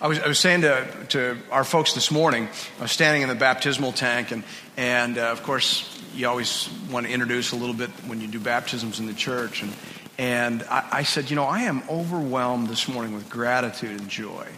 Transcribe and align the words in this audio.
I 0.00 0.08
was, 0.08 0.18
I 0.18 0.26
was 0.26 0.40
saying 0.40 0.62
to, 0.62 0.86
to 1.10 1.38
our 1.52 1.62
folks 1.62 1.92
this 1.92 2.10
morning, 2.10 2.48
I 2.78 2.82
was 2.82 2.90
standing 2.90 3.22
in 3.22 3.28
the 3.28 3.36
baptismal 3.36 3.92
tank, 3.92 4.32
and, 4.32 4.42
and 4.76 5.16
uh, 5.16 5.30
of 5.30 5.44
course, 5.44 5.88
you 6.14 6.26
always 6.26 6.68
want 6.90 7.06
to 7.06 7.12
introduce 7.12 7.52
a 7.52 7.56
little 7.56 7.76
bit 7.76 7.90
when 8.08 8.20
you 8.20 8.26
do 8.26 8.40
baptisms 8.40 8.98
in 8.98 9.06
the 9.06 9.14
church. 9.14 9.62
And, 9.62 9.72
and 10.18 10.62
I, 10.64 10.88
I 10.90 11.02
said, 11.04 11.30
You 11.30 11.36
know, 11.36 11.44
I 11.44 11.62
am 11.62 11.84
overwhelmed 11.88 12.66
this 12.68 12.88
morning 12.88 13.14
with 13.14 13.30
gratitude 13.30 14.00
and 14.00 14.08
joy. 14.08 14.48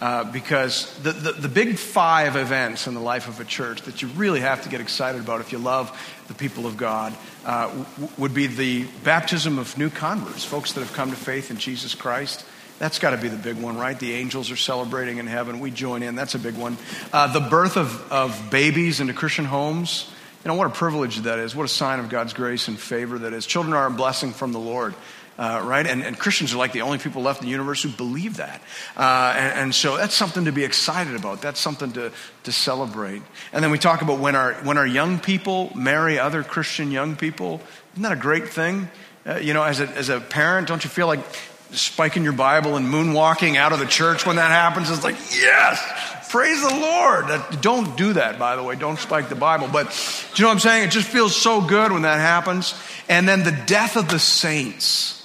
Uh, 0.00 0.24
because 0.24 0.92
the, 1.04 1.12
the, 1.12 1.32
the, 1.32 1.48
big 1.48 1.78
five 1.78 2.34
events 2.34 2.88
in 2.88 2.94
the 2.94 3.00
life 3.00 3.28
of 3.28 3.38
a 3.38 3.44
church 3.44 3.82
that 3.82 4.02
you 4.02 4.08
really 4.08 4.40
have 4.40 4.64
to 4.64 4.68
get 4.68 4.80
excited 4.80 5.20
about 5.20 5.40
if 5.40 5.52
you 5.52 5.58
love 5.58 5.96
the 6.26 6.34
people 6.34 6.66
of 6.66 6.76
God 6.76 7.16
uh, 7.44 7.68
w- 7.68 8.08
would 8.18 8.34
be 8.34 8.48
the 8.48 8.82
baptism 9.04 9.60
of 9.60 9.78
new 9.78 9.90
converts, 9.90 10.44
folks 10.44 10.72
that 10.72 10.80
have 10.80 10.92
come 10.92 11.10
to 11.10 11.16
faith 11.16 11.52
in 11.52 11.56
Jesus 11.56 11.94
Christ. 11.94 12.44
That's 12.78 12.98
got 12.98 13.10
to 13.10 13.16
be 13.16 13.28
the 13.28 13.36
big 13.36 13.56
one, 13.56 13.76
right? 13.76 13.98
The 13.98 14.12
angels 14.14 14.50
are 14.50 14.56
celebrating 14.56 15.18
in 15.18 15.26
heaven. 15.26 15.60
We 15.60 15.70
join 15.70 16.02
in. 16.02 16.14
That's 16.16 16.34
a 16.34 16.38
big 16.38 16.56
one. 16.56 16.76
Uh, 17.12 17.32
the 17.32 17.40
birth 17.40 17.76
of, 17.76 18.12
of 18.12 18.50
babies 18.50 19.00
into 19.00 19.12
Christian 19.12 19.44
homes. 19.44 20.10
You 20.44 20.48
know, 20.48 20.54
what 20.54 20.66
a 20.66 20.70
privilege 20.70 21.18
that 21.18 21.38
is. 21.38 21.54
What 21.54 21.64
a 21.64 21.68
sign 21.68 22.00
of 22.00 22.08
God's 22.08 22.32
grace 22.32 22.66
and 22.66 22.78
favor 22.78 23.20
that 23.20 23.32
is. 23.32 23.46
Children 23.46 23.74
are 23.74 23.86
a 23.86 23.90
blessing 23.90 24.32
from 24.32 24.52
the 24.52 24.58
Lord. 24.58 24.94
Uh, 25.38 25.62
right? 25.64 25.86
And, 25.86 26.02
and, 26.02 26.18
Christians 26.18 26.52
are 26.52 26.58
like 26.58 26.72
the 26.72 26.82
only 26.82 26.98
people 26.98 27.22
left 27.22 27.40
in 27.40 27.46
the 27.46 27.50
universe 27.50 27.82
who 27.82 27.88
believe 27.88 28.36
that. 28.36 28.60
Uh, 28.94 29.32
and, 29.34 29.60
and, 29.60 29.74
so 29.74 29.96
that's 29.96 30.14
something 30.14 30.44
to 30.44 30.52
be 30.52 30.62
excited 30.62 31.16
about. 31.16 31.40
That's 31.40 31.58
something 31.58 31.90
to, 31.92 32.12
to 32.42 32.52
celebrate. 32.52 33.22
And 33.52 33.64
then 33.64 33.70
we 33.70 33.78
talk 33.78 34.02
about 34.02 34.18
when 34.18 34.36
our, 34.36 34.52
when 34.56 34.76
our 34.76 34.86
young 34.86 35.18
people 35.18 35.72
marry 35.74 36.18
other 36.18 36.42
Christian 36.42 36.90
young 36.90 37.16
people. 37.16 37.62
Isn't 37.94 38.02
that 38.02 38.12
a 38.12 38.16
great 38.16 38.50
thing? 38.50 38.90
Uh, 39.24 39.36
you 39.36 39.54
know, 39.54 39.62
as 39.62 39.80
a, 39.80 39.88
as 39.88 40.10
a 40.10 40.20
parent, 40.20 40.68
don't 40.68 40.84
you 40.84 40.90
feel 40.90 41.06
like 41.06 41.20
spiking 41.72 42.24
your 42.24 42.32
Bible 42.32 42.76
and 42.76 42.86
moonwalking 42.86 43.56
out 43.56 43.72
of 43.72 43.78
the 43.78 43.86
church 43.86 44.26
when 44.26 44.36
that 44.36 44.50
happens? 44.50 44.90
It's 44.90 45.04
like, 45.04 45.16
yes, 45.32 46.28
praise 46.30 46.60
the 46.60 46.74
Lord. 46.74 47.26
Don't 47.60 47.96
do 47.96 48.14
that, 48.14 48.38
by 48.38 48.56
the 48.56 48.62
way. 48.62 48.76
Don't 48.76 48.98
spike 48.98 49.28
the 49.28 49.34
Bible. 49.34 49.68
But 49.72 49.86
do 50.34 50.40
you 50.40 50.44
know 50.44 50.48
what 50.48 50.54
I'm 50.54 50.60
saying? 50.60 50.84
It 50.84 50.90
just 50.90 51.08
feels 51.08 51.34
so 51.34 51.60
good 51.60 51.92
when 51.92 52.02
that 52.02 52.20
happens. 52.20 52.74
And 53.08 53.28
then 53.28 53.42
the 53.42 53.58
death 53.66 53.96
of 53.96 54.08
the 54.08 54.18
saints 54.18 55.18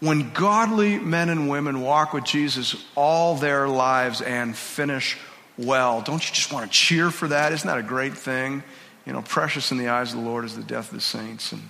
when 0.00 0.32
godly 0.32 0.98
men 0.98 1.30
and 1.30 1.48
women 1.48 1.80
walk 1.80 2.12
with 2.12 2.24
Jesus 2.24 2.76
all 2.94 3.36
their 3.36 3.66
lives 3.68 4.20
and 4.20 4.54
finish 4.54 5.16
well, 5.56 6.02
don't 6.02 6.26
you 6.28 6.34
just 6.34 6.52
want 6.52 6.70
to 6.70 6.76
cheer 6.76 7.10
for 7.10 7.28
that? 7.28 7.52
Isn't 7.52 7.68
that 7.68 7.78
a 7.78 7.82
great 7.82 8.14
thing? 8.14 8.62
You 9.06 9.12
know, 9.12 9.22
precious 9.22 9.70
in 9.70 9.78
the 9.78 9.88
eyes 9.88 10.12
of 10.12 10.18
the 10.18 10.24
Lord 10.24 10.44
is 10.44 10.56
the 10.56 10.62
death 10.62 10.88
of 10.88 10.94
the 10.94 11.00
saints. 11.00 11.52
And 11.52 11.62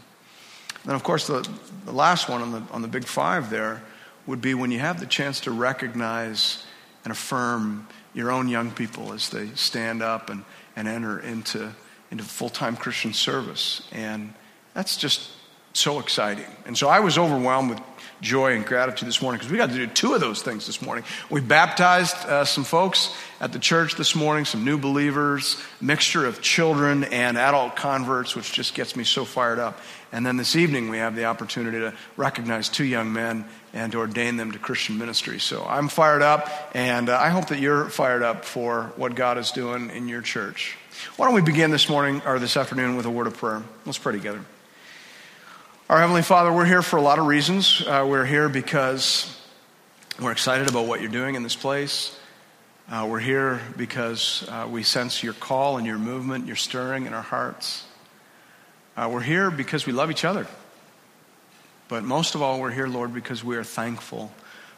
then, 0.84 0.94
of 0.94 1.05
course, 1.05 1.27
the, 1.27 1.46
the 1.84 1.92
last 1.92 2.28
one 2.28 2.41
on 2.41 2.52
the, 2.52 2.62
on 2.72 2.83
the 2.83 2.89
big 2.89 3.05
five 3.05 3.50
there 3.50 3.83
would 4.27 4.41
be 4.41 4.55
when 4.55 4.70
you 4.70 4.78
have 4.78 5.00
the 5.00 5.06
chance 5.06 5.41
to 5.41 5.50
recognize 5.50 6.64
and 7.05 7.12
affirm 7.12 7.86
your 8.14 8.30
own 8.30 8.48
young 8.48 8.70
people 8.70 9.12
as 9.12 9.28
they 9.28 9.48
stand 9.55 10.03
up 10.03 10.30
and, 10.30 10.44
and 10.77 10.89
enter 10.89 11.19
into, 11.20 11.72
into 12.11 12.25
full 12.25 12.48
time 12.48 12.77
Christian 12.77 13.12
service. 13.12 13.86
And 13.92 14.33
that's 14.72 14.97
just 14.97 15.30
so 15.75 15.98
exciting. 15.98 16.47
And 16.67 16.78
so 16.78 16.89
I 16.89 17.00
was 17.00 17.19
overwhelmed 17.19 17.70
with 17.70 17.80
joy 18.20 18.55
and 18.55 18.64
gratitude 18.64 19.06
this 19.06 19.20
morning 19.20 19.39
because 19.39 19.53
we 19.53 19.58
got 19.58 19.69
to 19.69 19.75
do 19.75 19.86
two 19.86 20.14
of 20.14 20.20
those 20.20 20.41
things 20.41 20.67
this 20.67 20.80
morning. 20.80 21.05
We 21.28 21.41
baptized 21.41 22.17
uh, 22.17 22.44
some 22.44 22.64
folks 22.64 23.14
at 23.41 23.53
the 23.53 23.58
church 23.58 23.97
this 23.97 24.14
morning, 24.14 24.45
some 24.47 24.64
new 24.64 24.78
believers, 24.78 25.61
mixture 25.80 26.25
of 26.27 26.41
children 26.41 27.05
and 27.05 27.36
adult 27.36 27.77
converts, 27.77 28.34
which 28.34 28.52
just 28.52 28.75
gets 28.75 28.97
me 28.97 29.05
so 29.05 29.25
fired 29.25 29.58
up. 29.58 29.78
And 30.11 30.25
then 30.25 30.36
this 30.36 30.56
evening, 30.56 30.91
we 30.91 30.98
have 30.98 31.17
the 31.17 31.27
opportunity 31.27 31.80
to 31.80 31.92
recognize 32.17 32.69
two 32.69 32.84
young 32.84 33.12
men 33.12 33.45
and 33.72 33.92
to 33.92 33.98
ordain 33.98 34.36
them 34.36 34.52
to 34.52 34.58
Christian 34.58 34.97
ministry. 34.97 35.41
So 35.41 35.64
I'm 35.69 35.89
fired 35.89 36.22
up, 36.22 36.48
and 36.72 37.08
uh, 37.08 37.19
I 37.19 37.30
hope 37.30 37.48
that 37.48 37.58
you're 37.58 37.89
fired 37.89 38.22
up 38.22 38.45
for 38.45 38.92
what 38.97 39.17
God 39.17 39.39
is 39.39 39.50
doing 39.50 39.91
in 39.91 40.08
your 40.08 40.22
church. 40.22 40.78
Why 41.17 41.27
don't 41.27 41.34
we 41.34 41.42
begin 41.42 41.72
this 41.72 41.89
morning 41.89 42.22
or 42.25 42.39
this 42.39 42.56
afternoon 42.56 42.97
with 42.97 43.06
a 43.06 43.11
word 43.11 43.27
of 43.27 43.36
prayer? 43.36 43.64
Let's 43.84 43.98
pray 43.98 44.12
together. 44.12 44.41
Our 45.94 46.00
Heavenly 46.00 46.22
Father, 46.22 46.52
we're 46.52 46.64
here 46.64 46.82
for 46.82 46.96
a 46.96 47.00
lot 47.00 47.20
of 47.20 47.27
reasons. 47.27 47.80
Uh, 47.86 48.05
we're 48.05 48.24
here 48.24 48.48
because 48.48 49.40
we're 50.20 50.32
excited 50.32 50.68
about 50.68 50.88
what 50.88 51.00
you're 51.00 51.08
doing 51.08 51.36
in 51.36 51.44
this 51.44 51.55
place. 51.55 52.18
Uh, 52.90 53.06
we're 53.08 53.20
here 53.20 53.60
because 53.77 54.44
uh, 54.48 54.66
we 54.68 54.82
sense 54.82 55.22
your 55.22 55.34
call 55.34 55.77
and 55.77 55.86
your 55.86 55.98
movement, 55.98 56.48
your 56.48 56.56
stirring 56.56 57.06
in 57.06 57.14
our 57.14 57.22
hearts. 57.22 57.84
Uh, 58.96 59.08
we're 59.08 59.20
here 59.20 59.52
because 59.52 59.86
we 59.86 59.92
love 59.92 60.10
each 60.10 60.24
other. 60.24 60.48
But 61.86 62.02
most 62.02 62.34
of 62.34 62.42
all, 62.42 62.61
we're 62.61 62.72
here, 62.72 62.88
Lord, 62.88 63.14
because 63.14 63.44
we 63.44 63.56
are 63.56 63.62
thankful 63.62 64.32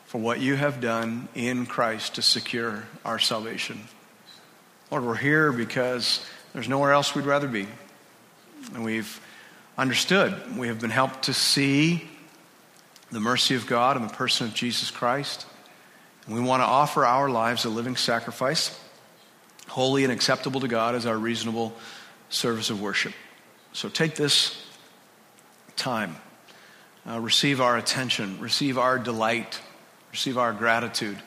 for 0.04 0.21
what 0.21 0.41
you 0.41 0.54
have 0.56 0.83
done 0.83 1.28
in 1.34 1.65
Christ 1.65 2.16
to 2.16 2.21
secure 2.21 2.84
our 3.06 3.19
salvation. 3.19 3.84
Lord, 4.91 5.03
we're 5.03 5.15
here 5.15 5.50
because 5.50 6.22
there's 6.53 6.69
nowhere 6.69 6.93
else 6.93 7.15
we'd 7.15 7.25
rather 7.25 7.48
be. 7.48 7.69
And 8.75 8.84
we've 8.84 9.19
understood. 9.79 10.57
We 10.57 10.69
have 10.69 10.81
been 10.81 10.91
helped 10.91 11.25
to 11.25 11.35
see 11.35 12.09
the 13.11 13.21
mercy 13.21 13.55
of 13.55 13.67
God 13.67 13.97
in 13.97 14.03
the 14.03 14.13
person 14.13 14.47
of 14.47 14.55
Jesus 14.55 14.91
Christ. 14.91 15.47
And 16.27 16.35
we 16.35 16.41
want 16.41 16.61
to 16.61 16.67
offer 16.67 17.05
our 17.05 17.29
lives 17.29 17.65
a 17.65 17.69
living 17.69 17.97
sacrifice, 17.97 18.79
holy 19.69 20.05
and 20.05 20.13
acceptable 20.13 20.61
to 20.61 20.69
God 20.69 20.95
as 20.95 21.07
our 21.07 21.17
reasonable 21.17 21.75
service 22.29 22.71
of 22.71 22.81
worship. 22.81 23.13
So 23.73 23.89
take 23.89 24.15
this 24.17 24.61
time, 25.77 26.17
uh, 27.09 27.21
receive 27.21 27.61
our 27.61 27.77
attention, 27.77 28.41
receive 28.41 28.79
our 28.79 28.99
delight, 28.99 29.61
receive 30.11 30.39
our 30.39 30.53
gratitude 30.53 31.19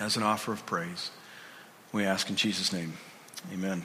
as 0.00 0.16
an 0.16 0.22
offer 0.22 0.52
of 0.52 0.64
praise. 0.66 1.10
We 1.92 2.04
ask 2.04 2.28
in 2.28 2.36
Jesus' 2.36 2.72
name. 2.72 2.94
Amen. 3.52 3.82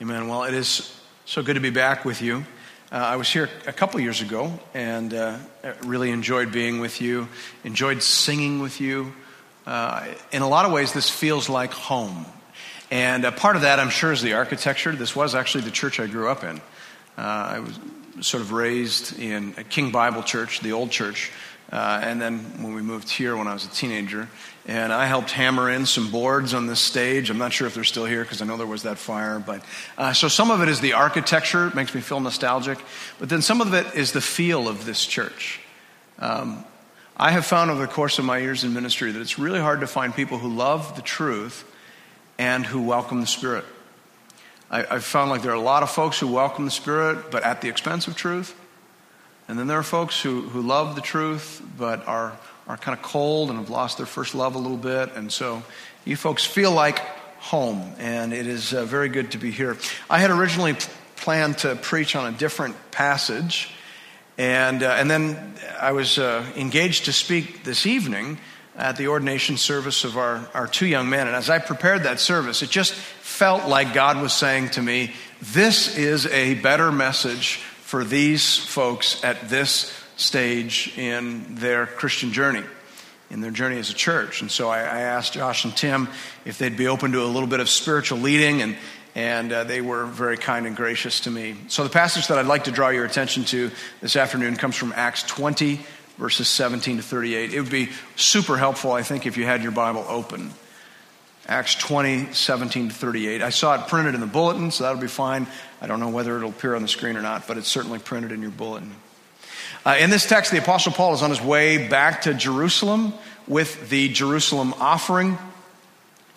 Amen. 0.00 0.28
Well, 0.28 0.44
it 0.44 0.54
is 0.54 0.98
so 1.24 1.42
good 1.42 1.54
to 1.54 1.60
be 1.60 1.70
back 1.70 2.04
with 2.04 2.20
you. 2.20 2.44
Uh, 2.90 2.96
I 2.96 3.16
was 3.16 3.28
here 3.28 3.48
a 3.66 3.72
couple 3.72 4.00
years 4.00 4.20
ago 4.20 4.58
and 4.74 5.14
uh, 5.14 5.38
really 5.84 6.10
enjoyed 6.10 6.52
being 6.52 6.80
with 6.80 7.00
you, 7.00 7.28
enjoyed 7.64 8.02
singing 8.02 8.60
with 8.60 8.80
you. 8.80 9.12
Uh, 9.64 10.06
in 10.32 10.42
a 10.42 10.48
lot 10.48 10.64
of 10.64 10.72
ways, 10.72 10.92
this 10.92 11.08
feels 11.08 11.48
like 11.48 11.72
home. 11.72 12.26
And 12.90 13.24
a 13.24 13.32
part 13.32 13.56
of 13.56 13.62
that, 13.62 13.78
I'm 13.78 13.88
sure, 13.88 14.12
is 14.12 14.20
the 14.20 14.34
architecture. 14.34 14.92
This 14.92 15.14
was 15.14 15.34
actually 15.34 15.64
the 15.64 15.70
church 15.70 16.00
I 16.00 16.06
grew 16.06 16.28
up 16.28 16.42
in. 16.42 16.58
Uh, 17.16 17.20
I 17.20 17.58
was 17.60 17.78
sort 18.20 18.42
of 18.42 18.52
raised 18.52 19.18
in 19.18 19.54
a 19.56 19.64
King 19.64 19.92
Bible 19.92 20.22
Church, 20.22 20.60
the 20.60 20.72
old 20.72 20.90
church. 20.90 21.30
Uh, 21.70 22.00
and 22.02 22.20
then 22.20 22.38
when 22.62 22.74
we 22.74 22.82
moved 22.82 23.08
here 23.08 23.36
when 23.36 23.46
I 23.46 23.54
was 23.54 23.64
a 23.64 23.70
teenager, 23.70 24.28
and 24.66 24.92
I 24.92 25.06
helped 25.06 25.32
hammer 25.32 25.68
in 25.68 25.86
some 25.86 26.10
boards 26.10 26.54
on 26.54 26.66
this 26.66 26.80
stage. 26.80 27.30
I'm 27.30 27.38
not 27.38 27.52
sure 27.52 27.66
if 27.66 27.74
they're 27.74 27.82
still 27.82 28.04
here 28.04 28.22
because 28.22 28.40
I 28.40 28.44
know 28.44 28.56
there 28.56 28.66
was 28.66 28.84
that 28.84 28.96
fire. 28.96 29.40
But 29.40 29.64
uh, 29.98 30.12
so 30.12 30.28
some 30.28 30.50
of 30.50 30.62
it 30.62 30.68
is 30.68 30.80
the 30.80 30.92
architecture, 30.92 31.66
it 31.66 31.74
makes 31.74 31.94
me 31.94 32.00
feel 32.00 32.20
nostalgic. 32.20 32.78
But 33.18 33.28
then 33.28 33.42
some 33.42 33.60
of 33.60 33.74
it 33.74 33.94
is 33.94 34.12
the 34.12 34.20
feel 34.20 34.68
of 34.68 34.84
this 34.84 35.04
church. 35.04 35.60
Um, 36.18 36.64
I 37.16 37.32
have 37.32 37.44
found 37.44 37.70
over 37.70 37.80
the 37.80 37.92
course 37.92 38.18
of 38.18 38.24
my 38.24 38.38
years 38.38 38.62
in 38.62 38.72
ministry 38.72 39.10
that 39.10 39.20
it's 39.20 39.38
really 39.38 39.60
hard 39.60 39.80
to 39.80 39.86
find 39.86 40.14
people 40.14 40.38
who 40.38 40.48
love 40.48 40.94
the 40.94 41.02
truth 41.02 41.68
and 42.38 42.64
who 42.64 42.82
welcome 42.82 43.20
the 43.20 43.26
Spirit. 43.26 43.64
I, 44.70 44.86
I've 44.88 45.04
found 45.04 45.30
like 45.30 45.42
there 45.42 45.52
are 45.52 45.56
a 45.56 45.60
lot 45.60 45.82
of 45.82 45.90
folks 45.90 46.20
who 46.20 46.28
welcome 46.28 46.64
the 46.64 46.70
Spirit, 46.70 47.30
but 47.32 47.42
at 47.42 47.60
the 47.60 47.68
expense 47.68 48.06
of 48.06 48.16
truth. 48.16 48.58
And 49.48 49.58
then 49.58 49.66
there 49.66 49.78
are 49.78 49.82
folks 49.82 50.22
who, 50.22 50.42
who 50.42 50.62
love 50.62 50.94
the 50.94 51.00
truth, 51.00 51.60
but 51.76 52.06
are 52.06 52.38
are 52.72 52.78
kind 52.78 52.96
of 52.96 53.04
cold 53.04 53.50
and 53.50 53.58
have 53.58 53.68
lost 53.68 53.98
their 53.98 54.06
first 54.06 54.34
love 54.34 54.54
a 54.54 54.58
little 54.58 54.78
bit. 54.78 55.12
And 55.14 55.30
so 55.30 55.62
you 56.06 56.16
folks 56.16 56.42
feel 56.42 56.72
like 56.72 57.00
home, 57.38 57.92
and 57.98 58.32
it 58.32 58.46
is 58.46 58.72
uh, 58.72 58.86
very 58.86 59.10
good 59.10 59.32
to 59.32 59.38
be 59.38 59.50
here. 59.50 59.76
I 60.08 60.20
had 60.20 60.30
originally 60.30 60.74
planned 61.16 61.58
to 61.58 61.76
preach 61.76 62.16
on 62.16 62.32
a 62.32 62.38
different 62.38 62.74
passage, 62.90 63.68
and, 64.38 64.82
uh, 64.82 64.96
and 64.98 65.10
then 65.10 65.54
I 65.78 65.92
was 65.92 66.18
uh, 66.18 66.46
engaged 66.56 67.04
to 67.04 67.12
speak 67.12 67.62
this 67.62 67.84
evening 67.84 68.38
at 68.74 68.96
the 68.96 69.08
ordination 69.08 69.58
service 69.58 70.04
of 70.04 70.16
our, 70.16 70.48
our 70.54 70.66
two 70.66 70.86
young 70.86 71.10
men. 71.10 71.26
And 71.26 71.36
as 71.36 71.50
I 71.50 71.58
prepared 71.58 72.04
that 72.04 72.20
service, 72.20 72.62
it 72.62 72.70
just 72.70 72.94
felt 72.94 73.68
like 73.68 73.92
God 73.92 74.16
was 74.22 74.32
saying 74.32 74.70
to 74.70 74.82
me, 74.82 75.12
This 75.42 75.98
is 75.98 76.24
a 76.28 76.54
better 76.54 76.90
message 76.90 77.56
for 77.82 78.02
these 78.02 78.56
folks 78.56 79.22
at 79.22 79.50
this 79.50 80.01
stage 80.16 80.96
in 80.96 81.54
their 81.56 81.86
Christian 81.86 82.32
journey, 82.32 82.62
in 83.30 83.40
their 83.40 83.50
journey 83.50 83.78
as 83.78 83.90
a 83.90 83.94
church. 83.94 84.42
And 84.42 84.50
so 84.50 84.68
I, 84.68 84.78
I 84.80 85.00
asked 85.00 85.34
Josh 85.34 85.64
and 85.64 85.76
Tim 85.76 86.08
if 86.44 86.58
they'd 86.58 86.76
be 86.76 86.88
open 86.88 87.12
to 87.12 87.22
a 87.22 87.26
little 87.26 87.48
bit 87.48 87.60
of 87.60 87.68
spiritual 87.68 88.18
leading, 88.18 88.62
and, 88.62 88.76
and 89.14 89.52
uh, 89.52 89.64
they 89.64 89.80
were 89.80 90.04
very 90.06 90.36
kind 90.36 90.66
and 90.66 90.76
gracious 90.76 91.20
to 91.20 91.30
me. 91.30 91.56
So 91.68 91.84
the 91.84 91.90
passage 91.90 92.28
that 92.28 92.38
I'd 92.38 92.46
like 92.46 92.64
to 92.64 92.70
draw 92.70 92.88
your 92.88 93.04
attention 93.04 93.44
to 93.46 93.70
this 94.00 94.16
afternoon 94.16 94.56
comes 94.56 94.76
from 94.76 94.92
Acts 94.94 95.22
20, 95.24 95.80
verses 96.18 96.48
17 96.48 96.98
to 96.98 97.02
38. 97.02 97.54
It 97.54 97.60
would 97.60 97.70
be 97.70 97.88
super 98.16 98.56
helpful, 98.56 98.92
I 98.92 99.02
think, 99.02 99.26
if 99.26 99.36
you 99.36 99.44
had 99.44 99.62
your 99.62 99.72
Bible 99.72 100.04
open. 100.08 100.52
Acts 101.48 101.74
20, 101.74 102.32
17 102.32 102.90
to 102.90 102.94
38. 102.94 103.42
I 103.42 103.50
saw 103.50 103.74
it 103.74 103.88
printed 103.88 104.14
in 104.14 104.20
the 104.20 104.26
bulletin, 104.28 104.70
so 104.70 104.84
that'll 104.84 105.00
be 105.00 105.08
fine. 105.08 105.48
I 105.80 105.88
don't 105.88 105.98
know 105.98 106.08
whether 106.08 106.36
it'll 106.36 106.50
appear 106.50 106.76
on 106.76 106.82
the 106.82 106.88
screen 106.88 107.16
or 107.16 107.22
not, 107.22 107.48
but 107.48 107.58
it's 107.58 107.68
certainly 107.68 107.98
printed 107.98 108.30
in 108.30 108.42
your 108.42 108.52
bulletin. 108.52 108.94
Uh, 109.84 109.96
in 109.98 110.10
this 110.10 110.26
text, 110.26 110.50
the 110.50 110.58
Apostle 110.58 110.92
Paul 110.92 111.14
is 111.14 111.22
on 111.22 111.30
his 111.30 111.40
way 111.40 111.88
back 111.88 112.22
to 112.22 112.34
Jerusalem, 112.34 113.12
with 113.46 113.90
the 113.90 114.08
Jerusalem 114.08 114.74
offering. 114.78 115.38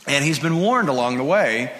And 0.07 0.23
he's 0.23 0.39
been 0.39 0.59
warned 0.59 0.89
along 0.89 1.17
the 1.17 1.23
way 1.23 1.71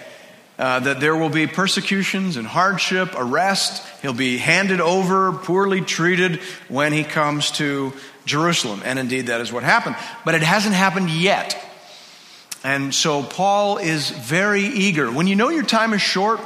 uh, 0.58 0.80
that 0.80 1.00
there 1.00 1.16
will 1.16 1.28
be 1.28 1.46
persecutions 1.46 2.36
and 2.36 2.46
hardship, 2.46 3.10
arrest. 3.16 3.84
He'll 4.02 4.14
be 4.14 4.38
handed 4.38 4.80
over, 4.80 5.32
poorly 5.32 5.80
treated 5.80 6.40
when 6.68 6.92
he 6.92 7.04
comes 7.04 7.50
to 7.52 7.92
Jerusalem. 8.24 8.82
And 8.84 8.98
indeed, 8.98 9.26
that 9.26 9.40
is 9.40 9.52
what 9.52 9.62
happened. 9.62 9.96
But 10.24 10.34
it 10.34 10.42
hasn't 10.42 10.74
happened 10.74 11.10
yet. 11.10 11.62
And 12.64 12.94
so 12.94 13.22
Paul 13.22 13.78
is 13.78 14.10
very 14.10 14.64
eager. 14.64 15.10
When 15.10 15.26
you 15.26 15.36
know 15.36 15.50
your 15.50 15.62
time 15.62 15.92
is 15.92 16.02
short, 16.02 16.40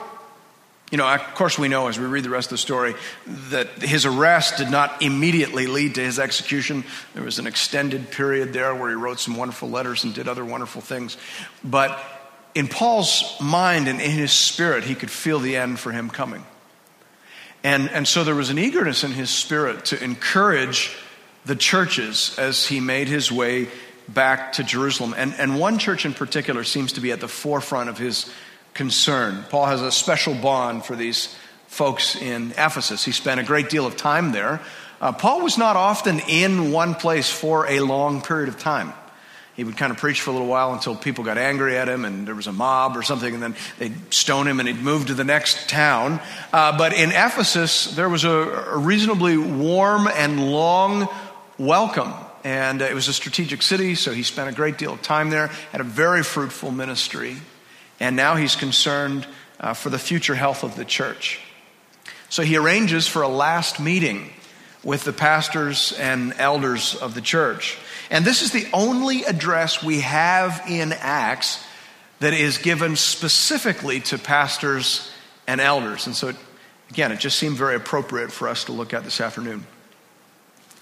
you 0.91 0.99
know, 0.99 1.07
of 1.07 1.21
course, 1.35 1.57
we 1.57 1.69
know 1.69 1.87
as 1.87 1.99
we 1.99 2.07
read 2.07 2.25
the 2.25 2.31
rest 2.31 2.49
of 2.49 2.53
the 2.53 2.59
story 2.59 2.95
that 3.27 3.69
his 3.81 4.07
arrest 4.07 4.57
did 4.59 4.71
not 4.71 5.03
immediately 5.03 5.69
lead 5.69 5.95
to 5.95 6.01
his 6.01 6.19
execution. 6.19 6.85
There 7.15 7.23
was 7.23 7.39
an 7.39 7.47
extended 7.47 8.11
period 8.11 8.53
there 8.53 8.75
where 8.75 8.91
he 8.91 8.97
wrote 8.97 9.21
some 9.21 9.37
wonderful 9.37 9.71
letters 9.71 10.03
and 10.03 10.13
did 10.13 10.27
other 10.27 10.45
wonderful 10.45 10.81
things. 10.81 11.17
But 11.63 11.97
in 12.57 12.67
Paul's 12.67 13.37
mind 13.41 13.87
and 13.87 14.01
in 14.01 14.11
his 14.11 14.33
spirit, 14.33 14.83
he 14.83 14.97
could 14.97 15.11
feel 15.11 15.39
the 15.39 15.57
end 15.57 15.79
for 15.79 15.93
him 15.93 16.11
coming. 16.11 16.45
And, 17.63 17.89
and 17.91 18.09
so 18.09 18.25
there 18.25 18.35
was 18.35 18.51
an 18.51 18.59
eagerness 18.59 19.05
in 19.05 19.13
his 19.13 19.31
spirit 19.31 19.85
to 19.87 20.03
encourage 20.03 20.97
the 21.45 21.55
churches 21.55 22.35
as 22.37 22.67
he 22.67 22.81
made 22.81 23.07
his 23.07 23.31
way 23.31 23.69
back 24.09 24.55
to 24.55 24.65
Jerusalem. 24.65 25.15
And, 25.17 25.35
and 25.35 25.61
one 25.61 25.79
church 25.79 26.05
in 26.05 26.15
particular 26.15 26.65
seems 26.65 26.95
to 26.95 27.01
be 27.01 27.13
at 27.13 27.21
the 27.21 27.29
forefront 27.29 27.89
of 27.89 27.99
his 27.99 28.33
concern. 28.75 29.45
Paul 29.51 29.67
has 29.67 29.83
a 29.83 29.93
special 29.93 30.35
bond 30.35 30.85
for 30.85 30.97
these 30.97 31.35
folks 31.67 32.17
in 32.17 32.51
Ephesus. 32.53 33.05
He 33.05 33.13
spent 33.13 33.41
a 33.41 33.45
great 33.45 33.71
deal 33.71 33.87
of 33.87 33.97
time 33.97 34.33
there. 34.33 34.61
Uh, 35.01 35.13
Paul 35.13 35.43
was 35.43 35.57
not 35.57 35.77
often 35.77 36.21
in 36.29 36.73
one 36.73 36.95
place 36.95 37.31
for 37.31 37.67
a 37.69 37.81
long 37.81 38.21
period 38.21 38.49
of 38.49 38.59
time. 38.59 38.93
He 39.57 39.65
would 39.65 39.77
kind 39.77 39.93
of 39.93 39.99
preach 39.99 40.21
for 40.21 40.31
a 40.31 40.33
little 40.33 40.49
while 40.49 40.73
until 40.73 40.97
people 40.97 41.23
got 41.23 41.39
angry 41.39 41.77
at 41.77 41.89
him 41.89 42.05
and 42.05 42.27
there 42.27 42.35
was 42.35 42.47
a 42.47 42.53
mob 42.53 42.97
or 42.97 43.03
something, 43.03 43.35
and 43.35 43.43
then 43.43 43.55
they'd 43.79 44.13
stone 44.13 44.47
him 44.47 44.59
and 44.59 44.69
he'd 44.69 44.83
move 44.83 45.07
to 45.07 45.15
the 45.15 45.25
next 45.25 45.69
town. 45.69 46.21
Uh, 46.53 46.77
but 46.77 46.93
in 46.93 47.11
Ephesus, 47.11 47.95
there 47.95 48.09
was 48.09 48.25
a, 48.25 48.31
a 48.31 48.79
reasonably 48.79 49.37
warm 49.37 50.09
and 50.09 50.51
long 50.51 51.09
welcome. 51.59 52.13
And 52.43 52.81
it 52.81 52.95
was 52.95 53.09
a 53.09 53.13
strategic 53.13 53.61
city, 53.61 53.95
so 53.95 54.13
he 54.13 54.23
spent 54.23 54.49
a 54.49 54.53
great 54.53 54.79
deal 54.79 54.95
of 54.95 55.03
time 55.03 55.29
there, 55.29 55.49
had 55.73 55.83
a 55.83 55.85
very 55.85 56.23
fruitful 56.23 56.71
ministry 56.71 57.37
and 58.01 58.17
now 58.17 58.35
he's 58.35 58.57
concerned 58.57 59.27
uh, 59.61 59.75
for 59.75 59.91
the 59.91 59.99
future 59.99 60.35
health 60.35 60.65
of 60.65 60.75
the 60.75 60.85
church. 60.85 61.39
So 62.31 62.43
he 62.43 62.57
arranges 62.57 63.07
for 63.07 63.23
a 63.23 63.29
last 63.29 63.79
meeting 63.79 64.31
with 64.83 65.05
the 65.05 65.13
pastors 65.13 65.93
and 65.93 66.33
elders 66.39 66.95
of 66.95 67.15
the 67.15 67.21
church. 67.21 67.77
And 68.11 68.25
this 68.25 68.43
is 68.43 68.53
the 68.53 68.67
only 68.73 69.25
address 69.25 69.83
we 69.83 70.01
have 70.01 70.63
in 70.69 70.93
Acts 70.93 71.63
that 72.21 72.33
is 72.33 72.59
given 72.59 72.97
specifically 72.97 74.01
to 74.01 74.19
pastors 74.19 75.13
and 75.47 75.61
elders. 75.61 76.07
And 76.07 76.17
so, 76.17 76.29
it, 76.29 76.37
again, 76.91 77.13
it 77.13 77.21
just 77.21 77.39
seemed 77.39 77.57
very 77.57 77.75
appropriate 77.75 78.33
for 78.33 78.49
us 78.49 78.65
to 78.65 78.73
look 78.73 78.95
at 78.95 79.05
this 79.05 79.21
afternoon. 79.21 79.67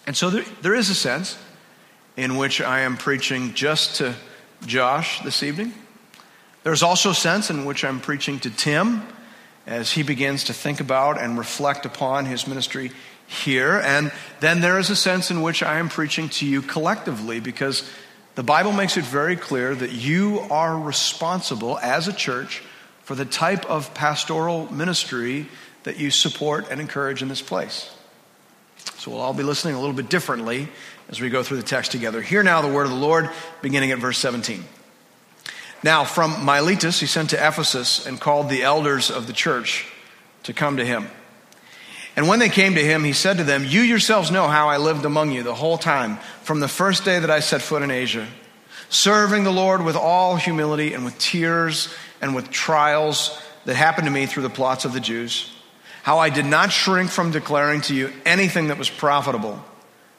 And 0.06 0.16
so 0.16 0.30
there, 0.30 0.44
there 0.62 0.74
is 0.74 0.90
a 0.90 0.94
sense 0.94 1.38
in 2.16 2.36
which 2.36 2.60
I 2.60 2.80
am 2.80 2.96
preaching 2.96 3.54
just 3.54 3.96
to 3.96 4.14
Josh 4.66 5.20
this 5.22 5.42
evening. 5.42 5.72
There's 6.68 6.82
also 6.82 7.12
a 7.12 7.14
sense 7.14 7.48
in 7.48 7.64
which 7.64 7.82
I'm 7.82 7.98
preaching 7.98 8.40
to 8.40 8.50
Tim 8.50 9.02
as 9.66 9.90
he 9.90 10.02
begins 10.02 10.44
to 10.44 10.52
think 10.52 10.80
about 10.80 11.18
and 11.18 11.38
reflect 11.38 11.86
upon 11.86 12.26
his 12.26 12.46
ministry 12.46 12.90
here. 13.26 13.80
And 13.82 14.12
then 14.40 14.60
there 14.60 14.78
is 14.78 14.90
a 14.90 14.94
sense 14.94 15.30
in 15.30 15.40
which 15.40 15.62
I 15.62 15.78
am 15.78 15.88
preaching 15.88 16.28
to 16.28 16.46
you 16.46 16.60
collectively 16.60 17.40
because 17.40 17.90
the 18.34 18.42
Bible 18.42 18.72
makes 18.72 18.98
it 18.98 19.04
very 19.04 19.34
clear 19.34 19.74
that 19.74 19.92
you 19.92 20.40
are 20.50 20.78
responsible 20.78 21.78
as 21.78 22.06
a 22.06 22.12
church 22.12 22.62
for 23.02 23.14
the 23.14 23.24
type 23.24 23.64
of 23.64 23.94
pastoral 23.94 24.70
ministry 24.70 25.46
that 25.84 25.98
you 25.98 26.10
support 26.10 26.66
and 26.70 26.82
encourage 26.82 27.22
in 27.22 27.28
this 27.28 27.40
place. 27.40 27.90
So 28.98 29.10
we'll 29.10 29.22
all 29.22 29.32
be 29.32 29.42
listening 29.42 29.74
a 29.74 29.80
little 29.80 29.96
bit 29.96 30.10
differently 30.10 30.68
as 31.08 31.18
we 31.18 31.30
go 31.30 31.42
through 31.42 31.56
the 31.56 31.62
text 31.62 31.92
together. 31.92 32.20
Hear 32.20 32.42
now 32.42 32.60
the 32.60 32.68
word 32.70 32.84
of 32.84 32.90
the 32.90 32.96
Lord, 32.96 33.30
beginning 33.62 33.90
at 33.90 34.00
verse 34.00 34.18
17. 34.18 34.64
Now, 35.82 36.04
from 36.04 36.44
Miletus, 36.44 37.00
he 37.00 37.06
sent 37.06 37.30
to 37.30 37.36
Ephesus 37.36 38.06
and 38.06 38.20
called 38.20 38.48
the 38.48 38.62
elders 38.62 39.10
of 39.10 39.26
the 39.26 39.32
church 39.32 39.86
to 40.42 40.52
come 40.52 40.76
to 40.78 40.84
him. 40.84 41.08
And 42.16 42.26
when 42.26 42.40
they 42.40 42.48
came 42.48 42.74
to 42.74 42.84
him, 42.84 43.04
he 43.04 43.12
said 43.12 43.36
to 43.36 43.44
them, 43.44 43.64
You 43.64 43.80
yourselves 43.80 44.32
know 44.32 44.48
how 44.48 44.68
I 44.68 44.78
lived 44.78 45.04
among 45.04 45.30
you 45.30 45.44
the 45.44 45.54
whole 45.54 45.78
time, 45.78 46.16
from 46.42 46.58
the 46.58 46.66
first 46.66 47.04
day 47.04 47.20
that 47.20 47.30
I 47.30 47.38
set 47.38 47.62
foot 47.62 47.82
in 47.82 47.92
Asia, 47.92 48.26
serving 48.88 49.44
the 49.44 49.52
Lord 49.52 49.84
with 49.84 49.94
all 49.94 50.34
humility 50.34 50.94
and 50.94 51.04
with 51.04 51.16
tears 51.18 51.94
and 52.20 52.34
with 52.34 52.50
trials 52.50 53.40
that 53.66 53.76
happened 53.76 54.06
to 54.06 54.10
me 54.10 54.26
through 54.26 54.42
the 54.42 54.50
plots 54.50 54.84
of 54.84 54.92
the 54.92 55.00
Jews. 55.00 55.54
How 56.02 56.18
I 56.18 56.30
did 56.30 56.46
not 56.46 56.72
shrink 56.72 57.10
from 57.10 57.30
declaring 57.30 57.82
to 57.82 57.94
you 57.94 58.12
anything 58.24 58.68
that 58.68 58.78
was 58.78 58.90
profitable, 58.90 59.62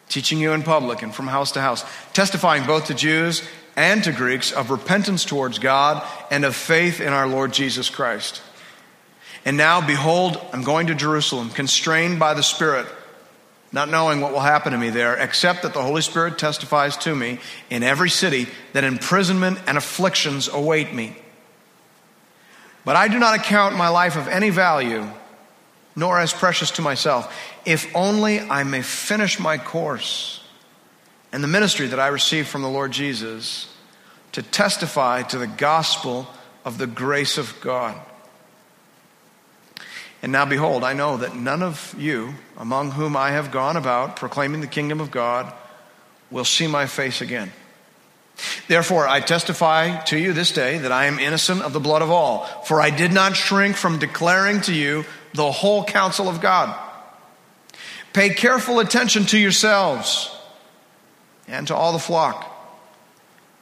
teaching 0.07 0.39
you 0.39 0.53
in 0.53 0.63
public 0.63 1.01
and 1.01 1.13
from 1.13 1.27
house 1.27 1.51
to 1.53 1.61
house, 1.61 1.83
testifying 2.13 2.65
both 2.65 2.85
to 2.85 2.93
Jews 2.93 3.41
and 3.75 4.03
to 4.03 4.11
Greeks 4.11 4.51
of 4.51 4.71
repentance 4.71 5.25
towards 5.25 5.59
God 5.59 6.05
and 6.31 6.45
of 6.45 6.55
faith 6.55 6.99
in 6.99 7.13
our 7.13 7.27
Lord 7.27 7.53
Jesus 7.53 7.89
Christ. 7.89 8.41
And 9.45 9.57
now, 9.57 9.85
behold, 9.85 10.39
I'm 10.51 10.63
going 10.63 10.87
to 10.87 10.95
Jerusalem, 10.95 11.49
constrained 11.49 12.19
by 12.19 12.33
the 12.33 12.43
Spirit, 12.43 12.87
not 13.71 13.89
knowing 13.89 14.19
what 14.21 14.31
will 14.33 14.39
happen 14.39 14.73
to 14.73 14.77
me 14.77 14.89
there, 14.89 15.15
except 15.15 15.63
that 15.63 15.73
the 15.73 15.81
Holy 15.81 16.01
Spirit 16.01 16.37
testifies 16.37 16.97
to 16.97 17.15
me 17.15 17.39
in 17.69 17.83
every 17.83 18.09
city 18.09 18.47
that 18.73 18.83
imprisonment 18.83 19.59
and 19.67 19.77
afflictions 19.77 20.47
await 20.47 20.93
me. 20.93 21.15
But 22.83 22.95
I 22.95 23.07
do 23.07 23.19
not 23.19 23.35
account 23.37 23.77
my 23.77 23.89
life 23.89 24.17
of 24.17 24.27
any 24.27 24.49
value, 24.49 25.07
nor 25.95 26.19
as 26.19 26.33
precious 26.33 26.71
to 26.71 26.81
myself, 26.81 27.33
if 27.65 27.93
only 27.95 28.39
I 28.39 28.63
may 28.63 28.81
finish 28.81 29.39
my 29.39 29.57
course 29.57 30.38
and 31.31 31.43
the 31.43 31.47
ministry 31.47 31.87
that 31.87 31.99
I 31.99 32.07
received 32.07 32.47
from 32.47 32.61
the 32.61 32.69
Lord 32.69 32.91
Jesus 32.91 33.73
to 34.31 34.41
testify 34.41 35.23
to 35.23 35.37
the 35.37 35.47
gospel 35.47 36.27
of 36.65 36.77
the 36.77 36.87
grace 36.87 37.37
of 37.37 37.55
God. 37.61 37.99
And 40.21 40.31
now, 40.31 40.45
behold, 40.45 40.83
I 40.83 40.93
know 40.93 41.17
that 41.17 41.35
none 41.35 41.63
of 41.63 41.95
you, 41.97 42.33
among 42.57 42.91
whom 42.91 43.15
I 43.15 43.31
have 43.31 43.51
gone 43.51 43.77
about 43.77 44.17
proclaiming 44.17 44.61
the 44.61 44.67
kingdom 44.67 44.99
of 44.99 45.11
God, 45.11 45.53
will 46.29 46.45
see 46.45 46.67
my 46.67 46.87
face 46.87 47.21
again. 47.21 47.51
Therefore, 48.67 49.07
I 49.07 49.19
testify 49.19 49.97
to 50.05 50.17
you 50.17 50.33
this 50.33 50.51
day 50.51 50.77
that 50.79 50.91
I 50.91 51.05
am 51.05 51.19
innocent 51.19 51.61
of 51.61 51.73
the 51.73 51.79
blood 51.79 52.01
of 52.01 52.11
all, 52.11 52.45
for 52.65 52.81
I 52.81 52.89
did 52.89 53.11
not 53.11 53.35
shrink 53.35 53.75
from 53.75 53.99
declaring 53.99 54.61
to 54.61 54.73
you 54.73 55.05
the 55.33 55.51
whole 55.51 55.83
counsel 55.83 56.29
of 56.29 56.41
God. 56.41 56.77
Pay 58.13 58.33
careful 58.33 58.79
attention 58.79 59.25
to 59.27 59.37
yourselves 59.37 60.35
and 61.49 61.67
to 61.67 61.75
all 61.75 61.91
the 61.91 61.99
flock 61.99 62.55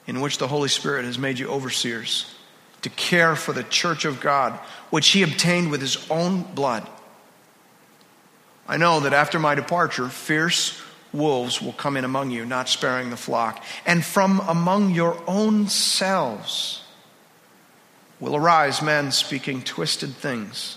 in 0.05 0.21
which 0.21 0.37
the 0.37 0.47
Holy 0.47 0.69
Spirit 0.69 1.05
has 1.05 1.17
made 1.17 1.39
you 1.39 1.47
overseers 1.47 2.33
to 2.81 2.89
care 2.89 3.35
for 3.35 3.53
the 3.53 3.63
church 3.63 4.05
of 4.05 4.21
God, 4.21 4.53
which 4.89 5.09
he 5.09 5.23
obtained 5.23 5.71
with 5.71 5.81
his 5.81 6.09
own 6.09 6.43
blood. 6.43 6.87
I 8.67 8.77
know 8.77 8.99
that 9.01 9.13
after 9.13 9.39
my 9.39 9.55
departure, 9.55 10.09
fierce 10.09 10.81
wolves 11.13 11.61
will 11.61 11.73
come 11.73 11.97
in 11.97 12.05
among 12.05 12.31
you, 12.31 12.45
not 12.45 12.69
sparing 12.69 13.09
the 13.09 13.17
flock. 13.17 13.63
And 13.85 14.03
from 14.03 14.41
among 14.41 14.91
your 14.91 15.21
own 15.27 15.67
selves 15.67 16.83
will 18.19 18.35
arise 18.35 18.81
men 18.81 19.11
speaking 19.11 19.61
twisted 19.61 20.13
things 20.13 20.76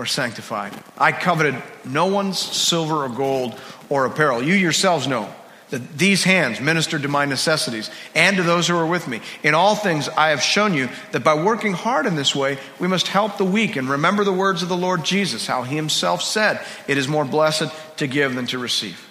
are 0.00 0.06
sanctified. 0.06 0.72
I 0.96 1.12
coveted 1.12 1.60
no 1.84 2.06
one's 2.06 2.38
silver 2.38 3.04
or 3.04 3.08
gold 3.08 3.58
or 3.88 4.06
apparel. 4.06 4.42
You 4.42 4.54
yourselves 4.54 5.06
know 5.06 5.32
that 5.70 5.98
these 5.98 6.24
hands 6.24 6.60
ministered 6.60 7.02
to 7.02 7.08
my 7.08 7.24
necessities 7.24 7.90
and 8.14 8.36
to 8.36 8.42
those 8.42 8.68
who 8.68 8.76
are 8.76 8.86
with 8.86 9.06
me. 9.06 9.20
In 9.42 9.54
all 9.54 9.74
things, 9.74 10.08
I 10.08 10.30
have 10.30 10.42
shown 10.42 10.74
you 10.74 10.88
that 11.12 11.24
by 11.24 11.34
working 11.34 11.72
hard 11.72 12.06
in 12.06 12.16
this 12.16 12.34
way, 12.34 12.58
we 12.80 12.88
must 12.88 13.08
help 13.08 13.36
the 13.36 13.44
weak 13.44 13.76
and 13.76 13.88
remember 13.88 14.24
the 14.24 14.32
words 14.32 14.62
of 14.62 14.68
the 14.68 14.76
Lord 14.76 15.04
Jesus, 15.04 15.46
how 15.46 15.62
he 15.62 15.76
himself 15.76 16.22
said, 16.22 16.64
It 16.86 16.98
is 16.98 17.08
more 17.08 17.24
blessed 17.24 17.70
to 17.98 18.06
give 18.06 18.34
than 18.34 18.46
to 18.46 18.58
receive. 18.58 19.04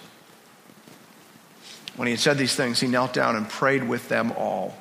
When 1.96 2.08
he 2.08 2.12
had 2.12 2.20
said 2.20 2.38
these 2.38 2.56
things, 2.56 2.80
he 2.80 2.88
knelt 2.88 3.14
down 3.14 3.36
and 3.36 3.50
prayed 3.50 3.88
with 3.88 4.08
them 4.10 4.32
all. 4.34 4.76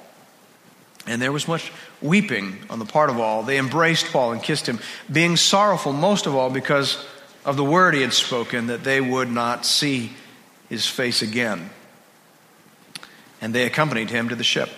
And 1.07 1.23
there 1.23 1.33
was 1.33 1.47
much 1.47 1.71
weeping 2.03 2.59
on 2.69 2.79
the 2.79 2.85
part 2.85 3.11
of 3.11 3.19
all. 3.19 3.43
They 3.43 3.59
embraced 3.59 4.07
Paul 4.07 4.33
and 4.33 4.43
kissed 4.43 4.69
him, 4.69 4.81
being 5.11 5.37
sorrowful 5.37 5.93
most 5.93 6.27
of 6.27 6.35
all 6.35 6.51
because 6.51 7.05
of 7.45 7.57
the 7.57 7.65
word 7.65 7.95
he 7.95 8.03
had 8.03 8.13
spoken, 8.13 8.67
that 8.67 8.83
they 8.83 9.01
would 9.01 9.31
not 9.31 9.65
see 9.65 10.13
his 10.69 10.87
face 10.87 11.23
again. 11.23 11.71
And 13.41 13.55
they 13.55 13.65
accompanied 13.65 14.11
him 14.11 14.31
to 14.31 14.35
the 14.35 14.45
ship. 14.45 14.69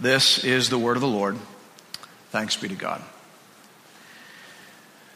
This 0.00 0.42
is 0.42 0.70
the 0.70 0.78
word 0.78 0.96
of 0.96 1.02
the 1.02 1.08
Lord. 1.08 1.36
Thanks 2.30 2.56
be 2.56 2.68
to 2.68 2.74
God. 2.74 3.02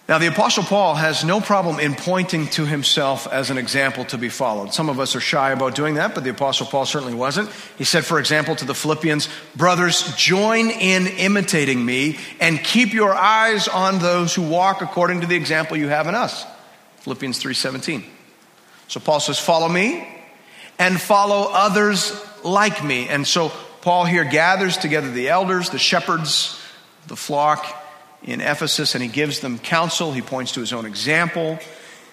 Now, 0.09 0.17
the 0.17 0.29
Apostle 0.29 0.65
Paul 0.65 0.95
has 0.95 1.23
no 1.23 1.39
problem 1.39 1.79
in 1.79 1.95
pointing 1.95 2.47
to 2.49 2.65
himself 2.65 3.27
as 3.31 3.51
an 3.51 3.59
example 3.59 4.07
to 4.07 4.17
be 4.17 4.31
followed. 4.31 4.73
Some 4.73 4.89
of 4.89 4.99
us 5.01 5.15
are 5.15 5.21
shy 5.21 5.51
about 5.51 5.75
doing 5.75 5.97
that, 5.97 6.15
but 6.15 6.25
the 6.25 6.31
Apostle 6.31 6.65
Paul 6.65 6.87
certainly 6.87 7.13
wasn't. 7.13 7.51
He 7.77 7.85
said, 7.85 8.07
for 8.07 8.19
example, 8.19 8.57
to 8.57 8.65
the 8.65 8.75
Philippians, 8.75 9.29
Brothers, 9.55 10.17
join 10.17 10.71
in 10.71 11.09
imitating 11.09 11.85
me 11.85 12.19
and 12.41 12.59
keep 12.59 12.95
your 12.95 13.15
eyes 13.15 13.69
on 13.69 13.99
those 13.99 14.35
who 14.35 14.41
walk 14.49 14.81
according 14.81 15.21
to 15.21 15.27
the 15.27 15.37
example 15.37 15.77
you 15.77 15.89
have 15.89 16.07
in 16.07 16.15
us. 16.15 16.47
Philippians 17.01 17.39
3:17. 17.43 18.03
So 18.87 19.01
Paul 19.01 19.21
says, 19.21 19.39
Follow 19.39 19.69
me 19.69 20.09
and 20.79 20.99
follow 20.99 21.51
others 21.53 22.19
like 22.43 22.83
me. 22.83 23.09
And 23.09 23.27
so 23.27 23.53
Paul 23.83 24.07
here 24.07 24.25
gathers 24.25 24.79
together 24.79 25.11
the 25.11 25.29
elders, 25.29 25.69
the 25.69 25.79
shepherds, 25.79 26.59
the 27.09 27.17
flock 27.17 27.67
in 28.23 28.41
Ephesus 28.41 28.95
and 28.95 29.03
he 29.03 29.09
gives 29.09 29.41
them 29.41 29.59
counsel. 29.59 30.13
He 30.13 30.23
points 30.23 30.53
to 30.53 30.61
his 30.61 30.73
own 30.73 30.87
example. 30.87 31.59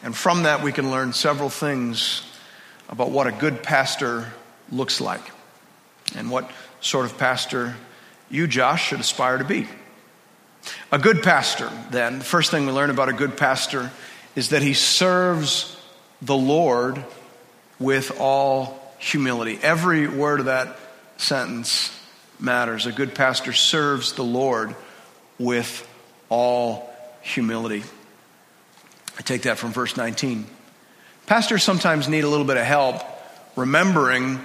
And 0.04 0.16
from 0.16 0.44
that, 0.44 0.62
we 0.62 0.72
can 0.72 0.92
learn 0.92 1.14
several 1.14 1.50
things 1.50 2.22
about 2.90 3.10
what 3.10 3.28
a 3.28 3.32
good 3.32 3.64
pastor 3.64 4.32
looks 4.72 5.02
like 5.02 5.24
and 6.16 6.30
what 6.30 6.50
sort 6.82 7.06
of 7.06 7.18
pastor 7.18 7.76
you, 8.30 8.48
Josh, 8.48 8.88
should 8.88 9.00
aspire 9.00 9.38
to 9.38 9.44
be. 9.44 9.68
A 10.92 10.98
good 11.00 11.24
pastor, 11.24 11.72
then, 11.92 12.20
the 12.20 12.26
first 12.26 12.52
thing 12.52 12.66
we 12.66 12.72
learn 12.72 12.90
about 12.90 13.10
a 13.10 13.14
good 13.14 13.38
pastor 13.38 13.92
is 14.36 14.50
that 14.50 14.62
he 14.62 14.74
serves 14.74 15.78
the 16.22 16.36
Lord 16.36 17.04
with 17.80 18.20
all 18.20 18.82
humility. 18.98 19.60
Every 19.62 20.08
word 20.08 20.40
of 20.40 20.46
that 20.48 20.78
sentence 21.18 21.98
matters. 22.40 22.86
A 22.86 22.92
good 22.92 23.14
pastor 23.16 23.54
serves 23.54 24.14
the 24.14 24.24
Lord 24.24 24.76
with 25.38 25.88
all 26.36 26.94
humility. 27.22 27.82
I 29.18 29.22
take 29.22 29.44
that 29.44 29.58
from 29.58 29.72
verse 29.72 29.96
19. 29.96 30.46
Pastors 31.28 31.64
sometimes 31.64 32.10
need 32.10 32.26
a 32.26 32.28
little 32.28 32.46
bit 32.46 32.58
of 32.58 32.66
help 32.66 33.02
remembering 33.56 34.40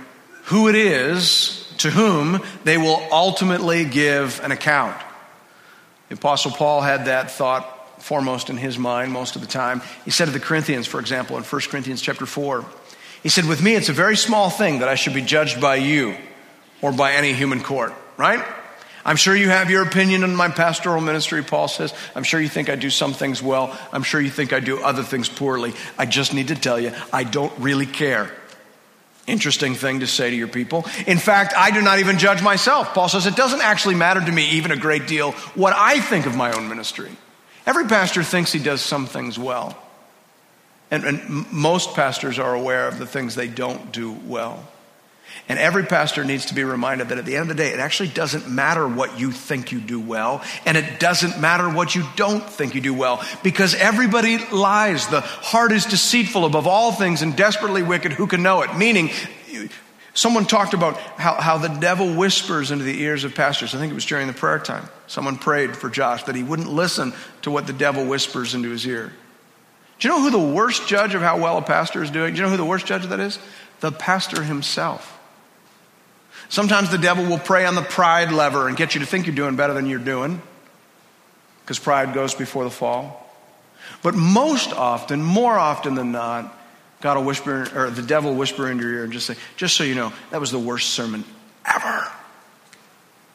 who 0.44 0.68
it 0.68 0.76
is 0.76 1.66
to 1.78 1.90
whom 1.90 2.40
they 2.62 2.78
will 2.78 3.02
ultimately 3.10 3.84
give 3.84 4.40
an 4.44 4.52
account. 4.52 4.96
The 6.10 6.14
Apostle 6.14 6.52
Paul 6.52 6.80
had 6.80 7.06
that 7.06 7.32
thought 7.32 8.00
foremost 8.00 8.50
in 8.50 8.56
his 8.56 8.78
mind 8.78 9.10
most 9.12 9.34
of 9.34 9.42
the 9.42 9.48
time. 9.48 9.82
He 10.04 10.12
said 10.12 10.26
to 10.26 10.30
the 10.30 10.38
Corinthians, 10.38 10.86
for 10.86 11.00
example, 11.00 11.38
in 11.38 11.42
1 11.42 11.62
Corinthians 11.62 12.00
chapter 12.00 12.24
4, 12.24 12.64
he 13.24 13.28
said, 13.28 13.46
With 13.46 13.62
me, 13.62 13.74
it's 13.74 13.88
a 13.88 13.92
very 13.92 14.16
small 14.16 14.48
thing 14.48 14.78
that 14.78 14.88
I 14.88 14.94
should 14.94 15.14
be 15.14 15.22
judged 15.22 15.60
by 15.60 15.76
you 15.76 16.16
or 16.80 16.92
by 16.92 17.12
any 17.12 17.32
human 17.32 17.60
court, 17.60 17.92
right? 18.16 18.44
I'm 19.04 19.16
sure 19.16 19.34
you 19.34 19.48
have 19.48 19.70
your 19.70 19.82
opinion 19.82 20.24
on 20.24 20.36
my 20.36 20.48
pastoral 20.48 21.00
ministry, 21.00 21.42
Paul 21.42 21.68
says. 21.68 21.94
I'm 22.14 22.22
sure 22.22 22.40
you 22.40 22.48
think 22.48 22.68
I 22.68 22.76
do 22.76 22.90
some 22.90 23.12
things 23.12 23.42
well. 23.42 23.78
I'm 23.92 24.02
sure 24.02 24.20
you 24.20 24.30
think 24.30 24.52
I 24.52 24.60
do 24.60 24.82
other 24.82 25.02
things 25.02 25.28
poorly. 25.28 25.72
I 25.98 26.06
just 26.06 26.34
need 26.34 26.48
to 26.48 26.54
tell 26.54 26.78
you, 26.78 26.92
I 27.12 27.24
don't 27.24 27.52
really 27.58 27.86
care. 27.86 28.30
Interesting 29.26 29.74
thing 29.74 30.00
to 30.00 30.06
say 30.06 30.30
to 30.30 30.36
your 30.36 30.48
people. 30.48 30.84
In 31.06 31.18
fact, 31.18 31.54
I 31.56 31.70
do 31.70 31.80
not 31.80 31.98
even 31.98 32.18
judge 32.18 32.42
myself. 32.42 32.92
Paul 32.94 33.08
says 33.08 33.26
it 33.26 33.36
doesn't 33.36 33.60
actually 33.60 33.94
matter 33.94 34.20
to 34.20 34.32
me 34.32 34.50
even 34.50 34.70
a 34.70 34.76
great 34.76 35.06
deal 35.06 35.32
what 35.54 35.72
I 35.74 36.00
think 36.00 36.26
of 36.26 36.36
my 36.36 36.52
own 36.52 36.68
ministry. 36.68 37.10
Every 37.66 37.86
pastor 37.86 38.22
thinks 38.22 38.52
he 38.52 38.58
does 38.58 38.80
some 38.80 39.06
things 39.06 39.38
well. 39.38 39.80
And, 40.90 41.04
and 41.04 41.52
most 41.52 41.94
pastors 41.94 42.38
are 42.38 42.54
aware 42.54 42.88
of 42.88 42.98
the 42.98 43.06
things 43.06 43.34
they 43.34 43.46
don't 43.46 43.92
do 43.92 44.12
well. 44.26 44.66
And 45.48 45.58
every 45.58 45.84
pastor 45.84 46.22
needs 46.24 46.46
to 46.46 46.54
be 46.54 46.62
reminded 46.62 47.08
that 47.08 47.18
at 47.18 47.24
the 47.24 47.34
end 47.34 47.50
of 47.50 47.56
the 47.56 47.62
day, 47.62 47.70
it 47.72 47.80
actually 47.80 48.10
doesn't 48.10 48.48
matter 48.48 48.86
what 48.86 49.18
you 49.18 49.32
think 49.32 49.72
you 49.72 49.80
do 49.80 49.98
well, 49.98 50.44
and 50.64 50.76
it 50.76 51.00
doesn't 51.00 51.40
matter 51.40 51.68
what 51.68 51.94
you 51.94 52.04
don't 52.14 52.48
think 52.48 52.74
you 52.76 52.80
do 52.80 52.94
well, 52.94 53.24
because 53.42 53.74
everybody 53.74 54.38
lies. 54.52 55.08
The 55.08 55.22
heart 55.22 55.72
is 55.72 55.86
deceitful 55.86 56.44
above 56.44 56.66
all 56.68 56.92
things 56.92 57.22
and 57.22 57.36
desperately 57.36 57.82
wicked. 57.82 58.12
Who 58.12 58.28
can 58.28 58.42
know 58.44 58.62
it? 58.62 58.76
Meaning, 58.76 59.10
someone 60.14 60.44
talked 60.46 60.74
about 60.74 60.96
how, 60.96 61.34
how 61.34 61.58
the 61.58 61.68
devil 61.68 62.14
whispers 62.14 62.70
into 62.70 62.84
the 62.84 63.02
ears 63.02 63.24
of 63.24 63.34
pastors. 63.34 63.74
I 63.74 63.78
think 63.78 63.90
it 63.90 63.94
was 63.94 64.06
during 64.06 64.28
the 64.28 64.32
prayer 64.32 64.60
time. 64.60 64.88
Someone 65.08 65.36
prayed 65.36 65.76
for 65.76 65.90
Josh 65.90 66.22
that 66.24 66.36
he 66.36 66.44
wouldn't 66.44 66.70
listen 66.70 67.12
to 67.42 67.50
what 67.50 67.66
the 67.66 67.72
devil 67.72 68.04
whispers 68.06 68.54
into 68.54 68.70
his 68.70 68.86
ear. 68.86 69.12
Do 69.98 70.08
you 70.08 70.14
know 70.14 70.22
who 70.22 70.30
the 70.30 70.54
worst 70.54 70.86
judge 70.86 71.14
of 71.14 71.22
how 71.22 71.38
well 71.38 71.58
a 71.58 71.62
pastor 71.62 72.02
is 72.02 72.10
doing? 72.10 72.34
Do 72.34 72.38
you 72.38 72.44
know 72.44 72.50
who 72.50 72.56
the 72.56 72.64
worst 72.64 72.86
judge 72.86 73.02
of 73.04 73.10
that 73.10 73.20
is? 73.20 73.38
The 73.80 73.92
pastor 73.92 74.42
himself. 74.42 75.18
Sometimes 76.50 76.90
the 76.90 76.98
devil 76.98 77.24
will 77.24 77.38
prey 77.38 77.64
on 77.64 77.76
the 77.76 77.82
pride 77.82 78.32
lever 78.32 78.66
and 78.66 78.76
get 78.76 78.94
you 78.94 79.00
to 79.00 79.06
think 79.06 79.26
you're 79.26 79.34
doing 79.34 79.56
better 79.56 79.72
than 79.72 79.86
you're 79.86 80.00
doing 80.00 80.42
because 81.62 81.78
pride 81.78 82.12
goes 82.12 82.34
before 82.34 82.64
the 82.64 82.70
fall. 82.70 83.16
But 84.02 84.14
most 84.14 84.72
often, 84.72 85.22
more 85.22 85.56
often 85.56 85.94
than 85.94 86.10
not, 86.10 86.56
God 87.00 87.16
will 87.16 87.24
whisper, 87.24 87.68
or 87.74 87.90
the 87.90 88.02
devil 88.02 88.32
will 88.32 88.38
whisper 88.38 88.68
into 88.68 88.82
your 88.82 88.94
ear 88.94 89.04
and 89.04 89.12
just 89.12 89.26
say, 89.26 89.36
just 89.56 89.76
so 89.76 89.84
you 89.84 89.94
know, 89.94 90.12
that 90.30 90.40
was 90.40 90.50
the 90.50 90.58
worst 90.58 90.90
sermon 90.90 91.24
ever. 91.64 92.04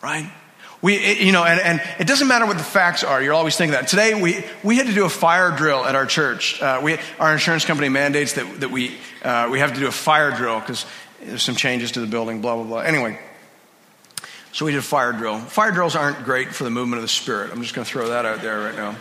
Right? 0.03 0.29
We, 0.81 0.95
it, 0.97 1.19
you 1.21 1.31
know, 1.31 1.45
and, 1.45 1.59
and 1.61 1.81
it 1.99 2.07
doesn't 2.07 2.27
matter 2.27 2.45
what 2.45 2.57
the 2.57 2.63
facts 2.63 3.03
are. 3.03 3.23
You're 3.23 3.33
always 3.33 3.55
thinking 3.55 3.71
that. 3.71 3.87
Today, 3.87 4.21
we, 4.21 4.43
we 4.61 4.75
had 4.75 4.87
to 4.87 4.93
do 4.93 5.05
a 5.05 5.09
fire 5.09 5.55
drill 5.55 5.85
at 5.85 5.95
our 5.95 6.05
church. 6.05 6.61
Uh, 6.61 6.81
we, 6.83 6.97
our 7.17 7.31
insurance 7.31 7.63
company 7.63 7.87
mandates 7.87 8.33
that, 8.33 8.59
that 8.59 8.71
we, 8.71 8.95
uh, 9.23 9.47
we 9.49 9.59
have 9.59 9.73
to 9.73 9.79
do 9.79 9.87
a 9.87 9.91
fire 9.91 10.31
drill 10.31 10.59
because 10.59 10.85
there's 11.25 11.43
some 11.43 11.55
changes 11.55 11.91
to 11.93 11.99
the 11.99 12.07
building, 12.07 12.41
blah, 12.41 12.55
blah, 12.55 12.63
blah. 12.63 12.79
Anyway, 12.79 13.19
so 14.51 14.65
we 14.65 14.71
did 14.71 14.77
a 14.77 14.81
fire 14.81 15.11
drill. 15.11 15.39
Fire 15.39 15.71
drills 15.71 15.95
aren't 15.95 16.23
great 16.23 16.49
for 16.49 16.63
the 16.63 16.69
movement 16.69 16.97
of 16.97 17.01
the 17.03 17.09
Spirit. 17.09 17.51
I'm 17.51 17.61
just 17.61 17.75
going 17.75 17.85
to 17.85 17.91
throw 17.91 18.09
that 18.09 18.25
out 18.25 18.41
there 18.41 18.59
right 18.59 18.75
now. 18.75 18.95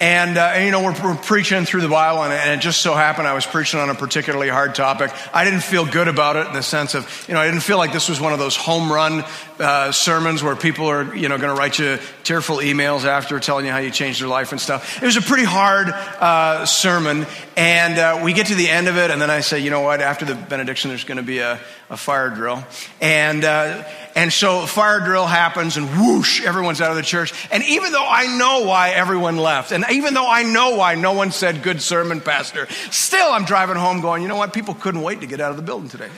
And, 0.00 0.36
uh, 0.36 0.52
and, 0.54 0.64
you 0.64 0.70
know, 0.70 0.82
we're, 0.82 1.02
we're, 1.02 1.14
preaching 1.14 1.64
through 1.64 1.80
the 1.80 1.88
Bible, 1.88 2.22
and, 2.24 2.32
and, 2.32 2.50
it 2.50 2.62
just 2.62 2.82
so 2.82 2.94
happened 2.94 3.26
I 3.26 3.34
was 3.34 3.46
preaching 3.46 3.80
on 3.80 3.88
a 3.88 3.94
particularly 3.94 4.48
hard 4.48 4.74
topic. 4.74 5.10
I 5.32 5.44
didn't 5.44 5.62
feel 5.62 5.86
good 5.86 6.08
about 6.08 6.36
it 6.36 6.46
in 6.46 6.52
the 6.52 6.62
sense 6.62 6.94
of, 6.94 7.24
you 7.28 7.34
know, 7.34 7.40
I 7.40 7.46
didn't 7.46 7.62
feel 7.62 7.78
like 7.78 7.92
this 7.92 8.08
was 8.08 8.20
one 8.20 8.32
of 8.32 8.38
those 8.38 8.56
home 8.56 8.92
run 8.92 9.24
uh, 9.58 9.92
sermons 9.92 10.42
where 10.42 10.56
people 10.56 10.86
are, 10.86 11.14
you 11.14 11.28
know, 11.28 11.38
going 11.38 11.54
to 11.54 11.58
write 11.58 11.78
you 11.78 11.98
tearful 12.24 12.56
emails 12.56 13.04
after 13.04 13.38
telling 13.40 13.66
you 13.66 13.72
how 13.72 13.78
you 13.78 13.90
changed 13.90 14.20
their 14.20 14.28
life 14.28 14.52
and 14.52 14.60
stuff. 14.60 15.02
It 15.02 15.06
was 15.06 15.16
a 15.16 15.22
pretty 15.22 15.44
hard 15.44 15.88
uh, 15.88 16.66
sermon, 16.66 17.26
and 17.56 17.98
uh, 17.98 18.20
we 18.24 18.32
get 18.32 18.48
to 18.48 18.54
the 18.54 18.68
end 18.68 18.88
of 18.88 18.96
it, 18.96 19.10
and 19.10 19.22
then 19.22 19.30
I 19.30 19.40
say, 19.40 19.60
you 19.60 19.70
know 19.70 19.80
what, 19.80 20.00
after 20.00 20.24
the 20.24 20.34
benediction, 20.34 20.90
there's 20.90 21.04
going 21.04 21.16
to 21.16 21.22
be 21.22 21.38
a, 21.38 21.60
a 21.88 21.96
fire 21.96 22.30
drill. 22.30 22.64
And, 23.00 23.44
uh, 23.44 23.84
and 24.14 24.32
so 24.32 24.64
fire 24.66 25.00
drill 25.00 25.26
happens 25.26 25.76
and 25.76 25.88
whoosh, 25.88 26.44
everyone's 26.44 26.80
out 26.80 26.90
of 26.90 26.96
the 26.96 27.02
church. 27.02 27.32
And 27.50 27.64
even 27.64 27.90
though 27.90 28.06
I 28.06 28.26
know 28.36 28.64
why 28.64 28.90
everyone 28.90 29.36
left, 29.36 29.72
and 29.72 29.84
even 29.90 30.14
though 30.14 30.28
I 30.28 30.44
know 30.44 30.76
why 30.76 30.94
no 30.94 31.12
one 31.12 31.32
said 31.32 31.62
good 31.62 31.82
sermon, 31.82 32.20
pastor, 32.20 32.68
still 32.90 33.26
I'm 33.32 33.44
driving 33.44 33.76
home 33.76 34.00
going, 34.00 34.22
you 34.22 34.28
know 34.28 34.36
what? 34.36 34.52
People 34.52 34.74
couldn't 34.74 35.02
wait 35.02 35.20
to 35.22 35.26
get 35.26 35.40
out 35.40 35.50
of 35.50 35.56
the 35.56 35.62
building 35.62 35.88
today. 35.88 36.10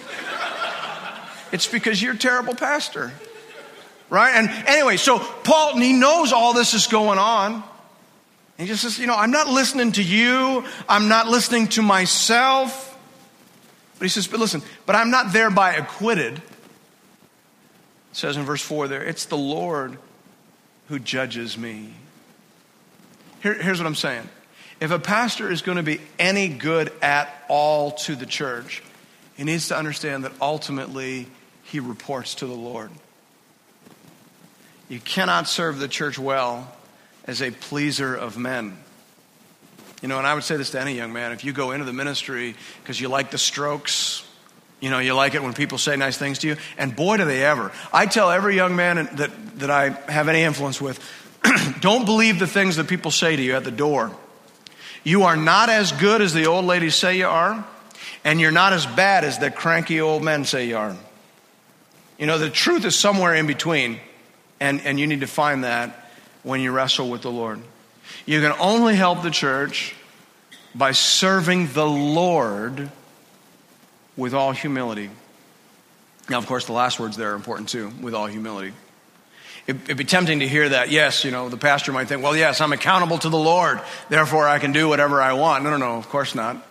it's 1.52 1.66
because 1.66 2.02
you're 2.02 2.14
a 2.14 2.18
terrible 2.18 2.54
pastor. 2.54 3.12
Right? 4.10 4.34
And 4.34 4.50
anyway, 4.68 4.98
so 4.98 5.18
Paul, 5.18 5.78
he 5.78 5.92
knows 5.94 6.32
all 6.32 6.52
this 6.52 6.74
is 6.74 6.86
going 6.86 7.18
on. 7.18 7.64
He 8.58 8.66
just 8.66 8.82
says, 8.82 8.98
you 8.98 9.06
know, 9.06 9.16
I'm 9.16 9.30
not 9.30 9.48
listening 9.48 9.92
to 9.92 10.02
you. 10.02 10.64
I'm 10.88 11.08
not 11.08 11.28
listening 11.28 11.68
to 11.68 11.82
myself. 11.82 12.96
But 13.98 14.04
he 14.04 14.08
says, 14.10 14.26
but 14.26 14.38
listen, 14.38 14.62
but 14.84 14.96
I'm 14.96 15.10
not 15.10 15.32
thereby 15.32 15.74
acquitted. 15.74 16.40
It 18.16 18.20
says 18.20 18.38
in 18.38 18.44
verse 18.44 18.62
4 18.62 18.88
there, 18.88 19.02
it's 19.02 19.26
the 19.26 19.36
Lord 19.36 19.98
who 20.88 20.98
judges 20.98 21.58
me. 21.58 21.92
Here, 23.42 23.52
here's 23.52 23.78
what 23.78 23.86
I'm 23.86 23.94
saying. 23.94 24.26
If 24.80 24.90
a 24.90 24.98
pastor 24.98 25.52
is 25.52 25.60
going 25.60 25.76
to 25.76 25.82
be 25.82 26.00
any 26.18 26.48
good 26.48 26.94
at 27.02 27.28
all 27.50 27.90
to 27.90 28.16
the 28.16 28.24
church, 28.24 28.82
he 29.36 29.44
needs 29.44 29.68
to 29.68 29.76
understand 29.76 30.24
that 30.24 30.32
ultimately 30.40 31.26
he 31.64 31.78
reports 31.78 32.36
to 32.36 32.46
the 32.46 32.54
Lord. 32.54 32.90
You 34.88 34.98
cannot 34.98 35.46
serve 35.46 35.78
the 35.78 35.86
church 35.86 36.18
well 36.18 36.74
as 37.26 37.42
a 37.42 37.50
pleaser 37.50 38.14
of 38.14 38.38
men. 38.38 38.78
You 40.00 40.08
know, 40.08 40.16
and 40.16 40.26
I 40.26 40.32
would 40.32 40.44
say 40.44 40.56
this 40.56 40.70
to 40.70 40.80
any 40.80 40.94
young 40.94 41.12
man 41.12 41.32
if 41.32 41.44
you 41.44 41.52
go 41.52 41.72
into 41.72 41.84
the 41.84 41.92
ministry 41.92 42.54
because 42.82 42.98
you 42.98 43.08
like 43.08 43.30
the 43.30 43.36
strokes, 43.36 44.26
you 44.80 44.90
know, 44.90 44.98
you 44.98 45.14
like 45.14 45.34
it 45.34 45.42
when 45.42 45.54
people 45.54 45.78
say 45.78 45.96
nice 45.96 46.18
things 46.18 46.40
to 46.40 46.48
you, 46.48 46.56
and 46.76 46.94
boy, 46.94 47.16
do 47.16 47.24
they 47.24 47.44
ever. 47.44 47.72
I 47.92 48.06
tell 48.06 48.30
every 48.30 48.56
young 48.56 48.76
man 48.76 49.08
that, 49.16 49.58
that 49.58 49.70
I 49.70 49.90
have 50.10 50.28
any 50.28 50.42
influence 50.42 50.80
with 50.80 51.00
don't 51.80 52.04
believe 52.04 52.38
the 52.38 52.46
things 52.46 52.76
that 52.76 52.88
people 52.88 53.10
say 53.10 53.36
to 53.36 53.42
you 53.42 53.54
at 53.54 53.64
the 53.64 53.70
door. 53.70 54.14
You 55.04 55.22
are 55.24 55.36
not 55.36 55.68
as 55.68 55.92
good 55.92 56.20
as 56.20 56.34
the 56.34 56.46
old 56.46 56.64
ladies 56.64 56.94
say 56.94 57.18
you 57.18 57.26
are, 57.26 57.64
and 58.24 58.40
you're 58.40 58.50
not 58.50 58.72
as 58.72 58.84
bad 58.84 59.24
as 59.24 59.38
the 59.38 59.50
cranky 59.50 60.00
old 60.00 60.22
men 60.22 60.44
say 60.44 60.68
you 60.68 60.76
are. 60.76 60.96
You 62.18 62.26
know, 62.26 62.38
the 62.38 62.50
truth 62.50 62.84
is 62.84 62.96
somewhere 62.96 63.34
in 63.34 63.46
between, 63.46 64.00
and, 64.58 64.80
and 64.80 64.98
you 64.98 65.06
need 65.06 65.20
to 65.20 65.26
find 65.26 65.64
that 65.64 66.10
when 66.42 66.60
you 66.60 66.72
wrestle 66.72 67.08
with 67.08 67.22
the 67.22 67.30
Lord. 67.30 67.60
You 68.24 68.40
can 68.40 68.52
only 68.58 68.96
help 68.96 69.22
the 69.22 69.30
church 69.30 69.94
by 70.74 70.92
serving 70.92 71.68
the 71.72 71.86
Lord 71.86 72.90
with 74.16 74.34
all 74.34 74.52
humility. 74.52 75.10
Now, 76.28 76.38
of 76.38 76.46
course, 76.46 76.66
the 76.66 76.72
last 76.72 76.98
words 76.98 77.16
there 77.16 77.32
are 77.32 77.36
important 77.36 77.68
too, 77.68 77.92
with 78.00 78.14
all 78.14 78.26
humility. 78.26 78.72
It, 79.66 79.88
would 79.88 79.96
be 79.96 80.04
tempting 80.04 80.40
to 80.40 80.48
hear 80.48 80.68
that. 80.68 80.90
Yes, 80.90 81.24
you 81.24 81.30
know, 81.30 81.48
the 81.48 81.56
pastor 81.56 81.92
might 81.92 82.08
think, 82.08 82.22
well, 82.22 82.36
yes, 82.36 82.60
I'm 82.60 82.72
accountable 82.72 83.18
to 83.18 83.28
the 83.28 83.38
Lord, 83.38 83.80
therefore 84.08 84.46
I 84.48 84.58
can 84.58 84.72
do 84.72 84.88
whatever 84.88 85.20
I 85.20 85.32
want. 85.32 85.64
No, 85.64 85.70
no, 85.70 85.76
no, 85.76 85.96
of 85.96 86.08
course 86.08 86.34
not. 86.34 86.64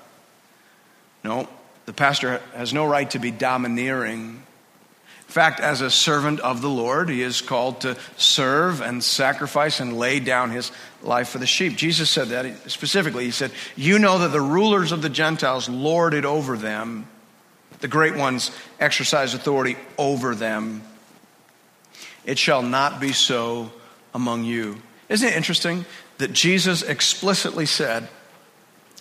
No, 1.23 1.49
the 1.85 1.93
pastor 1.93 2.41
has 2.53 2.73
no 2.73 2.85
right 2.85 3.09
to 3.11 3.19
be 3.19 3.31
domineering. 3.31 4.41
In 5.27 5.31
fact, 5.33 5.59
as 5.59 5.81
a 5.81 5.89
servant 5.89 6.39
of 6.39 6.61
the 6.61 6.69
Lord, 6.69 7.09
he 7.09 7.21
is 7.21 7.41
called 7.41 7.81
to 7.81 7.97
serve 8.15 8.79
and 8.81 9.03
sacrifice 9.03 9.79
and 9.79 9.97
lay 9.97 10.19
down 10.19 10.51
his 10.51 10.71
life 11.01 11.29
for 11.29 11.39
the 11.39 11.47
sheep. 11.47 11.75
Jesus 11.75 12.09
said 12.09 12.29
that 12.29 12.69
specifically. 12.71 13.25
He 13.25 13.31
said, 13.31 13.51
You 13.75 13.99
know 13.99 14.19
that 14.19 14.29
the 14.29 14.39
rulers 14.39 14.91
of 14.91 15.01
the 15.01 15.09
Gentiles 15.09 15.67
lord 15.67 16.13
it 16.13 16.25
over 16.25 16.55
them, 16.55 17.07
the 17.79 17.87
great 17.87 18.15
ones 18.15 18.51
exercise 18.79 19.33
authority 19.33 19.77
over 19.97 20.35
them. 20.35 20.83
It 22.25 22.39
shall 22.39 22.61
not 22.61 22.99
be 22.99 23.13
so 23.13 23.71
among 24.13 24.43
you. 24.45 24.81
Isn't 25.09 25.29
it 25.29 25.35
interesting 25.35 25.85
that 26.17 26.33
Jesus 26.33 26.81
explicitly 26.81 27.65
said 27.65 28.07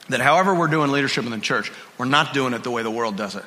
that 0.08 0.20
however 0.20 0.54
we're 0.54 0.68
doing 0.68 0.90
leadership 0.90 1.24
in 1.24 1.30
the 1.30 1.38
church, 1.38 1.72
we're 1.96 2.04
not 2.04 2.34
doing 2.34 2.52
it 2.52 2.62
the 2.62 2.70
way 2.70 2.82
the 2.82 2.90
world 2.90 3.16
does 3.16 3.36
it? 3.36 3.44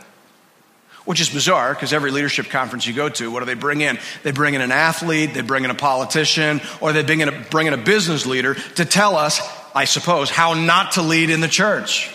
Which 1.05 1.21
is 1.21 1.29
bizarre 1.29 1.73
because 1.73 1.93
every 1.93 2.11
leadership 2.11 2.49
conference 2.49 2.87
you 2.87 2.93
go 2.93 3.07
to, 3.09 3.31
what 3.31 3.39
do 3.39 3.45
they 3.45 3.53
bring 3.53 3.81
in? 3.81 3.99
They 4.23 4.31
bring 4.31 4.55
in 4.55 4.61
an 4.61 4.71
athlete, 4.71 5.33
they 5.33 5.41
bring 5.41 5.63
in 5.63 5.71
a 5.71 5.75
politician, 5.75 6.59
or 6.81 6.91
they 6.91 7.03
bring 7.03 7.21
in 7.21 7.29
a, 7.29 7.45
bring 7.49 7.67
in 7.67 7.73
a 7.73 7.77
business 7.77 8.25
leader 8.25 8.55
to 8.55 8.85
tell 8.85 9.15
us, 9.15 9.39
I 9.75 9.85
suppose, 9.85 10.29
how 10.29 10.53
not 10.53 10.93
to 10.93 11.01
lead 11.01 11.29
in 11.29 11.39
the 11.39 11.47
church. 11.47 12.11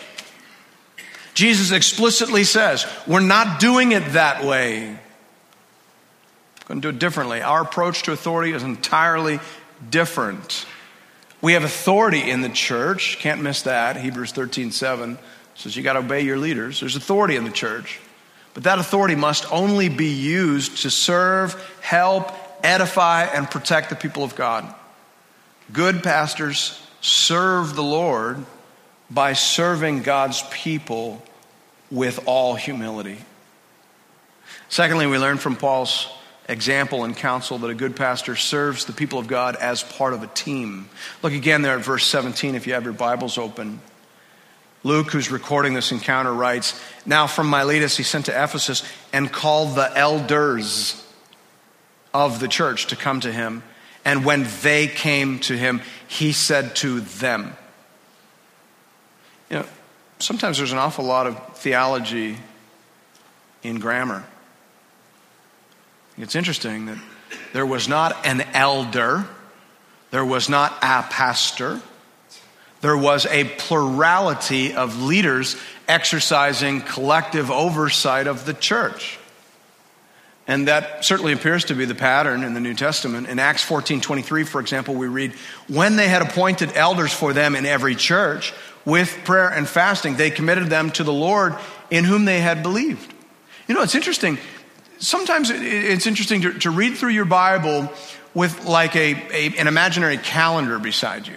Jesus 1.35 1.73
explicitly 1.73 2.45
says, 2.45 2.87
we're 3.07 3.21
not 3.21 3.59
doing 3.59 3.93
it 3.93 4.13
that 4.13 4.45
way 4.45 4.89
We're 4.91 6.69
going 6.69 6.81
to 6.83 6.91
do 6.93 6.97
it 6.97 6.99
differently. 6.99 7.41
Our 7.41 7.63
approach 7.63 8.03
to 8.05 8.13
authority 8.13 8.53
is 8.53 8.63
entirely 8.63 9.41
different. 9.89 10.67
We 11.41 11.55
have 11.55 11.65
authority 11.65 12.31
in 12.31 12.41
the 12.41 12.49
church. 12.49 13.19
Can't 13.19 13.43
miss 13.43 13.63
that. 13.63 13.97
Hebrews 13.97 14.33
13 14.33 14.71
7 14.71 15.19
says 15.55 15.77
you 15.77 15.83
got 15.83 15.95
to 15.95 16.01
obey 16.01 16.23
your 16.23 16.39
leaders. 16.39 16.81
There's 16.81 16.97
authority 16.97 17.37
in 17.37 17.45
the 17.45 17.51
church. 17.51 17.99
But 18.55 18.65
that 18.65 18.79
authority 18.79 19.15
must 19.15 19.51
only 19.51 19.89
be 19.89 20.11
used 20.11 20.83
to 20.83 20.91
serve, 20.91 21.55
help, 21.81 22.31
edify, 22.63 23.25
and 23.25 23.51
protect 23.51 23.89
the 23.91 23.97
people 23.97 24.25
of 24.25 24.37
God. 24.37 24.73
Good 25.73 26.03
pastors 26.03 26.81
serve 27.01 27.75
the 27.75 27.83
Lord 27.83 28.45
by 29.13 29.35
serving 29.35 30.03
God's 30.03 30.43
people 30.51 31.23
with 31.91 32.21
all 32.27 32.55
humility. 32.55 33.19
Secondly, 34.69 35.07
we 35.07 35.19
learn 35.19 35.37
from 35.37 35.57
Paul's 35.57 36.09
example 36.49 37.05
and 37.05 37.17
counsel 37.17 37.59
that 37.59 37.71
a 37.71 37.75
good 37.75 37.95
pastor 37.95 38.37
serves 38.37 38.87
the 38.87 38.93
people 38.93 39.19
of 39.19 39.27
God 39.27 39.57
as 39.57 39.83
part 39.83 40.15
of 40.15 40.23
a 40.23 40.27
team. 40.29 40.89
Look 41.23 41.33
again 41.33 41.63
there 41.63 41.77
at 41.79 41.85
verse 41.85 42.07
17 42.07 42.55
if 42.55 42.67
you 42.67 42.73
have 42.73 42.85
your 42.85 42.93
Bibles 42.93 43.39
open. 43.39 43.81
Luke, 44.83 45.13
who's 45.13 45.31
recording 45.31 45.75
this 45.75 45.93
encounter, 45.93 46.33
writes 46.33 46.81
Now 47.07 47.27
from 47.27 47.49
Miletus 47.49 47.97
he 47.97 48.03
sent 48.03 48.27
to 48.27 48.33
Ephesus 48.33 48.83
and 49.13 49.31
called 49.31 49.77
the 49.77 49.97
elders 49.97 50.99
of 52.13 52.41
the 52.41 52.49
church 52.49 52.89
to 52.89 52.97
come 52.97 53.21
to 53.21 53.33
him. 53.33 53.63
And 54.05 54.25
when 54.25 54.47
they 54.63 54.89
came 54.89 55.39
to 55.41 55.57
him, 55.57 55.83
he 56.09 56.33
said 56.33 56.75
to 56.77 57.01
them, 57.01 57.57
sometimes 60.23 60.59
there's 60.59 60.73
an 60.73 60.79
awful 60.79 61.05
lot 61.05 61.27
of 61.27 61.57
theology 61.59 62.37
in 63.63 63.79
grammar. 63.79 64.25
It's 66.17 66.37
interesting 66.37 66.87
that 66.87 66.99
there 67.53 67.67
was 67.67 67.89
not 67.89 68.25
an 68.27 68.43
elder, 68.55 69.27
there 70.11 70.25
was 70.25 70.49
not 70.49 70.73
a 70.83 71.03
pastor, 71.03 71.81
there 72.81 72.97
was 72.97 73.27
a 73.27 73.45
plurality 73.45 74.75
of 74.75 75.03
leaders 75.03 75.57
exercising 75.89 76.81
collective 76.81 77.51
oversight 77.51 78.27
of 78.27 78.45
the 78.45 78.55
church. 78.55 79.19
And 80.49 80.67
that 80.67 81.05
certainly 81.05 81.33
appears 81.33 81.67
to 81.67 81.75
be 81.75 81.85
the 81.85 81.95
pattern 81.95 82.43
in 82.43 82.53
the 82.53 82.61
New 82.61 82.75
Testament. 82.75 83.29
In 83.29 83.39
Acts 83.39 83.63
14 83.63 84.01
23, 84.01 84.43
for 84.43 84.61
example, 84.61 84.95
we 84.95 85.07
read, 85.07 85.33
When 85.69 85.95
they 85.95 86.09
had 86.09 86.21
appointed 86.21 86.73
elders 86.75 87.13
for 87.13 87.33
them 87.33 87.55
in 87.55 87.65
every 87.65 87.95
church, 87.95 88.53
with 88.85 89.19
prayer 89.25 89.49
and 89.49 89.69
fasting, 89.69 90.17
they 90.17 90.31
committed 90.31 90.69
them 90.69 90.91
to 90.93 91.05
the 91.05 91.13
Lord 91.13 91.55
in 91.91 92.05
whom 92.05 92.25
they 92.25 92.41
had 92.41 92.63
believed. 92.63 93.13
You 93.69 93.75
know, 93.75 93.83
it's 93.83 93.95
interesting 93.95 94.39
sometimes 95.03 95.51
it's 95.53 96.07
interesting 96.07 96.43
to, 96.43 96.59
to 96.61 96.71
read 96.71 96.97
through 96.97 97.11
your 97.11 97.25
Bible 97.25 97.93
with 98.35 98.65
like 98.65 98.97
a, 98.97 99.15
a, 99.31 99.59
an 99.59 99.67
imaginary 99.67 100.17
calendar 100.17 100.79
beside 100.79 101.27
you. 101.27 101.37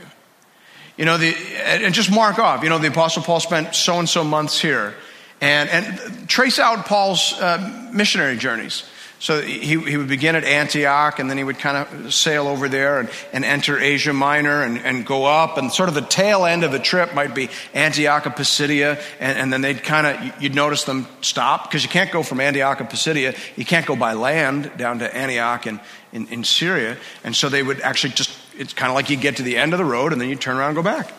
You 0.97 1.03
know, 1.03 1.17
the, 1.17 1.35
and 1.65 1.93
just 1.93 2.09
mark 2.09 2.39
off, 2.39 2.63
you 2.63 2.69
know, 2.69 2.77
the 2.77 2.87
Apostle 2.87 3.21
Paul 3.21 3.41
spent 3.41 3.75
so 3.75 3.99
and 3.99 4.07
so 4.07 4.23
months 4.23 4.61
here. 4.61 4.95
And, 5.41 5.69
and 5.69 6.29
trace 6.29 6.57
out 6.57 6.85
Paul's 6.85 7.33
uh, 7.33 7.89
missionary 7.91 8.37
journeys. 8.37 8.83
So 9.25 9.41
he, 9.41 9.79
he 9.79 9.97
would 9.97 10.07
begin 10.07 10.35
at 10.35 10.43
Antioch 10.43 11.17
and 11.17 11.27
then 11.27 11.39
he 11.39 11.43
would 11.43 11.57
kind 11.57 11.77
of 11.77 12.13
sail 12.13 12.47
over 12.47 12.69
there 12.69 12.99
and, 12.99 13.09
and 13.33 13.43
enter 13.43 13.79
Asia 13.79 14.13
Minor 14.13 14.61
and, 14.61 14.77
and 14.77 15.03
go 15.03 15.25
up. 15.25 15.57
And 15.57 15.73
sort 15.73 15.89
of 15.89 15.95
the 15.95 16.01
tail 16.01 16.45
end 16.45 16.63
of 16.63 16.71
the 16.71 16.77
trip 16.77 17.15
might 17.15 17.33
be 17.33 17.49
Antioch 17.73 18.27
of 18.27 18.35
Pisidia. 18.35 19.01
And, 19.19 19.35
and 19.35 19.51
then 19.51 19.61
they'd 19.61 19.81
kind 19.81 20.05
of, 20.05 20.43
you'd 20.43 20.53
notice 20.53 20.83
them 20.83 21.07
stop 21.21 21.63
because 21.63 21.81
you 21.81 21.89
can't 21.89 22.11
go 22.11 22.21
from 22.21 22.39
Antioch 22.39 22.79
of 22.81 22.89
Pisidia. 22.89 23.33
You 23.55 23.65
can't 23.65 23.87
go 23.87 23.95
by 23.95 24.13
land 24.13 24.71
down 24.77 24.99
to 24.99 25.11
Antioch 25.11 25.65
in, 25.65 25.79
in, 26.13 26.27
in 26.27 26.43
Syria. 26.43 26.95
And 27.23 27.35
so 27.35 27.49
they 27.49 27.63
would 27.63 27.81
actually 27.81 28.13
just, 28.13 28.29
it's 28.59 28.73
kind 28.73 28.91
of 28.91 28.95
like 28.95 29.09
you 29.09 29.17
get 29.17 29.37
to 29.37 29.43
the 29.43 29.57
end 29.57 29.73
of 29.73 29.79
the 29.79 29.85
road 29.85 30.11
and 30.11 30.21
then 30.21 30.29
you 30.29 30.35
turn 30.35 30.55
around 30.55 30.67
and 30.67 30.75
go 30.75 30.83
back. 30.83 31.11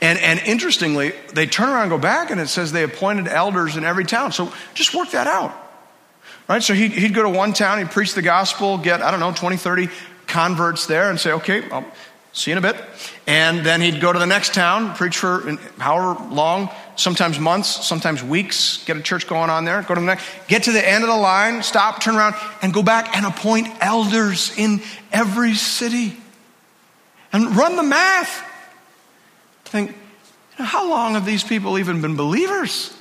And, 0.00 0.18
and 0.18 0.40
interestingly, 0.40 1.12
they 1.32 1.46
turn 1.46 1.68
around 1.68 1.82
and 1.82 1.90
go 1.90 1.98
back 1.98 2.32
and 2.32 2.40
it 2.40 2.48
says 2.48 2.72
they 2.72 2.82
appointed 2.82 3.28
elders 3.28 3.76
in 3.76 3.84
every 3.84 4.04
town. 4.04 4.32
So 4.32 4.52
just 4.74 4.92
work 4.96 5.12
that 5.12 5.28
out. 5.28 5.60
Right? 6.48 6.62
So 6.62 6.74
he'd, 6.74 6.92
he'd 6.92 7.14
go 7.14 7.22
to 7.22 7.28
one 7.28 7.52
town, 7.52 7.78
he'd 7.78 7.90
preach 7.90 8.14
the 8.14 8.22
gospel, 8.22 8.76
get, 8.76 9.02
I 9.02 9.10
don't 9.10 9.20
know, 9.20 9.32
20, 9.32 9.56
30 9.56 9.88
converts 10.26 10.86
there 10.86 11.10
and 11.10 11.18
say, 11.18 11.32
okay, 11.32 11.68
I'll 11.70 11.84
see 12.32 12.50
you 12.50 12.58
in 12.58 12.64
a 12.64 12.72
bit. 12.72 12.76
And 13.26 13.64
then 13.64 13.80
he'd 13.80 14.00
go 14.00 14.12
to 14.12 14.18
the 14.18 14.26
next 14.26 14.52
town, 14.52 14.94
preach 14.94 15.16
for 15.16 15.56
however 15.78 16.22
long, 16.26 16.68
sometimes 16.96 17.38
months, 17.38 17.86
sometimes 17.86 18.22
weeks, 18.22 18.84
get 18.84 18.96
a 18.96 19.02
church 19.02 19.26
going 19.26 19.48
on 19.48 19.64
there, 19.64 19.82
go 19.82 19.94
to 19.94 20.00
the 20.00 20.06
next, 20.06 20.26
get 20.48 20.64
to 20.64 20.72
the 20.72 20.86
end 20.86 21.02
of 21.02 21.08
the 21.08 21.16
line, 21.16 21.62
stop, 21.62 22.02
turn 22.02 22.16
around, 22.16 22.34
and 22.60 22.74
go 22.74 22.82
back 22.82 23.16
and 23.16 23.24
appoint 23.24 23.68
elders 23.80 24.52
in 24.58 24.82
every 25.12 25.54
city. 25.54 26.16
And 27.32 27.56
run 27.56 27.76
the 27.76 27.82
math. 27.82 28.44
Think, 29.64 29.96
how 30.56 30.88
long 30.88 31.14
have 31.14 31.26
these 31.26 31.42
people 31.42 31.78
even 31.78 32.00
been 32.00 32.16
believers? 32.16 32.96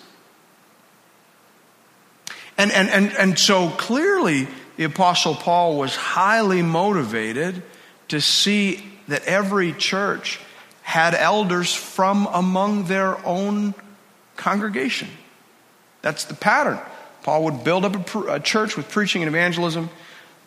And, 2.64 2.72
and, 2.72 2.90
and, 2.90 3.14
and 3.18 3.38
so 3.38 3.70
clearly, 3.72 4.48
the 4.78 4.86
Apostle 4.86 5.36
Paul 5.36 5.78
was 5.78 5.98
highly 5.98 6.62
motivated 6.62 7.62
to 8.08 8.22
see 8.22 8.82
that 9.10 9.26
every 9.26 9.74
church 9.74 10.40
had 10.82 11.14
elders 11.14 11.76
from 11.76 12.26
among 12.32 12.86
their 12.86 13.18
own 13.26 13.76
congregation. 14.38 15.10
That's 16.04 16.24
the 16.24 16.36
pattern. 16.36 16.80
Paul 17.24 17.44
would 17.44 17.66
build 17.66 17.84
up 17.84 18.16
a, 18.16 18.20
a, 18.36 18.40
church 18.40 18.78
with 18.78 18.88
preaching 18.88 19.24
and 19.24 19.28
evangelism 19.28 19.90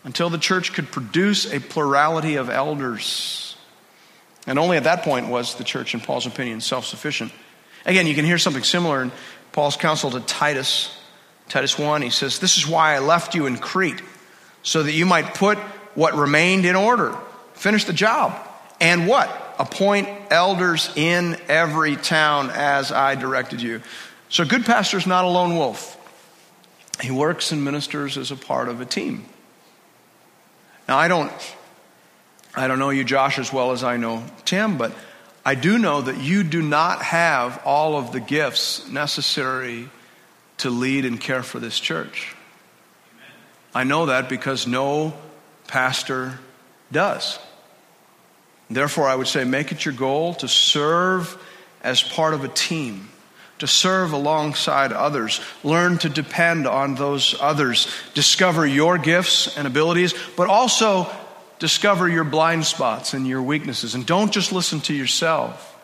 until 0.03 0.31
the 0.31 0.39
church 0.39 0.73
could 0.73 0.91
produce 0.91 1.45
a 1.53 1.59
plurality 1.59 2.37
of 2.37 2.49
elders. 2.49 3.55
And 4.47 4.57
only 4.57 4.77
at 4.77 4.85
that 4.85 5.03
point 5.03 5.27
was 5.27 5.53
the 5.53 5.63
church, 5.63 5.93
in 5.93 5.99
Paul's 5.99 6.25
opinion, 6.25 6.61
self 6.61 6.87
sufficient. 6.87 7.31
Again, 7.85 8.07
you 8.07 8.15
can 8.15 8.25
hear 8.25 8.39
something 8.39 8.63
similar 8.63 9.03
in 9.03 9.11
Paul's 9.51 9.77
counsel 9.77 10.09
to 10.09 10.19
Titus 10.21 10.96
Titus 11.49 11.77
1, 11.77 12.01
he 12.01 12.09
says, 12.09 12.39
This 12.39 12.57
is 12.57 12.67
why 12.67 12.95
I 12.95 12.99
left 12.99 13.35
you 13.35 13.45
in 13.45 13.57
Crete, 13.57 14.01
so 14.63 14.83
that 14.83 14.91
you 14.91 15.05
might 15.05 15.33
put 15.33 15.57
what 15.95 16.15
remained 16.15 16.65
in 16.65 16.75
order, 16.75 17.17
finish 17.53 17.85
the 17.85 17.93
job, 17.93 18.37
and 18.79 19.07
what? 19.07 19.29
Appoint 19.59 20.07
elders 20.29 20.91
in 20.95 21.37
every 21.47 21.95
town 21.95 22.51
as 22.51 22.91
I 22.91 23.15
directed 23.15 23.61
you. 23.61 23.81
So, 24.29 24.45
good 24.45 24.65
pastor 24.65 24.97
is 24.97 25.07
not 25.07 25.25
a 25.25 25.27
lone 25.27 25.55
wolf. 25.55 25.95
He 27.01 27.11
works 27.11 27.51
and 27.51 27.63
ministers 27.63 28.17
as 28.17 28.31
a 28.31 28.35
part 28.35 28.69
of 28.69 28.81
a 28.81 28.85
team. 28.85 29.25
Now, 30.87 30.97
I 30.97 31.07
don't, 31.07 31.31
I 32.55 32.67
don't 32.67 32.79
know 32.79 32.89
you, 32.89 33.03
Josh, 33.03 33.39
as 33.39 33.51
well 33.51 33.71
as 33.71 33.83
I 33.83 33.97
know 33.97 34.23
Tim, 34.45 34.77
but 34.77 34.91
I 35.45 35.55
do 35.55 35.77
know 35.77 36.01
that 36.01 36.19
you 36.19 36.43
do 36.43 36.61
not 36.61 37.01
have 37.01 37.61
all 37.65 37.95
of 37.95 38.11
the 38.11 38.19
gifts 38.19 38.87
necessary 38.89 39.89
to 40.57 40.69
lead 40.69 41.05
and 41.05 41.19
care 41.19 41.43
for 41.43 41.59
this 41.59 41.79
church. 41.79 42.35
I 43.73 43.83
know 43.83 44.07
that 44.07 44.27
because 44.27 44.65
no 44.65 45.13
pastor 45.67 46.39
does. 46.91 47.39
Therefore, 48.69 49.07
I 49.07 49.15
would 49.15 49.27
say 49.27 49.43
make 49.43 49.71
it 49.71 49.85
your 49.85 49.93
goal 49.93 50.33
to 50.35 50.47
serve 50.47 51.41
as 51.81 52.01
part 52.01 52.33
of 52.33 52.43
a 52.43 52.49
team, 52.49 53.09
to 53.59 53.67
serve 53.67 54.13
alongside 54.13 54.91
others. 54.91 55.39
Learn 55.63 55.97
to 55.99 56.09
depend 56.09 56.67
on 56.67 56.95
those 56.95 57.35
others. 57.39 57.87
Discover 58.13 58.65
your 58.65 58.97
gifts 58.97 59.57
and 59.57 59.67
abilities, 59.67 60.13
but 60.35 60.49
also 60.49 61.09
discover 61.59 62.09
your 62.09 62.23
blind 62.23 62.65
spots 62.65 63.13
and 63.13 63.27
your 63.27 63.41
weaknesses. 63.41 63.95
And 63.95 64.05
don't 64.05 64.31
just 64.31 64.51
listen 64.51 64.81
to 64.81 64.93
yourself. 64.93 65.75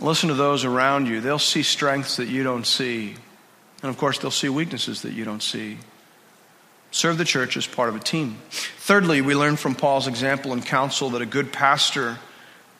Listen 0.00 0.28
to 0.28 0.34
those 0.34 0.64
around 0.64 1.06
you. 1.06 1.20
They'll 1.20 1.38
see 1.38 1.62
strengths 1.62 2.16
that 2.16 2.28
you 2.28 2.42
don't 2.42 2.66
see. 2.66 3.14
And 3.84 3.90
of 3.90 3.98
course, 3.98 4.16
they'll 4.16 4.30
see 4.30 4.48
weaknesses 4.48 5.02
that 5.02 5.12
you 5.12 5.26
don't 5.26 5.42
see. 5.42 5.76
Serve 6.90 7.18
the 7.18 7.24
church 7.26 7.58
as 7.58 7.66
part 7.66 7.90
of 7.90 7.94
a 7.94 7.98
team. 7.98 8.38
Thirdly, 8.78 9.20
we 9.20 9.34
learn 9.34 9.56
from 9.56 9.74
Paul's 9.74 10.06
example 10.06 10.54
and 10.54 10.64
counsel 10.64 11.10
that 11.10 11.20
a 11.20 11.26
good 11.26 11.52
pastor 11.52 12.16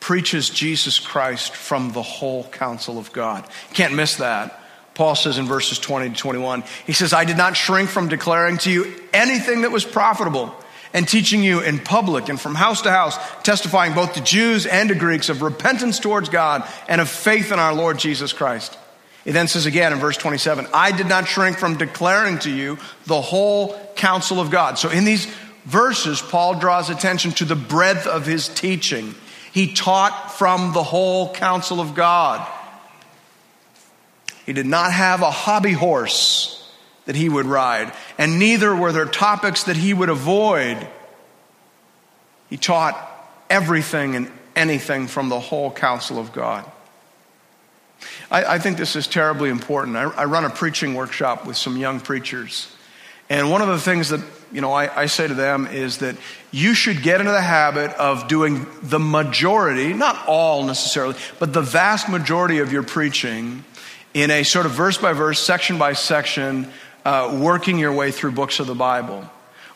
preaches 0.00 0.48
Jesus 0.48 0.98
Christ 0.98 1.54
from 1.54 1.92
the 1.92 2.00
whole 2.00 2.44
counsel 2.44 2.96
of 2.96 3.12
God. 3.12 3.46
Can't 3.74 3.92
miss 3.92 4.16
that. 4.16 4.58
Paul 4.94 5.14
says 5.14 5.36
in 5.36 5.44
verses 5.44 5.78
20 5.78 6.08
to 6.08 6.16
21, 6.16 6.64
he 6.86 6.94
says, 6.94 7.12
I 7.12 7.26
did 7.26 7.36
not 7.36 7.54
shrink 7.54 7.90
from 7.90 8.08
declaring 8.08 8.56
to 8.58 8.70
you 8.70 8.94
anything 9.12 9.60
that 9.60 9.72
was 9.72 9.84
profitable 9.84 10.54
and 10.94 11.06
teaching 11.06 11.42
you 11.42 11.60
in 11.60 11.80
public 11.80 12.30
and 12.30 12.40
from 12.40 12.54
house 12.54 12.80
to 12.80 12.90
house, 12.90 13.18
testifying 13.42 13.92
both 13.92 14.14
to 14.14 14.22
Jews 14.22 14.64
and 14.64 14.88
to 14.88 14.94
Greeks 14.94 15.28
of 15.28 15.42
repentance 15.42 15.98
towards 15.98 16.30
God 16.30 16.66
and 16.88 17.02
of 17.02 17.10
faith 17.10 17.52
in 17.52 17.58
our 17.58 17.74
Lord 17.74 17.98
Jesus 17.98 18.32
Christ. 18.32 18.78
He 19.24 19.32
then 19.32 19.48
says 19.48 19.64
again 19.64 19.92
in 19.92 19.98
verse 19.98 20.18
27, 20.18 20.66
I 20.72 20.92
did 20.92 21.08
not 21.08 21.26
shrink 21.26 21.58
from 21.58 21.78
declaring 21.78 22.38
to 22.40 22.50
you 22.50 22.78
the 23.06 23.20
whole 23.20 23.78
counsel 23.96 24.38
of 24.38 24.50
God. 24.50 24.78
So 24.78 24.90
in 24.90 25.04
these 25.04 25.26
verses, 25.64 26.20
Paul 26.20 26.58
draws 26.58 26.90
attention 26.90 27.32
to 27.32 27.46
the 27.46 27.56
breadth 27.56 28.06
of 28.06 28.26
his 28.26 28.48
teaching. 28.48 29.14
He 29.52 29.72
taught 29.72 30.32
from 30.32 30.72
the 30.74 30.82
whole 30.82 31.32
counsel 31.32 31.80
of 31.80 31.94
God. 31.94 32.46
He 34.44 34.52
did 34.52 34.66
not 34.66 34.92
have 34.92 35.22
a 35.22 35.30
hobby 35.30 35.72
horse 35.72 36.50
that 37.06 37.16
he 37.16 37.28
would 37.28 37.46
ride, 37.46 37.92
and 38.18 38.38
neither 38.38 38.74
were 38.74 38.92
there 38.92 39.06
topics 39.06 39.64
that 39.64 39.76
he 39.76 39.94
would 39.94 40.08
avoid. 40.10 40.87
He 42.50 42.56
taught 42.56 42.96
everything 43.48 44.16
and 44.16 44.30
anything 44.56 45.06
from 45.06 45.28
the 45.28 45.40
whole 45.40 45.70
counsel 45.70 46.18
of 46.18 46.32
God. 46.32 46.70
I, 48.30 48.54
I 48.54 48.58
think 48.58 48.76
this 48.76 48.96
is 48.96 49.06
terribly 49.06 49.50
important. 49.50 49.96
I, 49.96 50.02
I, 50.02 50.24
run 50.24 50.44
a 50.44 50.50
preaching 50.50 50.94
workshop 50.94 51.46
with 51.46 51.56
some 51.56 51.76
young 51.76 52.00
preachers. 52.00 52.74
And 53.28 53.50
one 53.50 53.62
of 53.62 53.68
the 53.68 53.78
things 53.78 54.10
that 54.10 54.20
you 54.52 54.60
know 54.60 54.72
I, 54.72 55.02
I 55.02 55.06
say 55.06 55.26
to 55.26 55.34
them 55.34 55.66
is 55.66 55.98
that 55.98 56.16
you 56.50 56.74
should 56.74 57.02
get 57.02 57.20
into 57.20 57.32
the 57.32 57.40
habit 57.40 57.90
of 57.92 58.28
doing 58.28 58.66
the 58.82 58.98
majority, 58.98 59.92
not 59.92 60.26
all 60.26 60.64
necessarily, 60.64 61.16
but 61.38 61.52
the 61.52 61.62
vast 61.62 62.08
majority 62.08 62.58
of 62.58 62.72
your 62.72 62.82
preaching 62.82 63.64
in 64.12 64.30
a 64.30 64.44
sort 64.44 64.66
of 64.66 64.72
verse 64.72 64.98
by 64.98 65.12
verse, 65.12 65.40
section 65.40 65.78
by 65.78 65.92
section, 65.92 66.70
uh, 67.04 67.36
working 67.40 67.78
your 67.78 67.92
way 67.92 68.10
through 68.10 68.32
books 68.32 68.60
of 68.60 68.66
the 68.66 68.74
Bible. 68.74 69.28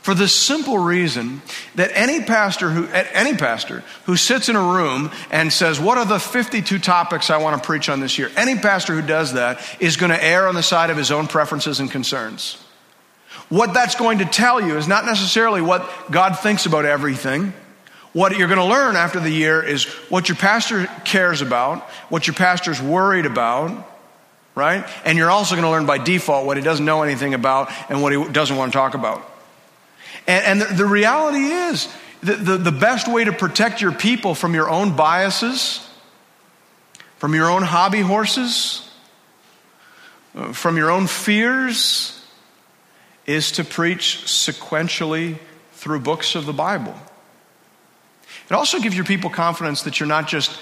For 0.08 0.14
the 0.14 0.26
simple 0.26 0.78
reason 0.78 1.42
that 1.74 1.90
any 1.92 2.22
pastor 2.22 2.70
who, 2.70 2.86
any 2.88 3.36
pastor 3.36 3.84
who 4.06 4.16
sits 4.16 4.48
in 4.48 4.56
a 4.56 4.62
room 4.62 5.10
and 5.30 5.52
says, 5.52 5.78
what 5.78 5.98
are 5.98 6.06
the 6.06 6.18
52 6.18 6.78
topics 6.78 7.28
I 7.28 7.36
want 7.36 7.62
to 7.62 7.66
preach 7.66 7.90
on 7.90 8.00
this 8.00 8.16
year? 8.16 8.30
Any 8.34 8.56
pastor 8.56 8.98
who 8.98 9.06
does 9.06 9.34
that 9.34 9.60
is 9.80 9.98
going 9.98 10.08
to 10.08 10.24
err 10.24 10.48
on 10.48 10.54
the 10.54 10.62
side 10.62 10.88
of 10.88 10.96
his 10.96 11.10
own 11.10 11.26
preferences 11.26 11.78
and 11.78 11.90
concerns. 11.90 12.56
What 13.50 13.74
that's 13.74 13.96
going 13.96 14.20
to 14.20 14.24
tell 14.24 14.62
you 14.62 14.78
is 14.78 14.88
not 14.88 15.04
necessarily 15.04 15.60
what 15.60 15.86
God 16.10 16.38
thinks 16.38 16.64
about 16.64 16.86
everything. 16.86 17.52
What 18.14 18.34
you're 18.34 18.48
going 18.48 18.60
to 18.60 18.64
learn 18.64 18.96
after 18.96 19.20
the 19.20 19.28
year 19.28 19.62
is 19.62 19.84
what 20.08 20.30
your 20.30 20.36
pastor 20.36 20.86
cares 21.04 21.42
about, 21.42 21.82
what 22.08 22.26
your 22.26 22.32
pastor's 22.32 22.80
worried 22.80 23.26
about, 23.26 23.86
right? 24.54 24.88
And 25.04 25.18
you're 25.18 25.30
also 25.30 25.54
going 25.54 25.66
to 25.66 25.70
learn 25.70 25.84
by 25.84 25.98
default 25.98 26.46
what 26.46 26.56
he 26.56 26.62
doesn't 26.62 26.86
know 26.86 27.02
anything 27.02 27.34
about 27.34 27.70
and 27.90 28.00
what 28.00 28.14
he 28.14 28.32
doesn't 28.32 28.56
want 28.56 28.72
to 28.72 28.78
talk 28.78 28.94
about. 28.94 29.34
And, 30.28 30.44
and 30.44 30.60
the, 30.60 30.74
the, 30.74 30.86
reality 30.86 31.38
is, 31.38 31.88
the, 32.22 32.34
the, 32.34 32.56
the 32.58 32.72
best 32.72 33.08
way 33.08 33.24
to 33.24 33.32
protect 33.32 33.80
your 33.80 33.92
people 33.92 34.34
from 34.34 34.54
your 34.54 34.68
own 34.68 34.94
biases, 34.94 35.88
from 37.16 37.34
your 37.34 37.50
own 37.50 37.62
hobby 37.62 38.02
horses, 38.02 38.88
uh, 40.36 40.52
from 40.52 40.76
your 40.76 40.90
own 40.90 41.06
fears, 41.06 42.22
is 43.24 43.52
to 43.52 43.64
preach 43.64 44.22
sequentially 44.26 45.38
through 45.72 46.00
books 46.00 46.34
of 46.34 46.44
the 46.44 46.52
Bible. 46.52 46.94
It 48.50 48.52
also 48.52 48.80
gives 48.80 48.96
your 48.96 49.06
people 49.06 49.30
confidence 49.30 49.82
that 49.82 49.98
you're 49.98 50.06
not 50.06 50.28
just 50.28 50.58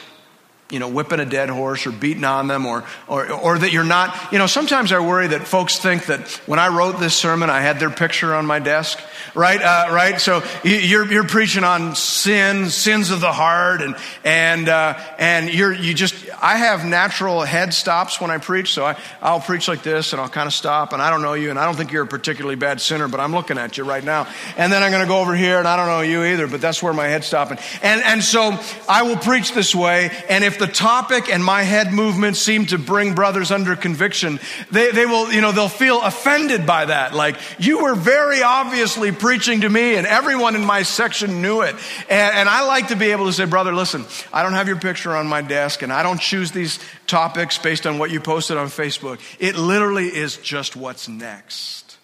you 0.70 0.78
know, 0.78 0.88
whipping 0.88 1.20
a 1.20 1.24
dead 1.24 1.48
horse 1.48 1.86
or 1.86 1.92
beating 1.92 2.24
on 2.24 2.48
them 2.48 2.66
or, 2.66 2.84
or, 3.06 3.30
or 3.30 3.58
that 3.58 3.72
you're 3.72 3.84
not, 3.84 4.32
you 4.32 4.38
know, 4.38 4.46
sometimes 4.46 4.92
I 4.92 4.98
worry 4.98 5.28
that 5.28 5.46
folks 5.46 5.78
think 5.78 6.06
that 6.06 6.28
when 6.46 6.58
I 6.58 6.68
wrote 6.68 6.98
this 6.98 7.14
sermon, 7.14 7.50
I 7.50 7.60
had 7.60 7.78
their 7.78 7.90
picture 7.90 8.34
on 8.34 8.46
my 8.46 8.58
desk 8.58 9.00
right? 9.36 9.60
Uh, 9.60 9.92
right? 9.92 10.20
So 10.20 10.42
you're, 10.64 11.10
you're 11.10 11.26
preaching 11.26 11.62
on 11.62 11.94
sin, 11.94 12.70
sins 12.70 13.10
of 13.10 13.20
the 13.20 13.32
heart, 13.32 13.82
and, 13.82 13.94
and, 14.24 14.68
uh, 14.68 14.98
and 15.18 15.52
you're, 15.52 15.72
you 15.72 15.94
just, 15.94 16.14
I 16.42 16.56
have 16.56 16.84
natural 16.84 17.42
head 17.42 17.74
stops 17.74 18.20
when 18.20 18.30
I 18.30 18.38
preach, 18.38 18.72
so 18.72 18.84
I, 18.84 18.98
I'll 19.20 19.40
preach 19.40 19.68
like 19.68 19.82
this 19.82 20.12
and 20.12 20.20
I'll 20.20 20.28
kind 20.28 20.46
of 20.46 20.54
stop, 20.54 20.92
and 20.92 21.02
I 21.02 21.10
don't 21.10 21.22
know 21.22 21.34
you, 21.34 21.50
and 21.50 21.58
I 21.58 21.66
don't 21.66 21.76
think 21.76 21.92
you're 21.92 22.04
a 22.04 22.08
particularly 22.08 22.56
bad 22.56 22.80
sinner, 22.80 23.08
but 23.08 23.20
I'm 23.20 23.32
looking 23.32 23.58
at 23.58 23.76
you 23.76 23.84
right 23.84 24.02
now. 24.02 24.26
And 24.56 24.72
then 24.72 24.82
I'm 24.82 24.90
going 24.90 25.02
to 25.02 25.08
go 25.08 25.20
over 25.20 25.34
here, 25.34 25.58
and 25.58 25.68
I 25.68 25.76
don't 25.76 25.86
know 25.86 26.00
you 26.00 26.24
either, 26.24 26.46
but 26.46 26.60
that's 26.60 26.82
where 26.82 26.94
my 26.94 27.06
head's 27.06 27.26
stopping. 27.26 27.58
And, 27.82 28.02
and 28.02 28.24
so 28.24 28.58
I 28.88 29.02
will 29.02 29.16
preach 29.16 29.52
this 29.52 29.74
way, 29.74 30.10
and 30.28 30.44
if 30.44 30.55
the 30.58 30.66
topic 30.66 31.28
and 31.28 31.44
my 31.44 31.62
head 31.62 31.92
movement 31.92 32.36
seem 32.36 32.66
to 32.66 32.78
bring 32.78 33.14
brothers 33.14 33.50
under 33.50 33.76
conviction, 33.76 34.40
they, 34.70 34.90
they 34.90 35.06
will, 35.06 35.32
you 35.32 35.40
know, 35.40 35.52
they'll 35.52 35.68
feel 35.68 36.02
offended 36.02 36.66
by 36.66 36.86
that. 36.86 37.14
Like, 37.14 37.36
you 37.58 37.82
were 37.82 37.94
very 37.94 38.42
obviously 38.42 39.12
preaching 39.12 39.62
to 39.62 39.68
me, 39.68 39.96
and 39.96 40.06
everyone 40.06 40.56
in 40.56 40.64
my 40.64 40.82
section 40.82 41.42
knew 41.42 41.62
it. 41.62 41.74
And, 42.08 42.34
and, 42.36 42.48
I 42.48 42.66
like 42.66 42.88
to 42.88 42.96
be 42.96 43.10
able 43.10 43.26
to 43.26 43.32
say, 43.32 43.44
brother, 43.44 43.72
listen, 43.72 44.04
I 44.32 44.42
don't 44.42 44.54
have 44.54 44.68
your 44.68 44.78
picture 44.78 45.14
on 45.14 45.26
my 45.26 45.42
desk, 45.42 45.82
and 45.82 45.92
I 45.92 46.02
don't 46.02 46.20
choose 46.20 46.52
these 46.52 46.78
topics 47.06 47.58
based 47.58 47.86
on 47.86 47.98
what 47.98 48.10
you 48.10 48.20
posted 48.20 48.56
on 48.56 48.68
Facebook. 48.68 49.20
It 49.38 49.56
literally 49.56 50.06
is 50.06 50.36
just 50.36 50.76
what's 50.76 51.08
next. 51.08 51.98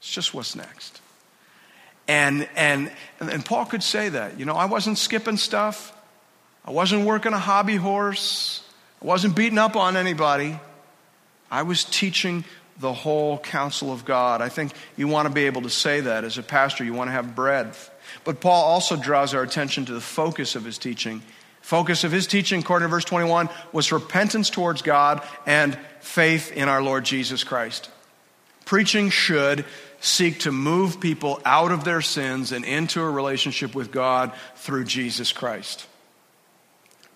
It's 0.00 0.10
just 0.10 0.32
what's 0.34 0.56
next. 0.56 1.00
And, 2.08 2.48
and, 2.56 2.90
and 3.20 3.44
Paul 3.44 3.66
could 3.66 3.82
say 3.82 4.08
that. 4.08 4.38
You 4.38 4.44
know, 4.44 4.54
I 4.54 4.64
wasn't 4.64 4.98
skipping 4.98 5.36
stuff. 5.36 5.92
I 6.70 6.72
wasn't 6.72 7.04
working 7.04 7.32
a 7.32 7.38
hobby 7.38 7.74
horse. 7.74 8.62
I 9.02 9.04
wasn't 9.04 9.34
beating 9.34 9.58
up 9.58 9.74
on 9.74 9.96
anybody. 9.96 10.56
I 11.50 11.64
was 11.64 11.82
teaching 11.82 12.44
the 12.78 12.92
whole 12.92 13.38
counsel 13.38 13.92
of 13.92 14.04
God. 14.04 14.40
I 14.40 14.50
think 14.50 14.70
you 14.96 15.08
want 15.08 15.26
to 15.26 15.34
be 15.34 15.46
able 15.46 15.62
to 15.62 15.68
say 15.68 16.02
that 16.02 16.22
as 16.22 16.38
a 16.38 16.44
pastor. 16.44 16.84
You 16.84 16.94
want 16.94 17.08
to 17.08 17.12
have 17.12 17.34
breadth. 17.34 17.90
But 18.22 18.38
Paul 18.40 18.62
also 18.62 18.94
draws 18.94 19.34
our 19.34 19.42
attention 19.42 19.86
to 19.86 19.92
the 19.92 20.00
focus 20.00 20.54
of 20.54 20.64
his 20.64 20.78
teaching. 20.78 21.22
Focus 21.60 22.04
of 22.04 22.12
his 22.12 22.28
teaching, 22.28 22.60
according 22.60 22.86
to 22.86 22.90
verse 22.90 23.04
21, 23.04 23.48
was 23.72 23.90
repentance 23.90 24.48
towards 24.48 24.82
God 24.82 25.26
and 25.46 25.76
faith 25.98 26.52
in 26.52 26.68
our 26.68 26.84
Lord 26.84 27.04
Jesus 27.04 27.42
Christ. 27.42 27.90
Preaching 28.64 29.10
should 29.10 29.64
seek 30.00 30.38
to 30.40 30.52
move 30.52 31.00
people 31.00 31.40
out 31.44 31.72
of 31.72 31.82
their 31.82 32.00
sins 32.00 32.52
and 32.52 32.64
into 32.64 33.02
a 33.02 33.10
relationship 33.10 33.74
with 33.74 33.90
God 33.90 34.30
through 34.54 34.84
Jesus 34.84 35.32
Christ. 35.32 35.88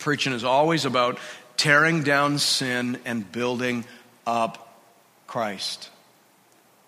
Preaching 0.04 0.34
is 0.34 0.44
always 0.44 0.84
about 0.84 1.18
tearing 1.56 2.02
down 2.02 2.36
sin 2.36 2.98
and 3.06 3.32
building 3.32 3.86
up 4.26 4.78
Christ. 5.26 5.88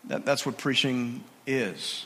That, 0.08 0.26
that's 0.26 0.44
what 0.44 0.58
preaching 0.58 1.24
is. 1.46 2.04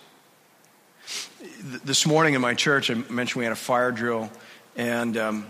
This 1.62 2.06
morning 2.06 2.34
in 2.34 2.40
my 2.40 2.54
church, 2.54 2.92
I 2.92 2.94
mentioned 2.94 3.40
we 3.40 3.44
had 3.44 3.52
a 3.52 3.56
fire 3.56 3.90
drill, 3.90 4.30
and 4.76 5.16
um, 5.16 5.46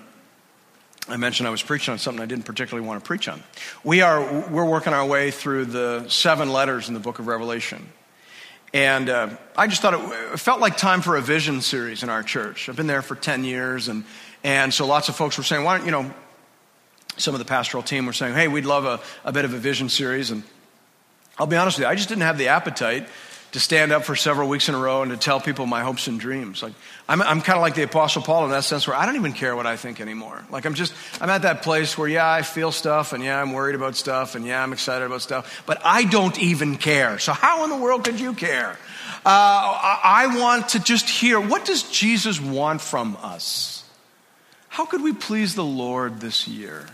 I 1.10 1.18
mentioned 1.18 1.46
I 1.46 1.50
was 1.50 1.62
preaching 1.62 1.92
on 1.92 1.98
something 1.98 2.22
I 2.22 2.26
didn't 2.26 2.46
particularly 2.46 2.88
want 2.88 3.04
to 3.04 3.06
preach 3.06 3.28
on. 3.28 3.42
We 3.84 4.00
are 4.00 4.48
we're 4.48 4.64
working 4.64 4.94
our 4.94 5.04
way 5.04 5.30
through 5.30 5.66
the 5.66 6.08
seven 6.08 6.50
letters 6.50 6.88
in 6.88 6.94
the 6.94 7.00
book 7.00 7.18
of 7.18 7.26
Revelation. 7.26 7.86
And 8.72 9.10
uh, 9.10 9.28
I 9.58 9.66
just 9.66 9.82
thought 9.82 9.94
it, 9.94 10.32
it, 10.32 10.40
felt 10.40 10.60
like 10.60 10.76
time 10.76 11.02
for 11.02 11.16
a 11.16 11.20
vision 11.20 11.60
series 11.60 12.02
in 12.02 12.08
our 12.08 12.22
church. 12.22 12.68
I've 12.68 12.76
been 12.76 12.86
there 12.86 13.02
for 13.02 13.16
10 13.16 13.42
years, 13.42 13.88
and, 13.88 14.04
and 14.42 14.72
so 14.72 14.86
lots 14.86 15.08
of 15.08 15.16
folks 15.16 15.36
were 15.36 15.44
saying, 15.44 15.64
why 15.64 15.76
don't, 15.76 15.86
you 15.86 15.92
know, 15.92 16.12
some 17.16 17.34
of 17.34 17.38
the 17.38 17.44
pastoral 17.44 17.82
team 17.82 18.06
were 18.06 18.12
saying, 18.12 18.34
hey, 18.34 18.48
we'd 18.48 18.64
love 18.64 18.84
a, 18.84 19.00
a 19.24 19.32
bit 19.32 19.44
of 19.44 19.52
a 19.52 19.58
vision 19.58 19.88
series. 19.88 20.30
And 20.30 20.42
I'll 21.38 21.46
be 21.46 21.56
honest 21.56 21.78
with 21.78 21.84
you, 21.84 21.90
I 21.90 21.94
just 21.94 22.08
didn't 22.08 22.22
have 22.22 22.38
the 22.38 22.48
appetite 22.48 23.08
to 23.52 23.58
stand 23.58 23.90
up 23.90 24.04
for 24.04 24.14
several 24.14 24.48
weeks 24.48 24.68
in 24.68 24.74
a 24.74 24.78
row 24.78 25.02
and 25.02 25.10
to 25.10 25.16
tell 25.16 25.40
people 25.40 25.66
my 25.66 25.82
hopes 25.82 26.06
and 26.06 26.20
dreams. 26.20 26.62
Like 26.62 26.72
I'm, 27.08 27.20
I'm 27.20 27.40
kind 27.40 27.56
of 27.56 27.62
like 27.62 27.74
the 27.74 27.82
Apostle 27.82 28.22
Paul 28.22 28.44
in 28.44 28.50
that 28.52 28.64
sense, 28.64 28.86
where 28.86 28.96
I 28.96 29.06
don't 29.06 29.16
even 29.16 29.32
care 29.32 29.56
what 29.56 29.66
I 29.66 29.76
think 29.76 30.00
anymore. 30.00 30.44
Like 30.50 30.66
I'm 30.66 30.74
just, 30.74 30.94
I'm 31.20 31.28
at 31.30 31.42
that 31.42 31.62
place 31.62 31.98
where 31.98 32.08
yeah, 32.08 32.30
I 32.30 32.42
feel 32.42 32.70
stuff, 32.70 33.12
and 33.12 33.24
yeah, 33.24 33.40
I'm 33.40 33.52
worried 33.52 33.74
about 33.74 33.96
stuff, 33.96 34.36
and 34.36 34.44
yeah, 34.44 34.62
I'm 34.62 34.72
excited 34.72 35.04
about 35.04 35.22
stuff, 35.22 35.64
but 35.66 35.80
I 35.84 36.04
don't 36.04 36.38
even 36.38 36.76
care. 36.76 37.18
So 37.18 37.32
how 37.32 37.64
in 37.64 37.70
the 37.70 37.76
world 37.76 38.04
could 38.04 38.20
you 38.20 38.34
care? 38.34 38.78
Uh, 39.26 39.98
I 40.04 40.38
want 40.38 40.70
to 40.70 40.78
just 40.78 41.08
hear 41.08 41.40
what 41.40 41.64
does 41.64 41.90
Jesus 41.90 42.40
want 42.40 42.80
from 42.80 43.18
us? 43.20 43.79
How 44.70 44.86
could 44.86 45.02
we 45.02 45.12
please 45.12 45.56
the 45.56 45.64
Lord 45.64 46.20
this 46.20 46.46
year? 46.46 46.86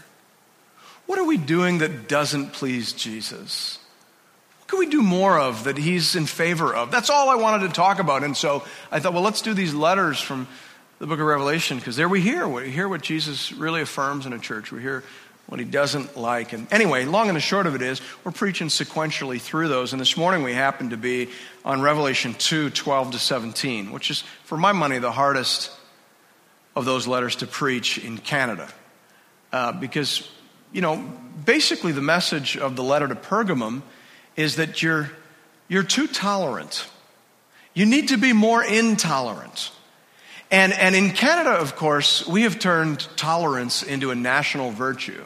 What 1.04 1.18
are 1.18 1.24
we 1.24 1.36
doing 1.36 1.78
that 1.78 2.08
doesn't 2.08 2.54
please 2.54 2.94
Jesus? 2.94 3.78
What 4.60 4.68
can 4.68 4.78
we 4.78 4.86
do 4.86 5.02
more 5.02 5.38
of 5.38 5.64
that 5.64 5.76
he's 5.76 6.16
in 6.16 6.24
favor 6.24 6.74
of? 6.74 6.90
That's 6.90 7.10
all 7.10 7.28
I 7.28 7.34
wanted 7.34 7.68
to 7.68 7.74
talk 7.74 7.98
about. 7.98 8.24
And 8.24 8.34
so 8.34 8.64
I 8.90 8.98
thought, 8.98 9.12
well, 9.12 9.22
let's 9.22 9.42
do 9.42 9.52
these 9.52 9.74
letters 9.74 10.18
from 10.18 10.48
the 11.00 11.06
book 11.06 11.20
of 11.20 11.26
Revelation 11.26 11.76
because 11.76 11.96
there 11.96 12.08
we 12.08 12.22
hear, 12.22 12.48
we 12.48 12.70
hear 12.70 12.88
what 12.88 13.02
Jesus 13.02 13.52
really 13.52 13.82
affirms 13.82 14.24
in 14.24 14.32
a 14.32 14.38
church. 14.38 14.72
We 14.72 14.80
hear 14.80 15.04
what 15.44 15.60
he 15.60 15.66
doesn't 15.66 16.16
like. 16.16 16.54
And 16.54 16.66
anyway, 16.72 17.04
long 17.04 17.28
and 17.28 17.36
the 17.36 17.42
short 17.42 17.66
of 17.66 17.74
it 17.74 17.82
is, 17.82 18.00
we're 18.24 18.32
preaching 18.32 18.68
sequentially 18.68 19.38
through 19.38 19.68
those. 19.68 19.92
And 19.92 20.00
this 20.00 20.16
morning 20.16 20.42
we 20.42 20.54
happen 20.54 20.90
to 20.90 20.96
be 20.96 21.28
on 21.62 21.82
Revelation 21.82 22.32
2 22.32 22.70
12 22.70 23.10
to 23.12 23.18
17, 23.18 23.92
which 23.92 24.10
is, 24.10 24.24
for 24.44 24.56
my 24.56 24.72
money, 24.72 24.98
the 24.98 25.12
hardest 25.12 25.70
of 26.76 26.84
those 26.84 27.08
letters 27.08 27.36
to 27.36 27.46
preach 27.46 27.98
in 27.98 28.18
Canada. 28.18 28.68
Uh, 29.52 29.72
because, 29.72 30.30
you 30.72 30.82
know, 30.82 30.96
basically 31.44 31.90
the 31.90 32.02
message 32.02 32.56
of 32.56 32.76
the 32.76 32.82
letter 32.82 33.08
to 33.08 33.14
Pergamum 33.14 33.82
is 34.36 34.56
that 34.56 34.82
you're, 34.82 35.10
you're 35.66 35.82
too 35.82 36.06
tolerant. 36.06 36.86
You 37.72 37.86
need 37.86 38.08
to 38.08 38.18
be 38.18 38.34
more 38.34 38.62
intolerant. 38.62 39.72
And, 40.50 40.72
and 40.74 40.94
in 40.94 41.10
Canada, 41.10 41.50
of 41.50 41.74
course, 41.74 42.26
we 42.26 42.42
have 42.42 42.58
turned 42.58 43.08
tolerance 43.16 43.82
into 43.82 44.10
a 44.10 44.14
national 44.14 44.70
virtue. 44.70 45.24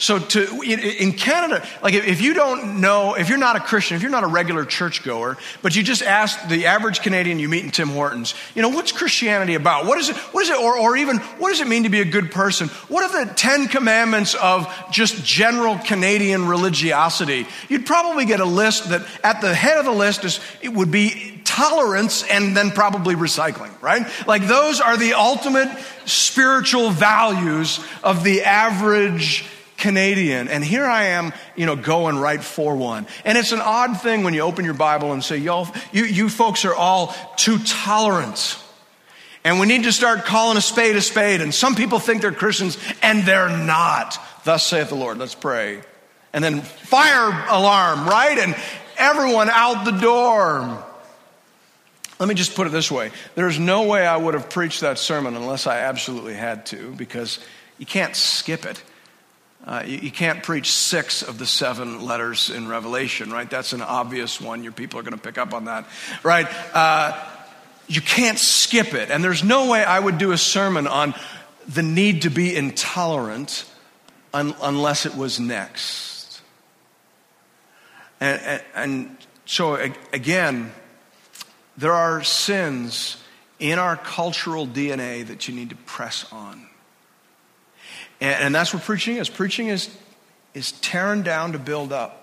So 0.00 0.18
to, 0.18 0.62
in 0.62 1.12
Canada, 1.12 1.62
like 1.82 1.92
if 1.92 2.22
you 2.22 2.32
don't 2.32 2.80
know, 2.80 3.16
if 3.16 3.28
you're 3.28 3.36
not 3.36 3.56
a 3.56 3.60
Christian, 3.60 3.96
if 3.96 4.02
you're 4.02 4.10
not 4.10 4.24
a 4.24 4.28
regular 4.28 4.64
churchgoer, 4.64 5.36
but 5.60 5.76
you 5.76 5.82
just 5.82 6.00
ask 6.00 6.48
the 6.48 6.66
average 6.66 7.02
Canadian 7.02 7.38
you 7.38 7.50
meet 7.50 7.64
in 7.64 7.70
Tim 7.70 7.90
Hortons, 7.90 8.34
you 8.54 8.62
know, 8.62 8.70
what's 8.70 8.92
Christianity 8.92 9.56
about? 9.56 9.84
What 9.84 9.98
is 9.98 10.08
it, 10.08 10.16
what 10.16 10.42
is 10.42 10.48
it, 10.48 10.58
or, 10.58 10.74
or 10.78 10.96
even, 10.96 11.18
what 11.18 11.50
does 11.50 11.60
it 11.60 11.68
mean 11.68 11.82
to 11.82 11.90
be 11.90 12.00
a 12.00 12.06
good 12.06 12.32
person? 12.32 12.68
What 12.88 13.04
are 13.04 13.26
the 13.26 13.34
Ten 13.34 13.68
Commandments 13.68 14.34
of 14.34 14.72
just 14.90 15.22
general 15.22 15.76
Canadian 15.76 16.48
religiosity? 16.48 17.46
You'd 17.68 17.84
probably 17.84 18.24
get 18.24 18.40
a 18.40 18.46
list 18.46 18.88
that 18.88 19.06
at 19.22 19.42
the 19.42 19.54
head 19.54 19.76
of 19.76 19.84
the 19.84 19.92
list 19.92 20.24
is, 20.24 20.40
it 20.62 20.70
would 20.70 20.90
be 20.90 21.42
tolerance 21.44 22.22
and 22.22 22.56
then 22.56 22.70
probably 22.70 23.16
recycling, 23.16 23.70
right? 23.82 24.06
Like 24.26 24.46
those 24.46 24.80
are 24.80 24.96
the 24.96 25.12
ultimate 25.12 25.68
spiritual 26.06 26.88
values 26.88 27.80
of 28.02 28.24
the 28.24 28.44
average 28.44 29.44
Canadian. 29.80 30.48
And 30.48 30.64
here 30.64 30.84
I 30.84 31.06
am, 31.06 31.32
you 31.56 31.66
know, 31.66 31.74
going 31.74 32.18
right 32.18 32.42
for 32.42 32.76
one. 32.76 33.06
And 33.24 33.36
it's 33.36 33.52
an 33.52 33.60
odd 33.60 34.00
thing 34.00 34.22
when 34.22 34.34
you 34.34 34.42
open 34.42 34.64
your 34.64 34.74
Bible 34.74 35.12
and 35.12 35.24
say, 35.24 35.38
y'all, 35.38 35.68
you, 35.90 36.04
you 36.04 36.28
folks 36.28 36.64
are 36.64 36.74
all 36.74 37.14
too 37.36 37.58
tolerant. 37.58 38.58
And 39.42 39.58
we 39.58 39.66
need 39.66 39.84
to 39.84 39.92
start 39.92 40.24
calling 40.26 40.56
a 40.56 40.60
spade 40.60 40.96
a 40.96 41.00
spade. 41.00 41.40
And 41.40 41.52
some 41.52 41.74
people 41.74 41.98
think 41.98 42.22
they're 42.22 42.30
Christians 42.30 42.78
and 43.02 43.24
they're 43.24 43.48
not. 43.48 44.18
Thus 44.44 44.64
saith 44.64 44.90
the 44.90 44.94
Lord. 44.94 45.18
Let's 45.18 45.34
pray. 45.34 45.80
And 46.32 46.44
then 46.44 46.60
fire 46.60 47.46
alarm, 47.48 48.06
right? 48.06 48.38
And 48.38 48.54
everyone 48.96 49.50
out 49.50 49.84
the 49.84 49.98
door. 49.98 50.84
Let 52.18 52.28
me 52.28 52.34
just 52.34 52.54
put 52.54 52.66
it 52.66 52.70
this 52.70 52.90
way. 52.90 53.12
There's 53.34 53.58
no 53.58 53.84
way 53.86 54.06
I 54.06 54.16
would 54.16 54.34
have 54.34 54.50
preached 54.50 54.82
that 54.82 54.98
sermon 54.98 55.36
unless 55.36 55.66
I 55.66 55.78
absolutely 55.78 56.34
had 56.34 56.66
to, 56.66 56.92
because 56.92 57.38
you 57.78 57.86
can't 57.86 58.14
skip 58.14 58.66
it. 58.66 58.82
Uh, 59.66 59.82
you, 59.86 59.98
you, 59.98 60.10
can't 60.10 60.42
preach 60.42 60.72
six 60.72 61.22
of 61.22 61.38
the 61.38 61.44
seven 61.44 62.04
letters 62.04 62.48
in 62.48 62.66
Revelation, 62.66 63.30
right? 63.30 63.48
That's 63.48 63.74
an 63.74 63.82
obvious 63.82 64.40
one. 64.40 64.62
Your 64.62 64.72
people 64.72 64.98
are 64.98 65.02
going 65.02 65.16
to 65.16 65.22
pick 65.22 65.36
up 65.36 65.52
on 65.52 65.66
that, 65.66 65.86
right? 66.22 66.46
Uh, 66.74 67.12
you 67.86 68.00
can't 68.00 68.38
skip 68.38 68.94
it. 68.94 69.10
And 69.10 69.22
there's 69.22 69.44
no 69.44 69.70
way 69.70 69.84
I 69.84 69.98
would 69.98 70.16
do 70.16 70.32
a 70.32 70.38
sermon 70.38 70.86
on 70.86 71.14
the 71.68 71.82
need 71.82 72.22
to 72.22 72.30
be 72.30 72.56
intolerant 72.56 73.66
un- 74.32 74.54
unless 74.62 75.04
it 75.04 75.14
was 75.14 75.38
next. 75.38 76.40
And, 78.18 78.40
and, 78.40 78.62
and 78.74 79.16
so, 79.44 79.74
again, 80.12 80.72
there 81.76 81.92
are 81.92 82.22
sins 82.22 83.16
in 83.58 83.78
our 83.78 83.96
cultural 83.96 84.66
DNA 84.66 85.26
that 85.26 85.48
you 85.48 85.54
need 85.54 85.70
to 85.70 85.76
press 85.76 86.24
on. 86.32 86.69
And, 88.20 88.44
and 88.44 88.54
that's 88.54 88.72
what 88.74 88.82
preaching 88.82 89.16
is. 89.16 89.28
Preaching 89.28 89.68
is, 89.68 89.94
is 90.54 90.72
tearing 90.72 91.22
down 91.22 91.52
to 91.52 91.58
build 91.58 91.92
up. 91.92 92.20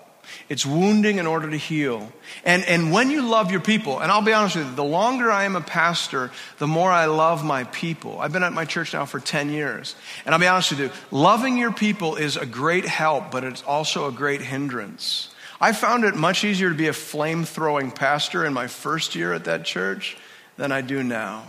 It's 0.48 0.66
wounding 0.66 1.18
in 1.18 1.26
order 1.26 1.50
to 1.50 1.56
heal. 1.56 2.12
And, 2.44 2.64
and 2.64 2.92
when 2.92 3.10
you 3.10 3.22
love 3.22 3.50
your 3.50 3.60
people, 3.60 4.00
and 4.00 4.10
I'll 4.12 4.22
be 4.22 4.32
honest 4.32 4.56
with 4.56 4.66
you, 4.66 4.74
the 4.74 4.84
longer 4.84 5.30
I 5.30 5.44
am 5.44 5.56
a 5.56 5.60
pastor, 5.60 6.30
the 6.58 6.66
more 6.66 6.90
I 6.90 7.06
love 7.06 7.44
my 7.44 7.64
people. 7.64 8.18
I've 8.20 8.32
been 8.32 8.42
at 8.42 8.52
my 8.52 8.64
church 8.64 8.92
now 8.92 9.04
for 9.04 9.20
10 9.20 9.50
years. 9.50 9.96
And 10.24 10.34
I'll 10.34 10.40
be 10.40 10.46
honest 10.46 10.70
with 10.70 10.80
you, 10.80 10.90
loving 11.10 11.56
your 11.56 11.72
people 11.72 12.16
is 12.16 12.36
a 12.36 12.46
great 12.46 12.84
help, 12.84 13.30
but 13.30 13.44
it's 13.44 13.62
also 13.62 14.06
a 14.06 14.12
great 14.12 14.42
hindrance. 14.42 15.30
I 15.60 15.72
found 15.72 16.04
it 16.04 16.14
much 16.14 16.44
easier 16.44 16.68
to 16.68 16.76
be 16.76 16.88
a 16.88 16.92
flame 16.92 17.44
throwing 17.44 17.90
pastor 17.90 18.44
in 18.44 18.52
my 18.52 18.68
first 18.68 19.14
year 19.14 19.32
at 19.32 19.44
that 19.44 19.64
church 19.64 20.16
than 20.56 20.72
I 20.72 20.82
do 20.82 21.02
now. 21.02 21.44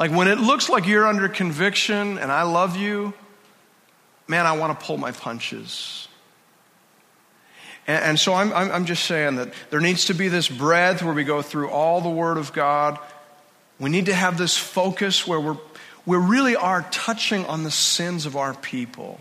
Like 0.00 0.12
when 0.12 0.28
it 0.28 0.38
looks 0.38 0.70
like 0.70 0.86
you're 0.86 1.06
under 1.06 1.28
conviction 1.28 2.16
and 2.16 2.32
I 2.32 2.44
love 2.44 2.74
you, 2.74 3.12
man, 4.26 4.46
I 4.46 4.56
want 4.56 4.80
to 4.80 4.86
pull 4.86 4.96
my 4.96 5.12
punches. 5.12 6.08
And, 7.86 8.04
and 8.04 8.18
so 8.18 8.32
I'm, 8.32 8.50
I'm, 8.54 8.72
I'm 8.72 8.84
just 8.86 9.04
saying 9.04 9.36
that 9.36 9.52
there 9.68 9.80
needs 9.80 10.06
to 10.06 10.14
be 10.14 10.28
this 10.28 10.48
breadth 10.48 11.02
where 11.02 11.12
we 11.12 11.22
go 11.22 11.42
through 11.42 11.68
all 11.68 12.00
the 12.00 12.08
Word 12.08 12.38
of 12.38 12.54
God. 12.54 12.98
We 13.78 13.90
need 13.90 14.06
to 14.06 14.14
have 14.14 14.38
this 14.38 14.56
focus 14.56 15.26
where 15.26 15.38
we're, 15.38 15.58
we 16.06 16.16
really 16.16 16.56
are 16.56 16.80
touching 16.90 17.44
on 17.44 17.62
the 17.62 17.70
sins 17.70 18.24
of 18.24 18.36
our 18.36 18.54
people. 18.54 19.20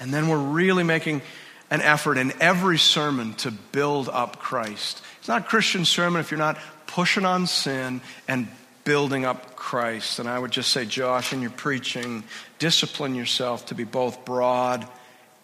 And 0.00 0.12
then 0.12 0.26
we're 0.26 0.36
really 0.36 0.82
making 0.82 1.22
an 1.70 1.80
effort 1.80 2.18
in 2.18 2.32
every 2.40 2.76
sermon 2.76 3.34
to 3.34 3.52
build 3.52 4.08
up 4.08 4.40
Christ. 4.40 5.00
It's 5.20 5.28
not 5.28 5.42
a 5.42 5.44
Christian 5.44 5.84
sermon 5.84 6.20
if 6.20 6.32
you're 6.32 6.38
not 6.38 6.58
pushing 6.88 7.24
on 7.24 7.46
sin 7.46 8.00
and 8.26 8.48
building 8.84 9.24
up 9.24 9.56
Christ. 9.56 10.18
And 10.18 10.28
I 10.28 10.38
would 10.38 10.50
just 10.50 10.72
say, 10.72 10.84
Josh, 10.84 11.32
in 11.32 11.40
your 11.40 11.50
preaching, 11.50 12.24
discipline 12.58 13.14
yourself 13.14 13.66
to 13.66 13.74
be 13.74 13.84
both 13.84 14.24
broad 14.24 14.86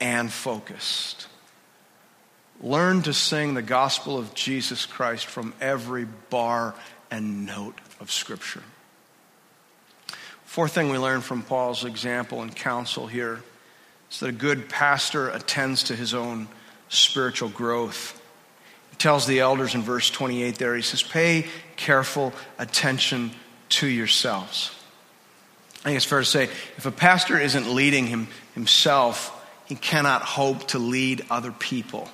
and 0.01 0.33
focused. 0.33 1.29
Learn 2.61 3.03
to 3.03 3.13
sing 3.13 3.55
the 3.55 3.63
gospel 3.63 4.19
of 4.19 4.35
Jesus 4.35 4.87
Christ 4.87 5.27
from 5.27 5.55
every 5.61 6.07
bar 6.31 6.75
and 7.11 7.47
note 7.47 7.79
of 8.01 8.11
Scripture. 8.11 8.63
Fourth 10.45 10.73
thing 10.73 10.91
we 10.91 10.99
learn 10.99 11.21
from 11.21 11.43
Paul's 11.43 11.85
example 11.85 12.43
and 12.43 12.55
counsel 12.55 13.07
here 13.07 13.43
is 14.11 14.21
that 14.21 14.31
a 14.31 14.33
good 14.33 14.69
pastor 14.69 15.29
attends 15.29 15.85
to 15.85 15.95
his 15.95 16.15
own 16.15 16.49
spiritual 16.89 17.49
growth 17.49 18.18
tells 18.99 19.27
the 19.27 19.41
elders 19.41 19.75
in 19.75 19.83
verse 19.83 20.11
28 20.11 20.57
there, 20.57 20.75
he 20.75 20.83
says, 20.83 21.03
Pay 21.03 21.47
careful 21.77 22.33
attention 22.59 23.31
to 23.71 23.87
yourselves. 23.87 24.75
I 25.81 25.85
think 25.85 25.97
it's 25.97 26.05
fair 26.05 26.21
to 26.21 26.25
say 26.25 26.45
if 26.77 26.87
a 26.87 26.91
pastor 26.91 27.39
isn't 27.39 27.73
leading 27.73 28.07
him, 28.07 28.29
himself, 28.55 29.35
he 29.67 29.77
cannot 29.77 30.23
hope 30.23 30.69
to 30.69 30.79
lead 30.79 31.25
other 31.31 31.53
people. 31.53 32.09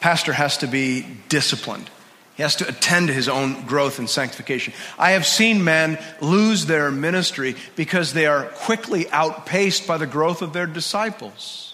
Pastor 0.00 0.32
has 0.32 0.58
to 0.58 0.66
be 0.66 1.06
disciplined. 1.28 1.90
He 2.36 2.42
has 2.42 2.56
to 2.56 2.68
attend 2.68 3.08
to 3.08 3.12
his 3.12 3.28
own 3.28 3.66
growth 3.66 3.98
and 3.98 4.08
sanctification. 4.08 4.72
I 4.96 5.12
have 5.12 5.26
seen 5.26 5.64
men 5.64 5.98
lose 6.20 6.66
their 6.66 6.90
ministry 6.90 7.56
because 7.74 8.12
they 8.12 8.26
are 8.26 8.44
quickly 8.44 9.10
outpaced 9.10 9.88
by 9.88 9.98
the 9.98 10.06
growth 10.06 10.40
of 10.40 10.52
their 10.52 10.66
disciples. 10.66 11.67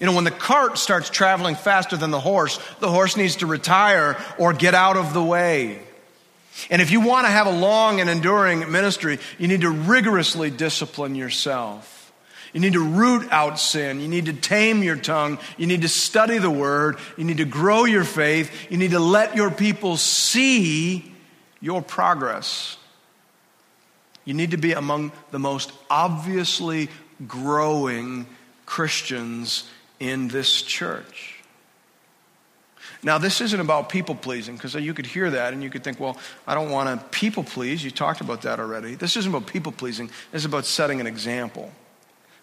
You 0.00 0.06
know, 0.06 0.14
when 0.14 0.24
the 0.24 0.30
cart 0.30 0.78
starts 0.78 1.10
traveling 1.10 1.54
faster 1.54 1.96
than 1.96 2.10
the 2.10 2.20
horse, 2.20 2.58
the 2.80 2.90
horse 2.90 3.18
needs 3.18 3.36
to 3.36 3.46
retire 3.46 4.16
or 4.38 4.54
get 4.54 4.74
out 4.74 4.96
of 4.96 5.12
the 5.12 5.22
way. 5.22 5.82
And 6.70 6.82
if 6.82 6.90
you 6.90 7.00
want 7.00 7.26
to 7.26 7.30
have 7.30 7.46
a 7.46 7.52
long 7.52 8.00
and 8.00 8.08
enduring 8.08 8.72
ministry, 8.72 9.18
you 9.38 9.46
need 9.46 9.60
to 9.60 9.70
rigorously 9.70 10.50
discipline 10.50 11.14
yourself. 11.14 12.12
You 12.52 12.60
need 12.60 12.72
to 12.72 12.84
root 12.84 13.28
out 13.30 13.60
sin. 13.60 14.00
You 14.00 14.08
need 14.08 14.26
to 14.26 14.32
tame 14.32 14.82
your 14.82 14.96
tongue. 14.96 15.38
You 15.56 15.66
need 15.66 15.82
to 15.82 15.88
study 15.88 16.38
the 16.38 16.50
word. 16.50 16.98
You 17.16 17.24
need 17.24 17.36
to 17.36 17.44
grow 17.44 17.84
your 17.84 18.04
faith. 18.04 18.50
You 18.70 18.78
need 18.78 18.90
to 18.90 18.98
let 18.98 19.36
your 19.36 19.50
people 19.50 19.96
see 19.96 21.14
your 21.60 21.82
progress. 21.82 22.76
You 24.24 24.34
need 24.34 24.50
to 24.50 24.56
be 24.56 24.72
among 24.72 25.12
the 25.30 25.38
most 25.38 25.72
obviously 25.88 26.88
growing 27.26 28.26
Christians 28.66 29.68
in 30.00 30.28
this 30.28 30.62
church. 30.62 31.36
Now, 33.02 33.16
this 33.16 33.40
isn't 33.40 33.60
about 33.60 33.88
people 33.88 34.14
pleasing, 34.14 34.56
because 34.56 34.74
you 34.74 34.92
could 34.92 35.06
hear 35.06 35.30
that 35.30 35.52
and 35.54 35.62
you 35.62 35.70
could 35.70 35.84
think, 35.84 36.00
well, 36.00 36.18
I 36.46 36.54
don't 36.54 36.70
want 36.70 37.00
to 37.00 37.06
people 37.08 37.44
please. 37.44 37.82
You 37.82 37.90
talked 37.90 38.20
about 38.20 38.42
that 38.42 38.60
already. 38.60 38.94
This 38.94 39.16
isn't 39.16 39.34
about 39.34 39.46
people 39.46 39.72
pleasing, 39.72 40.08
this 40.32 40.42
is 40.42 40.44
about 40.44 40.66
setting 40.66 41.00
an 41.00 41.06
example. 41.06 41.70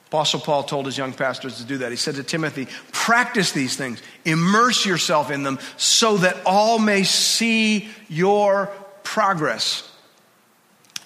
Apostle 0.07 0.39
Paul 0.39 0.63
told 0.63 0.85
his 0.85 0.97
young 0.97 1.11
pastors 1.11 1.57
to 1.57 1.65
do 1.65 1.79
that. 1.79 1.91
He 1.91 1.97
said 1.97 2.15
to 2.15 2.23
Timothy, 2.23 2.67
practice 2.93 3.51
these 3.51 3.75
things, 3.75 4.01
immerse 4.23 4.85
yourself 4.85 5.29
in 5.31 5.43
them 5.43 5.59
so 5.75 6.17
that 6.17 6.37
all 6.45 6.79
may 6.79 7.03
see 7.03 7.89
your 8.07 8.67
progress. 9.03 9.86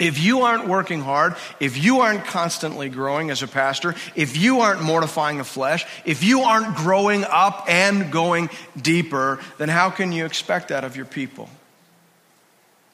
If 0.02 0.20
you 0.20 0.42
aren't 0.42 0.68
working 0.68 1.02
hard, 1.02 1.36
if 1.60 1.78
you 1.78 2.00
aren't 2.00 2.26
constantly 2.26 2.90
growing 2.90 3.30
as 3.30 3.44
a 3.44 3.48
pastor, 3.48 3.94
if 4.16 4.36
you 4.36 4.62
aren't 4.62 4.82
mortifying 4.82 5.38
the 5.38 5.44
flesh, 5.44 5.86
if 6.06 6.24
you 6.24 6.42
aren't 6.42 6.76
growing 6.76 7.24
up 7.24 7.66
and 7.68 8.12
going 8.12 8.50
deeper, 8.76 9.40
then 9.60 9.70
how 9.70 9.92
can 9.92 10.12
you 10.12 10.26
expect 10.26 10.70
that 10.70 10.84
of 10.84 10.96
your 10.96 11.06
people? 11.06 11.50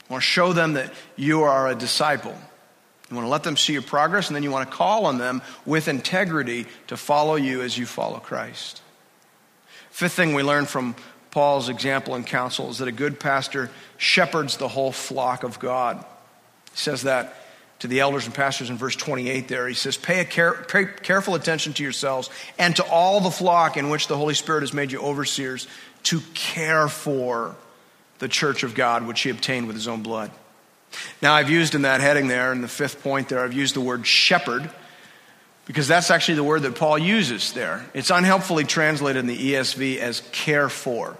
Or 0.09 0.19
show 0.19 0.51
them 0.51 0.73
that 0.73 0.91
you 1.15 1.43
are 1.43 1.69
a 1.69 1.75
disciple. 1.75 2.35
You 3.09 3.15
want 3.15 3.25
to 3.25 3.31
let 3.31 3.43
them 3.43 3.55
see 3.55 3.71
your 3.71 3.83
progress, 3.83 4.27
and 4.27 4.35
then 4.35 4.43
you 4.43 4.51
want 4.51 4.69
to 4.69 4.75
call 4.75 5.05
on 5.05 5.17
them 5.17 5.41
with 5.65 5.87
integrity 5.87 6.65
to 6.87 6.97
follow 6.97 7.35
you 7.35 7.61
as 7.61 7.77
you 7.77 7.85
follow 7.85 8.19
Christ. 8.19 8.81
Fifth 9.91 10.11
thing 10.11 10.33
we 10.33 10.43
learn 10.43 10.65
from 10.65 10.93
Paul's 11.31 11.69
example 11.69 12.15
and 12.15 12.27
counsel 12.27 12.69
is 12.69 12.79
that 12.79 12.89
a 12.89 12.91
good 12.91 13.17
pastor 13.17 13.69
shepherds 13.95 14.57
the 14.57 14.67
whole 14.67 14.91
flock 14.91 15.43
of 15.43 15.57
God. 15.57 16.03
He 16.77 16.83
says 16.83 17.01
that 17.03 17.33
to 17.79 17.87
the 17.87 18.01
elders 18.01 18.27
and 18.27 18.35
pastors 18.35 18.69
in 18.69 18.77
verse 18.77 18.95
28 18.95 19.47
there. 19.47 19.67
He 19.67 19.73
says, 19.73 19.97
pay, 19.97 20.23
care, 20.25 20.53
pay 20.53 20.85
careful 20.85 21.33
attention 21.33 21.73
to 21.73 21.83
yourselves 21.83 22.29
and 22.59 22.75
to 22.75 22.83
all 22.83 23.19
the 23.19 23.31
flock 23.31 23.77
in 23.77 23.89
which 23.89 24.07
the 24.07 24.15
Holy 24.15 24.35
Spirit 24.35 24.61
has 24.61 24.73
made 24.73 24.91
you 24.91 24.99
overseers 24.99 25.67
to 26.03 26.19
care 26.35 26.87
for 26.87 27.55
the 28.19 28.27
church 28.27 28.61
of 28.61 28.75
God, 28.75 29.07
which 29.07 29.21
he 29.21 29.31
obtained 29.31 29.65
with 29.65 29.75
his 29.75 29.87
own 29.87 30.03
blood. 30.03 30.29
Now, 31.19 31.33
I've 31.33 31.49
used 31.49 31.73
in 31.73 31.81
that 31.81 31.99
heading 31.99 32.27
there, 32.27 32.51
in 32.51 32.61
the 32.61 32.67
fifth 32.67 33.01
point 33.01 33.27
there, 33.27 33.43
I've 33.43 33.53
used 33.53 33.75
the 33.75 33.81
word 33.81 34.05
shepherd 34.05 34.69
because 35.65 35.87
that's 35.87 36.11
actually 36.11 36.35
the 36.35 36.43
word 36.43 36.61
that 36.61 36.75
Paul 36.75 36.99
uses 36.99 37.53
there. 37.53 37.83
It's 37.95 38.11
unhelpfully 38.11 38.65
translated 38.65 39.19
in 39.19 39.27
the 39.27 39.53
ESV 39.53 39.97
as 39.97 40.21
care 40.31 40.69
for. 40.69 41.17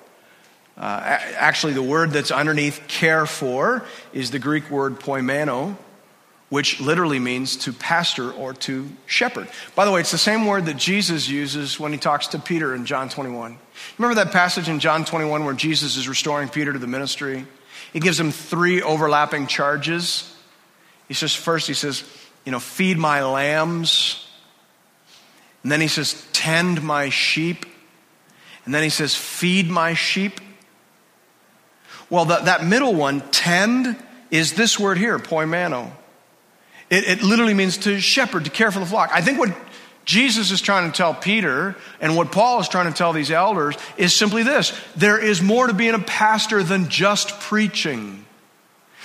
Uh, 0.78 1.00
actually, 1.36 1.74
the 1.74 1.82
word 1.82 2.12
that's 2.12 2.30
underneath 2.30 2.82
care 2.88 3.26
for 3.26 3.84
is 4.14 4.30
the 4.30 4.38
Greek 4.38 4.70
word 4.70 5.00
poimaino, 5.00 5.76
which 6.50 6.80
literally 6.80 7.18
means 7.18 7.58
to 7.58 7.74
pastor 7.74 8.32
or 8.32 8.54
to 8.54 8.88
shepherd. 9.08 9.48
By 9.74 9.86
the 9.86 9.92
way, 9.92 10.02
it's 10.02 10.12
the 10.12 10.20
same 10.20 10.46
word 10.46 10.66
that 10.68 10.78
Jesus 10.78 11.28
uses 11.28 11.80
when 11.80 11.92
he 11.92 11.98
talks 11.98 12.28
to 12.28 12.40
Peter 12.40 12.76
in 12.76 12.86
John 12.86 13.10
21. 13.10 13.58
Remember 13.98 14.24
that 14.24 14.32
passage 14.32 14.70
in 14.70 14.80
John 14.80 15.04
21 15.04 15.46
where 15.46 15.56
Jesus 15.56 15.98
is 15.98 16.08
restoring 16.08 16.48
Peter 16.48 16.72
to 16.72 16.80
the 16.80 16.88
ministry? 16.88 17.48
He 17.92 18.00
gives 18.00 18.20
him 18.20 18.32
three 18.32 18.82
overlapping 18.82 19.48
charges. 19.48 20.34
He 21.08 21.16
says, 21.16 21.34
first, 21.34 21.68
he 21.68 21.74
says, 21.74 22.04
you 22.46 22.52
know, 22.52 22.60
feed 22.60 22.98
my 22.98 23.24
lambs. 23.24 24.28
And 25.64 25.72
then 25.72 25.82
he 25.82 25.88
says, 25.88 26.24
tend 26.34 26.84
my 26.84 27.10
sheep. 27.10 27.66
And 28.66 28.74
then 28.76 28.84
he 28.84 28.90
says, 28.90 29.16
feed 29.16 29.70
my 29.70 29.96
sheep. 29.96 30.40
Well, 32.10 32.26
that, 32.26 32.46
that 32.46 32.64
middle 32.64 32.94
one, 32.94 33.22
tend, 33.32 33.98
is 34.32 34.54
this 34.54 34.80
word 34.80 34.98
here, 34.98 35.20
poimaino. 35.20 35.92
It, 36.90 37.04
it 37.04 37.24
literally 37.24 37.54
means 37.54 37.80
to 37.80 38.00
shepherd, 38.00 38.46
to 38.46 38.52
care 38.52 38.72
for 38.72 38.80
the 38.80 38.86
flock. 38.86 39.12
I 39.14 39.22
think 39.22 39.40
what 39.40 39.56
Jesus 40.06 40.52
is 40.52 40.62
trying 40.62 40.90
to 40.90 40.96
tell 40.96 41.14
Peter, 41.14 41.76
and 42.00 42.16
what 42.16 42.32
Paul 42.32 42.62
is 42.62 42.70
trying 42.70 42.92
to 42.92 42.98
tell 42.98 43.12
these 43.12 43.30
elders, 43.30 43.76
is 43.98 44.16
simply 44.16 44.44
this 44.44 44.78
there 44.96 45.20
is 45.20 45.42
more 45.42 45.68
to 45.68 45.74
being 45.74 45.96
a 45.96 46.00
pastor 46.00 46.64
than 46.64 46.88
just 46.88 47.42
preaching. 47.42 48.26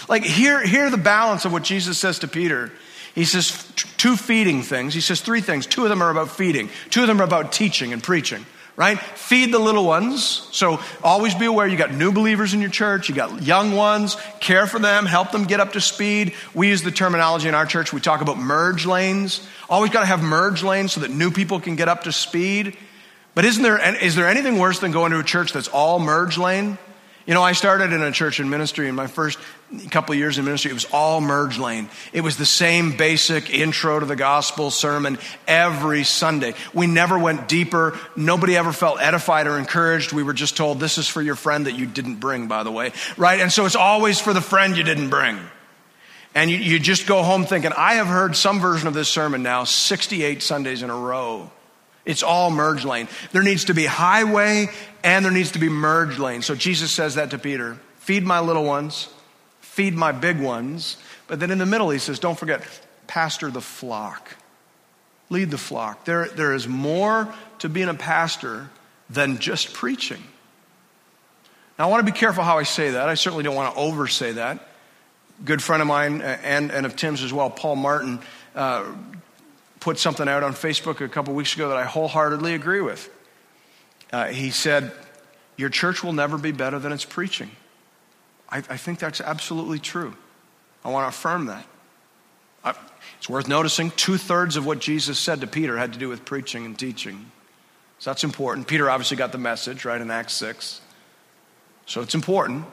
Like, 0.08 0.22
here, 0.22 0.64
here 0.64 0.90
the 0.90 0.96
balance 0.96 1.44
of 1.44 1.52
what 1.52 1.64
Jesus 1.64 1.98
says 1.98 2.20
to 2.20 2.28
Peter. 2.28 2.72
He 3.14 3.24
says 3.24 3.70
two 3.74 4.16
feeding 4.16 4.62
things. 4.62 4.94
He 4.94 5.00
says 5.00 5.20
three 5.20 5.40
things. 5.40 5.66
Two 5.66 5.82
of 5.82 5.90
them 5.90 6.02
are 6.02 6.10
about 6.10 6.30
feeding, 6.30 6.70
two 6.90 7.02
of 7.02 7.08
them 7.08 7.20
are 7.20 7.24
about 7.24 7.52
teaching 7.52 7.92
and 7.92 8.02
preaching 8.02 8.46
right? 8.76 8.98
Feed 8.98 9.52
the 9.52 9.58
little 9.58 9.84
ones. 9.84 10.48
So 10.52 10.80
always 11.02 11.34
be 11.34 11.46
aware 11.46 11.66
you 11.66 11.76
got 11.76 11.92
new 11.92 12.12
believers 12.12 12.54
in 12.54 12.60
your 12.60 12.70
church, 12.70 13.08
you 13.08 13.14
got 13.14 13.42
young 13.42 13.72
ones, 13.72 14.16
care 14.40 14.66
for 14.66 14.78
them, 14.78 15.06
help 15.06 15.30
them 15.30 15.44
get 15.44 15.60
up 15.60 15.72
to 15.72 15.80
speed. 15.80 16.34
We 16.54 16.68
use 16.68 16.82
the 16.82 16.90
terminology 16.90 17.48
in 17.48 17.54
our 17.54 17.66
church, 17.66 17.92
we 17.92 18.00
talk 18.00 18.20
about 18.20 18.38
merge 18.38 18.86
lanes. 18.86 19.46
Always 19.68 19.90
got 19.90 20.00
to 20.00 20.06
have 20.06 20.22
merge 20.22 20.62
lanes 20.62 20.92
so 20.92 21.00
that 21.00 21.10
new 21.10 21.30
people 21.30 21.60
can 21.60 21.76
get 21.76 21.88
up 21.88 22.04
to 22.04 22.12
speed. 22.12 22.76
But 23.34 23.44
isn't 23.46 23.62
there, 23.62 23.78
is 23.96 24.14
there 24.14 24.28
anything 24.28 24.58
worse 24.58 24.80
than 24.80 24.92
going 24.92 25.12
to 25.12 25.18
a 25.18 25.24
church 25.24 25.52
that's 25.52 25.68
all 25.68 25.98
merge 25.98 26.36
lane? 26.36 26.76
You 27.24 27.34
know, 27.34 27.42
I 27.42 27.52
started 27.52 27.92
in 27.92 28.02
a 28.02 28.10
church 28.10 28.40
in 28.40 28.50
ministry 28.50 28.88
in 28.88 28.96
my 28.96 29.06
first 29.06 29.38
couple 29.90 30.14
years 30.14 30.38
in 30.38 30.44
ministry. 30.44 30.72
It 30.72 30.74
was 30.74 30.86
all 30.86 31.20
merge 31.20 31.56
lane. 31.56 31.88
It 32.12 32.22
was 32.22 32.36
the 32.36 32.46
same 32.46 32.96
basic 32.96 33.48
intro 33.48 34.00
to 34.00 34.06
the 34.06 34.16
gospel 34.16 34.72
sermon 34.72 35.18
every 35.46 36.02
Sunday. 36.02 36.54
We 36.74 36.88
never 36.88 37.16
went 37.16 37.48
deeper. 37.48 37.96
Nobody 38.16 38.56
ever 38.56 38.72
felt 38.72 39.00
edified 39.00 39.46
or 39.46 39.56
encouraged. 39.58 40.12
We 40.12 40.24
were 40.24 40.32
just 40.32 40.56
told, 40.56 40.80
this 40.80 40.98
is 40.98 41.06
for 41.06 41.22
your 41.22 41.36
friend 41.36 41.66
that 41.66 41.78
you 41.78 41.86
didn't 41.86 42.16
bring, 42.16 42.48
by 42.48 42.64
the 42.64 42.72
way. 42.72 42.92
Right? 43.16 43.40
And 43.40 43.52
so 43.52 43.66
it's 43.66 43.76
always 43.76 44.20
for 44.20 44.32
the 44.32 44.40
friend 44.40 44.76
you 44.76 44.82
didn't 44.82 45.10
bring. 45.10 45.38
And 46.34 46.50
you, 46.50 46.56
you 46.56 46.78
just 46.80 47.06
go 47.06 47.22
home 47.22 47.44
thinking, 47.44 47.72
I 47.76 47.94
have 47.94 48.08
heard 48.08 48.34
some 48.34 48.58
version 48.58 48.88
of 48.88 48.94
this 48.94 49.08
sermon 49.08 49.42
now 49.42 49.64
68 49.64 50.42
Sundays 50.42 50.82
in 50.82 50.90
a 50.90 50.96
row. 50.96 51.50
It's 52.04 52.24
all 52.24 52.50
merge 52.50 52.84
lane. 52.84 53.06
There 53.30 53.42
needs 53.42 53.66
to 53.66 53.74
be 53.74 53.86
highway 53.86 54.66
and 55.04 55.24
there 55.24 55.32
needs 55.32 55.52
to 55.52 55.58
be 55.58 55.68
merge 55.68 56.18
lane. 56.18 56.42
So 56.42 56.54
Jesus 56.54 56.90
says 56.90 57.16
that 57.16 57.30
to 57.30 57.38
Peter 57.38 57.78
feed 57.96 58.24
my 58.24 58.40
little 58.40 58.64
ones, 58.64 59.08
feed 59.60 59.94
my 59.94 60.12
big 60.12 60.40
ones. 60.40 60.96
But 61.28 61.40
then 61.40 61.50
in 61.50 61.58
the 61.58 61.66
middle, 61.66 61.90
he 61.90 61.98
says, 61.98 62.18
don't 62.18 62.38
forget, 62.38 62.62
pastor 63.06 63.50
the 63.50 63.60
flock. 63.60 64.36
Lead 65.30 65.50
the 65.50 65.58
flock. 65.58 66.04
There, 66.04 66.26
there 66.26 66.52
is 66.52 66.68
more 66.68 67.32
to 67.60 67.68
being 67.68 67.88
a 67.88 67.94
pastor 67.94 68.70
than 69.08 69.38
just 69.38 69.72
preaching. 69.72 70.22
Now, 71.78 71.86
I 71.86 71.90
want 71.90 72.04
to 72.06 72.12
be 72.12 72.16
careful 72.16 72.44
how 72.44 72.58
I 72.58 72.64
say 72.64 72.90
that. 72.90 73.08
I 73.08 73.14
certainly 73.14 73.44
don't 73.44 73.54
want 73.54 73.74
to 73.74 73.80
oversay 73.80 74.32
that. 74.32 74.68
Good 75.44 75.62
friend 75.62 75.80
of 75.80 75.88
mine 75.88 76.20
and, 76.20 76.70
and 76.70 76.84
of 76.84 76.96
Tim's 76.96 77.22
as 77.22 77.32
well, 77.32 77.50
Paul 77.50 77.76
Martin, 77.76 78.20
uh, 78.54 78.84
put 79.80 79.98
something 79.98 80.28
out 80.28 80.42
on 80.42 80.52
Facebook 80.52 81.00
a 81.00 81.08
couple 81.08 81.34
weeks 81.34 81.54
ago 81.54 81.68
that 81.68 81.78
I 81.78 81.84
wholeheartedly 81.84 82.54
agree 82.54 82.80
with. 82.80 83.08
Uh, 84.12 84.26
he 84.26 84.50
said, 84.50 84.92
Your 85.56 85.70
church 85.70 86.04
will 86.04 86.12
never 86.12 86.36
be 86.36 86.52
better 86.52 86.78
than 86.78 86.92
its 86.92 87.04
preaching. 87.04 87.50
I, 88.48 88.58
I 88.58 88.76
think 88.76 88.98
that's 88.98 89.20
absolutely 89.20 89.78
true. 89.78 90.14
I 90.84 90.90
want 90.90 91.04
to 91.04 91.08
affirm 91.08 91.46
that. 91.46 91.64
I, 92.64 92.74
it's 93.18 93.28
worth 93.28 93.48
noticing 93.48 93.90
two 93.92 94.18
thirds 94.18 94.56
of 94.56 94.66
what 94.66 94.78
Jesus 94.78 95.18
said 95.18 95.40
to 95.40 95.46
Peter 95.46 95.78
had 95.78 95.92
to 95.94 95.98
do 95.98 96.08
with 96.08 96.24
preaching 96.24 96.66
and 96.66 96.78
teaching. 96.78 97.30
So 97.98 98.10
that's 98.10 98.24
important. 98.24 98.66
Peter 98.66 98.90
obviously 98.90 99.16
got 99.16 99.32
the 99.32 99.38
message, 99.38 99.84
right, 99.84 100.00
in 100.00 100.10
Acts 100.10 100.34
6. 100.34 100.80
So 101.86 102.00
it's 102.00 102.14
important. 102.14 102.64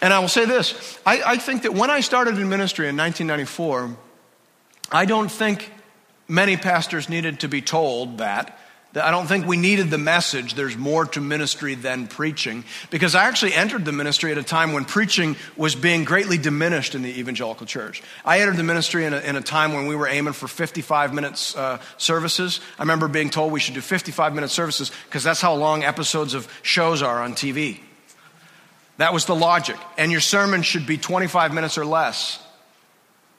And 0.00 0.12
I 0.12 0.18
will 0.18 0.28
say 0.28 0.44
this 0.44 0.98
I, 1.06 1.22
I 1.24 1.36
think 1.36 1.62
that 1.62 1.72
when 1.72 1.90
I 1.90 2.00
started 2.00 2.38
in 2.38 2.48
ministry 2.48 2.88
in 2.88 2.96
1994, 2.96 3.96
I 4.92 5.04
don't 5.04 5.30
think 5.30 5.72
many 6.28 6.56
pastors 6.56 7.08
needed 7.08 7.40
to 7.40 7.48
be 7.48 7.62
told 7.62 8.18
that. 8.18 8.58
I 8.94 9.12
don't 9.12 9.28
think 9.28 9.46
we 9.46 9.56
needed 9.56 9.88
the 9.90 9.98
message, 9.98 10.54
there's 10.54 10.76
more 10.76 11.04
to 11.06 11.20
ministry 11.20 11.76
than 11.76 12.08
preaching, 12.08 12.64
because 12.90 13.14
I 13.14 13.24
actually 13.24 13.54
entered 13.54 13.84
the 13.84 13.92
ministry 13.92 14.32
at 14.32 14.38
a 14.38 14.42
time 14.42 14.72
when 14.72 14.84
preaching 14.84 15.36
was 15.56 15.76
being 15.76 16.02
greatly 16.02 16.38
diminished 16.38 16.96
in 16.96 17.02
the 17.02 17.20
evangelical 17.20 17.66
church. 17.66 18.02
I 18.24 18.40
entered 18.40 18.56
the 18.56 18.64
ministry 18.64 19.04
in 19.04 19.14
a, 19.14 19.20
in 19.20 19.36
a 19.36 19.40
time 19.40 19.74
when 19.74 19.86
we 19.86 19.94
were 19.94 20.08
aiming 20.08 20.32
for 20.32 20.48
55 20.48 21.14
minutes 21.14 21.54
uh, 21.54 21.78
services. 21.98 22.60
I 22.80 22.82
remember 22.82 23.06
being 23.06 23.30
told 23.30 23.52
we 23.52 23.60
should 23.60 23.74
do 23.74 23.80
55 23.80 24.34
minute 24.34 24.50
services 24.50 24.90
because 25.04 25.22
that's 25.22 25.40
how 25.40 25.54
long 25.54 25.84
episodes 25.84 26.34
of 26.34 26.52
shows 26.62 27.00
are 27.00 27.22
on 27.22 27.34
TV. 27.34 27.78
That 28.96 29.14
was 29.14 29.24
the 29.24 29.36
logic. 29.36 29.76
And 29.98 30.10
your 30.10 30.20
sermon 30.20 30.62
should 30.62 30.86
be 30.86 30.98
25 30.98 31.54
minutes 31.54 31.78
or 31.78 31.86
less 31.86 32.42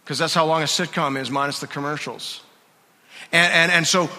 because 0.03 0.17
that's 0.17 0.33
how 0.33 0.45
long 0.45 0.61
a 0.61 0.65
sitcom 0.65 1.19
is 1.19 1.29
minus 1.29 1.59
the 1.59 1.67
commercials. 1.67 2.41
And, 3.33 3.53
and, 3.53 3.71
and 3.71 3.87
so 3.87 4.09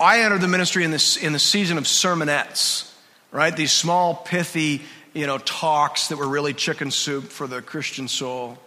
I 0.00 0.20
entered 0.20 0.40
the 0.40 0.48
ministry 0.48 0.84
in, 0.84 0.90
this, 0.90 1.16
in 1.16 1.32
the 1.32 1.38
season 1.38 1.78
of 1.78 1.84
sermonettes, 1.84 2.90
right? 3.30 3.54
These 3.54 3.72
small, 3.72 4.14
pithy, 4.14 4.82
you 5.12 5.26
know, 5.26 5.38
talks 5.38 6.08
that 6.08 6.16
were 6.16 6.28
really 6.28 6.54
chicken 6.54 6.90
soup 6.90 7.24
for 7.24 7.46
the 7.46 7.62
Christian 7.62 8.08
soul. 8.08 8.58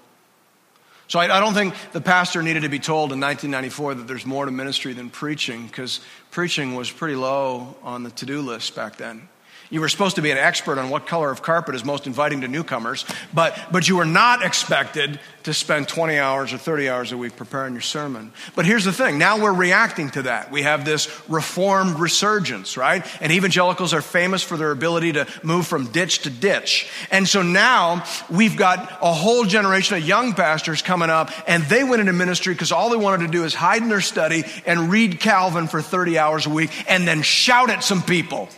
So 1.07 1.19
I, 1.19 1.25
I 1.25 1.39
don't 1.39 1.53
think 1.53 1.75
the 1.91 2.01
pastor 2.01 2.41
needed 2.41 2.63
to 2.63 2.69
be 2.69 2.79
told 2.79 3.11
in 3.11 3.19
1994 3.19 3.95
that 3.95 4.07
there's 4.07 4.25
more 4.25 4.45
to 4.45 4.51
ministry 4.51 4.93
than 4.93 5.09
preaching, 5.09 5.67
because 5.67 5.99
preaching 6.31 6.75
was 6.75 6.89
pretty 6.89 7.15
low 7.15 7.75
on 7.83 8.03
the 8.03 8.09
to 8.11 8.25
do 8.25 8.41
list 8.41 8.75
back 8.75 8.97
then. 8.97 9.27
You 9.73 9.81
were 9.81 9.89
supposed 9.89 10.17
to 10.17 10.21
be 10.21 10.29
an 10.29 10.37
expert 10.37 10.77
on 10.77 10.91
what 10.91 11.07
color 11.07 11.31
of 11.31 11.41
carpet 11.41 11.73
is 11.73 11.83
most 11.83 12.05
inviting 12.05 12.41
to 12.41 12.47
newcomers, 12.47 13.05
but, 13.33 13.59
but 13.71 13.87
you 13.87 13.97
were 13.97 14.05
not 14.05 14.45
expected 14.45 15.19
to 15.45 15.53
spend 15.53 15.87
20 15.87 16.19
hours 16.19 16.53
or 16.53 16.59
30 16.59 16.89
hours 16.89 17.11
a 17.11 17.17
week 17.17 17.35
preparing 17.35 17.73
your 17.73 17.81
sermon. 17.81 18.31
But 18.55 18.67
here's 18.67 18.85
the 18.85 18.93
thing 18.93 19.17
now 19.17 19.41
we're 19.41 19.51
reacting 19.51 20.11
to 20.11 20.21
that. 20.21 20.51
We 20.51 20.61
have 20.61 20.85
this 20.85 21.09
reformed 21.27 21.97
resurgence, 21.97 22.77
right? 22.77 23.03
And 23.19 23.31
evangelicals 23.31 23.95
are 23.95 24.03
famous 24.03 24.43
for 24.43 24.57
their 24.57 24.69
ability 24.69 25.13
to 25.13 25.27
move 25.41 25.65
from 25.65 25.87
ditch 25.87 26.19
to 26.19 26.29
ditch. 26.29 26.87
And 27.09 27.27
so 27.27 27.41
now 27.41 28.05
we've 28.29 28.55
got 28.55 28.99
a 29.01 29.11
whole 29.11 29.43
generation 29.43 29.97
of 29.97 30.07
young 30.07 30.33
pastors 30.33 30.83
coming 30.83 31.09
up, 31.09 31.31
and 31.47 31.63
they 31.63 31.83
went 31.83 31.99
into 31.99 32.13
ministry 32.13 32.53
because 32.53 32.71
all 32.71 32.91
they 32.91 32.97
wanted 32.97 33.25
to 33.25 33.31
do 33.31 33.43
is 33.43 33.55
hide 33.55 33.81
in 33.81 33.89
their 33.89 34.01
study 34.01 34.43
and 34.67 34.91
read 34.91 35.19
Calvin 35.19 35.67
for 35.67 35.81
30 35.81 36.19
hours 36.19 36.45
a 36.45 36.51
week 36.51 36.69
and 36.87 37.07
then 37.07 37.23
shout 37.23 37.71
at 37.71 37.83
some 37.83 38.03
people. 38.03 38.49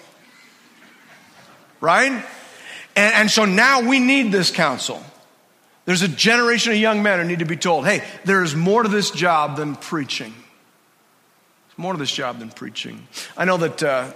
Right? 1.86 2.12
And, 2.96 3.14
and 3.14 3.32
so 3.32 3.46
now 3.46 3.88
we 3.88 4.00
need 4.00 4.32
this 4.32 4.50
counsel. 4.50 5.04
There's 5.86 6.02
a 6.02 6.08
generation 6.08 6.72
of 6.72 6.80
young 6.80 7.04
men 7.04 7.20
who 7.20 7.28
need 7.28 7.40
to 7.40 7.46
be 7.46 7.58
told, 7.58 7.86
hey, 7.86 8.04
there 8.24 8.42
is 8.42 8.56
more 8.56 8.82
to 8.82 8.90
this 8.90 9.12
job 9.12 9.56
than 9.56 9.76
preaching. 9.76 10.34
There's 11.68 11.78
more 11.78 11.94
to 11.94 12.00
this 12.00 12.12
job 12.12 12.40
than 12.40 12.50
preaching. 12.50 13.08
I 13.38 13.46
know 13.46 13.58
that 13.58 13.84
uh, 13.84 14.14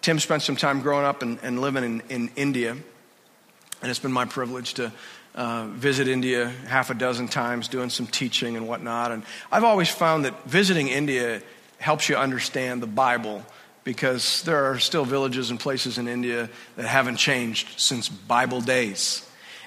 Tim 0.00 0.18
spent 0.18 0.40
some 0.40 0.56
time 0.56 0.80
growing 0.80 1.04
up 1.04 1.20
and, 1.20 1.38
and 1.42 1.60
living 1.60 1.84
in, 1.84 2.02
in 2.08 2.30
India, 2.36 2.70
and 2.70 3.90
it's 3.90 3.98
been 3.98 4.12
my 4.12 4.24
privilege 4.24 4.72
to 4.74 4.90
uh, 5.34 5.66
visit 5.66 6.08
India 6.08 6.48
half 6.68 6.88
a 6.88 6.94
dozen 6.94 7.28
times, 7.28 7.68
doing 7.68 7.90
some 7.90 8.06
teaching 8.06 8.56
and 8.56 8.66
whatnot. 8.66 9.12
And 9.12 9.24
I've 9.52 9.64
always 9.64 9.90
found 9.90 10.24
that 10.24 10.44
visiting 10.44 10.88
India 10.88 11.42
helps 11.76 12.08
you 12.08 12.16
understand 12.16 12.82
the 12.82 12.86
Bible 12.86 13.44
because 13.84 14.42
there 14.42 14.66
are 14.66 14.78
still 14.78 15.04
villages 15.04 15.50
and 15.50 15.58
places 15.58 15.98
in 15.98 16.08
India 16.08 16.48
that 16.76 16.86
haven't 16.86 17.16
changed 17.16 17.80
since 17.80 18.08
Bible 18.08 18.60
days. 18.60 19.26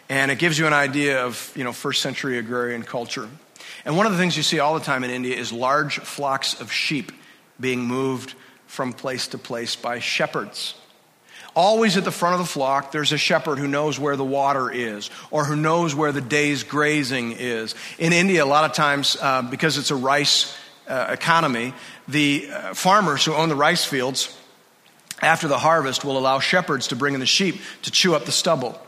And 0.09 0.32
it 0.32 0.39
gives 0.39 0.59
you 0.59 0.68
an 0.68 0.74
idea 0.74 1.26
of, 1.26 1.51
you 1.55 1.64
know, 1.64 1.74
first 1.74 2.01
century 2.01 2.38
agrarian 2.38 2.84
culture. 2.84 3.28
And 3.86 3.97
one 3.97 4.05
of 4.05 4.11
the 4.11 4.18
things 4.18 4.38
you 4.38 4.43
see 4.43 4.59
all 4.59 4.74
the 4.74 4.86
time 4.86 5.03
in 5.03 5.09
India 5.09 5.36
is 5.36 5.51
large 5.51 5.99
flocks 5.99 6.59
of 6.59 6.72
sheep 6.72 7.11
being 7.59 7.82
moved 7.82 8.36
from 8.68 8.93
place 8.93 9.28
to 9.30 9.38
place 9.38 9.76
by 9.76 9.99
shepherds. 9.99 10.76
Always 11.55 11.97
at 11.97 12.03
the 12.03 12.11
front 12.11 12.34
of 12.34 12.39
the 12.39 12.51
flock, 12.51 12.91
there's 12.91 13.11
a 13.11 13.18
shepherd 13.18 13.59
who 13.59 13.68
knows 13.68 13.99
where 13.99 14.16
the 14.16 14.24
water 14.24 14.72
is 14.72 15.11
or 15.30 15.45
who 15.45 15.55
knows 15.55 15.93
where 15.93 16.11
the 16.11 16.22
day's 16.22 16.64
grazing 16.64 17.34
is. 17.34 17.76
In 17.99 18.11
India, 18.11 18.43
a 18.43 18.45
lot 18.45 18.68
of 18.68 18.76
times, 18.76 19.16
uh, 19.22 19.43
because 19.43 19.78
it's 19.78 19.91
a 19.91 19.95
rice 19.95 20.57
uh, 20.88 21.07
economy, 21.09 21.73
the 22.07 22.49
uh, 22.51 22.73
farmers 22.73 23.25
who 23.25 23.34
own 23.34 23.49
the 23.49 23.55
rice 23.55 23.86
fields, 23.86 24.36
after 25.21 25.47
the 25.47 25.57
harvest, 25.57 26.03
will 26.03 26.17
allow 26.17 26.39
shepherds 26.39 26.88
to 26.88 26.95
bring 26.95 27.13
in 27.13 27.19
the 27.19 27.25
sheep 27.25 27.61
to 27.84 27.91
chew 27.91 28.15
up 28.15 28.25
the 28.25 28.31
stubble. 28.31 28.79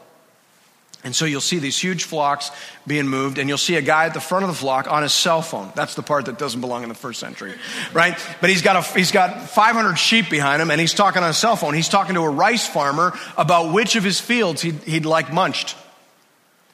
And 1.05 1.15
so 1.15 1.25
you'll 1.25 1.39
see 1.39 1.59
these 1.59 1.77
huge 1.77 2.05
flocks 2.05 2.49
being 2.87 3.07
moved, 3.07 3.37
and 3.37 3.47
you'll 3.47 3.59
see 3.59 3.75
a 3.75 3.81
guy 3.81 4.07
at 4.07 4.15
the 4.15 4.19
front 4.19 4.43
of 4.43 4.49
the 4.49 4.55
flock 4.55 4.91
on 4.91 5.03
his 5.03 5.13
cell 5.13 5.43
phone. 5.43 5.71
That's 5.75 5.93
the 5.93 6.01
part 6.01 6.25
that 6.25 6.39
doesn't 6.39 6.61
belong 6.61 6.81
in 6.81 6.89
the 6.89 6.95
first 6.95 7.19
century, 7.19 7.53
right? 7.93 8.17
But 8.41 8.49
he's 8.49 8.63
got, 8.63 8.75
a, 8.75 8.81
he's 8.97 9.11
got 9.11 9.49
500 9.49 9.97
sheep 9.97 10.31
behind 10.31 10.63
him, 10.63 10.71
and 10.71 10.81
he's 10.81 10.95
talking 10.95 11.21
on 11.21 11.29
a 11.29 11.33
cell 11.33 11.55
phone. 11.55 11.75
He's 11.75 11.89
talking 11.89 12.15
to 12.15 12.21
a 12.21 12.29
rice 12.29 12.67
farmer 12.67 13.13
about 13.37 13.71
which 13.71 13.95
of 13.95 14.03
his 14.03 14.19
fields 14.19 14.63
he'd, 14.63 14.81
he'd 14.83 15.05
like 15.05 15.31
munched 15.31 15.77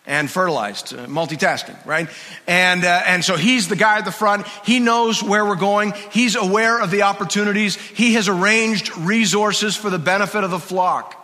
and 0.06 0.30
fertilized, 0.30 0.94
uh, 0.94 1.06
multitasking, 1.06 1.86
right? 1.86 2.10
And, 2.48 2.84
uh, 2.84 3.04
and 3.06 3.24
so 3.24 3.38
he's 3.38 3.68
the 3.68 3.76
guy 3.76 3.98
at 3.98 4.06
the 4.06 4.12
front. 4.12 4.48
He 4.66 4.80
knows 4.80 5.22
where 5.22 5.46
we're 5.46 5.56
going. 5.56 5.94
He's 6.12 6.36
aware 6.36 6.82
of 6.82 6.92
the 6.92 7.04
opportunities. 7.04 7.76
He 7.76 8.16
has 8.16 8.28
arranged 8.28 8.98
resources 8.98 9.76
for 9.76 9.90
the 9.90 10.00
benefit 10.00 10.44
of 10.44 10.52
the 10.52 10.60
flock. 10.60 11.18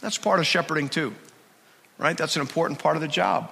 That's 0.00 0.18
part 0.18 0.40
of 0.40 0.46
shepherding, 0.46 0.88
too 0.88 1.14
right? 1.98 2.16
That's 2.16 2.36
an 2.36 2.42
important 2.42 2.78
part 2.78 2.96
of 2.96 3.02
the 3.02 3.08
job. 3.08 3.50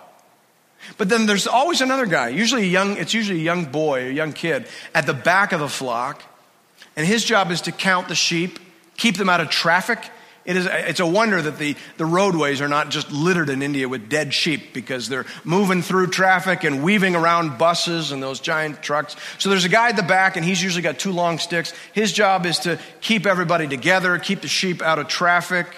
But 0.99 1.09
then 1.09 1.27
there's 1.27 1.47
always 1.47 1.81
another 1.81 2.07
guy, 2.07 2.29
usually 2.29 2.63
a 2.63 2.67
young, 2.67 2.97
it's 2.97 3.15
usually 3.15 3.41
a 3.41 3.43
young 3.43 3.67
boy, 3.67 4.09
a 4.09 4.11
young 4.11 4.33
kid, 4.33 4.67
at 4.95 5.07
the 5.07 5.15
back 5.15 5.53
of 5.53 5.61
the 5.61 5.69
flock. 5.69 6.23
And 6.97 7.07
his 7.07 7.25
job 7.25 7.51
is 7.51 7.63
to 7.63 7.73
count 7.73 8.09
the 8.09 8.15
sheep, 8.15 8.59
keep 8.97 9.17
them 9.17 9.29
out 9.29 9.41
of 9.41 9.49
traffic. 9.49 9.99
It 10.45 10.57
is, 10.57 10.67
it's 10.67 10.99
a 10.99 11.07
wonder 11.07 11.41
that 11.41 11.59
the, 11.59 11.77
the 11.99 12.05
roadways 12.05 12.61
are 12.61 12.69
not 12.69 12.91
just 12.91 13.13
littered 13.13 13.49
in 13.49 13.63
India 13.63 13.89
with 13.89 14.09
dead 14.09 14.35
sheep 14.35 14.73
because 14.73 15.09
they're 15.09 15.27
moving 15.45 15.83
through 15.83 16.09
traffic 16.09 16.65
and 16.65 16.83
weaving 16.83 17.15
around 17.15 17.59
buses 17.59 18.11
and 18.11 18.21
those 18.21 18.41
giant 18.41 18.83
trucks. 18.83 19.15
So 19.39 19.51
there's 19.51 19.65
a 19.65 19.69
guy 19.69 19.91
at 19.91 19.97
the 19.97 20.03
back, 20.03 20.37
and 20.37 20.45
he's 20.45 20.61
usually 20.61 20.83
got 20.83 20.99
two 20.99 21.13
long 21.13 21.39
sticks. 21.39 21.73
His 21.93 22.13
job 22.13 22.45
is 22.45 22.59
to 22.61 22.81
keep 23.01 23.25
everybody 23.25 23.69
together, 23.69 24.19
keep 24.19 24.41
the 24.41 24.49
sheep 24.49 24.83
out 24.83 24.99
of 24.99 25.07
traffic. 25.07 25.69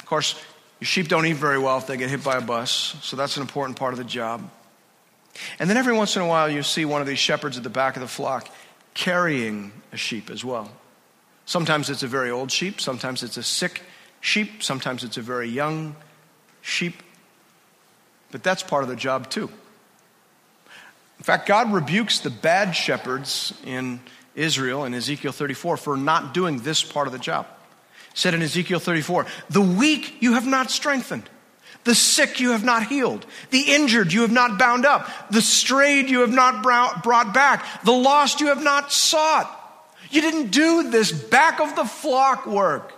Of 0.00 0.06
course, 0.06 0.34
your 0.80 0.86
sheep 0.86 1.06
don't 1.06 1.24
eat 1.24 1.34
very 1.34 1.58
well 1.58 1.78
if 1.78 1.86
they 1.86 1.96
get 1.96 2.10
hit 2.10 2.24
by 2.24 2.36
a 2.36 2.40
bus, 2.40 2.96
so 3.02 3.16
that's 3.16 3.36
an 3.36 3.42
important 3.42 3.78
part 3.78 3.92
of 3.92 3.98
the 3.98 4.04
job. 4.04 4.50
And 5.60 5.70
then 5.70 5.76
every 5.76 5.92
once 5.92 6.16
in 6.16 6.22
a 6.22 6.26
while, 6.26 6.48
you 6.48 6.64
see 6.64 6.84
one 6.84 7.00
of 7.00 7.06
these 7.06 7.20
shepherds 7.20 7.56
at 7.56 7.62
the 7.62 7.70
back 7.70 7.94
of 7.94 8.02
the 8.02 8.08
flock 8.08 8.48
carrying 8.92 9.70
a 9.92 9.96
sheep 9.96 10.30
as 10.30 10.44
well. 10.44 10.68
Sometimes 11.50 11.90
it's 11.90 12.04
a 12.04 12.06
very 12.06 12.30
old 12.30 12.52
sheep, 12.52 12.80
sometimes 12.80 13.24
it's 13.24 13.36
a 13.36 13.42
sick 13.42 13.82
sheep, 14.20 14.62
sometimes 14.62 15.02
it's 15.02 15.16
a 15.16 15.20
very 15.20 15.48
young 15.48 15.96
sheep. 16.62 17.02
But 18.30 18.44
that's 18.44 18.62
part 18.62 18.84
of 18.84 18.88
the 18.88 18.94
job 18.94 19.28
too. 19.28 19.50
In 21.18 21.24
fact, 21.24 21.48
God 21.48 21.72
rebukes 21.72 22.20
the 22.20 22.30
bad 22.30 22.76
shepherds 22.76 23.52
in 23.66 23.98
Israel 24.36 24.84
in 24.84 24.94
Ezekiel 24.94 25.32
34 25.32 25.76
for 25.76 25.96
not 25.96 26.32
doing 26.32 26.60
this 26.60 26.84
part 26.84 27.08
of 27.08 27.12
the 27.12 27.18
job 27.18 27.48
said 28.14 28.32
in 28.32 28.42
Ezekiel 28.42 28.78
34 28.78 29.26
The 29.48 29.60
weak 29.60 30.22
you 30.22 30.34
have 30.34 30.46
not 30.46 30.70
strengthened, 30.70 31.28
the 31.82 31.96
sick 31.96 32.38
you 32.38 32.52
have 32.52 32.62
not 32.62 32.86
healed, 32.86 33.26
the 33.50 33.72
injured 33.72 34.12
you 34.12 34.20
have 34.20 34.30
not 34.30 34.56
bound 34.56 34.86
up, 34.86 35.10
the 35.32 35.42
strayed 35.42 36.10
you 36.10 36.20
have 36.20 36.30
not 36.30 36.62
brought 36.62 37.34
back, 37.34 37.82
the 37.82 37.90
lost 37.90 38.40
you 38.40 38.46
have 38.46 38.62
not 38.62 38.92
sought. 38.92 39.56
You 40.10 40.20
didn't 40.20 40.50
do 40.50 40.90
this 40.90 41.12
back 41.12 41.60
of 41.60 41.76
the 41.76 41.84
flock 41.84 42.46
work. 42.46 42.92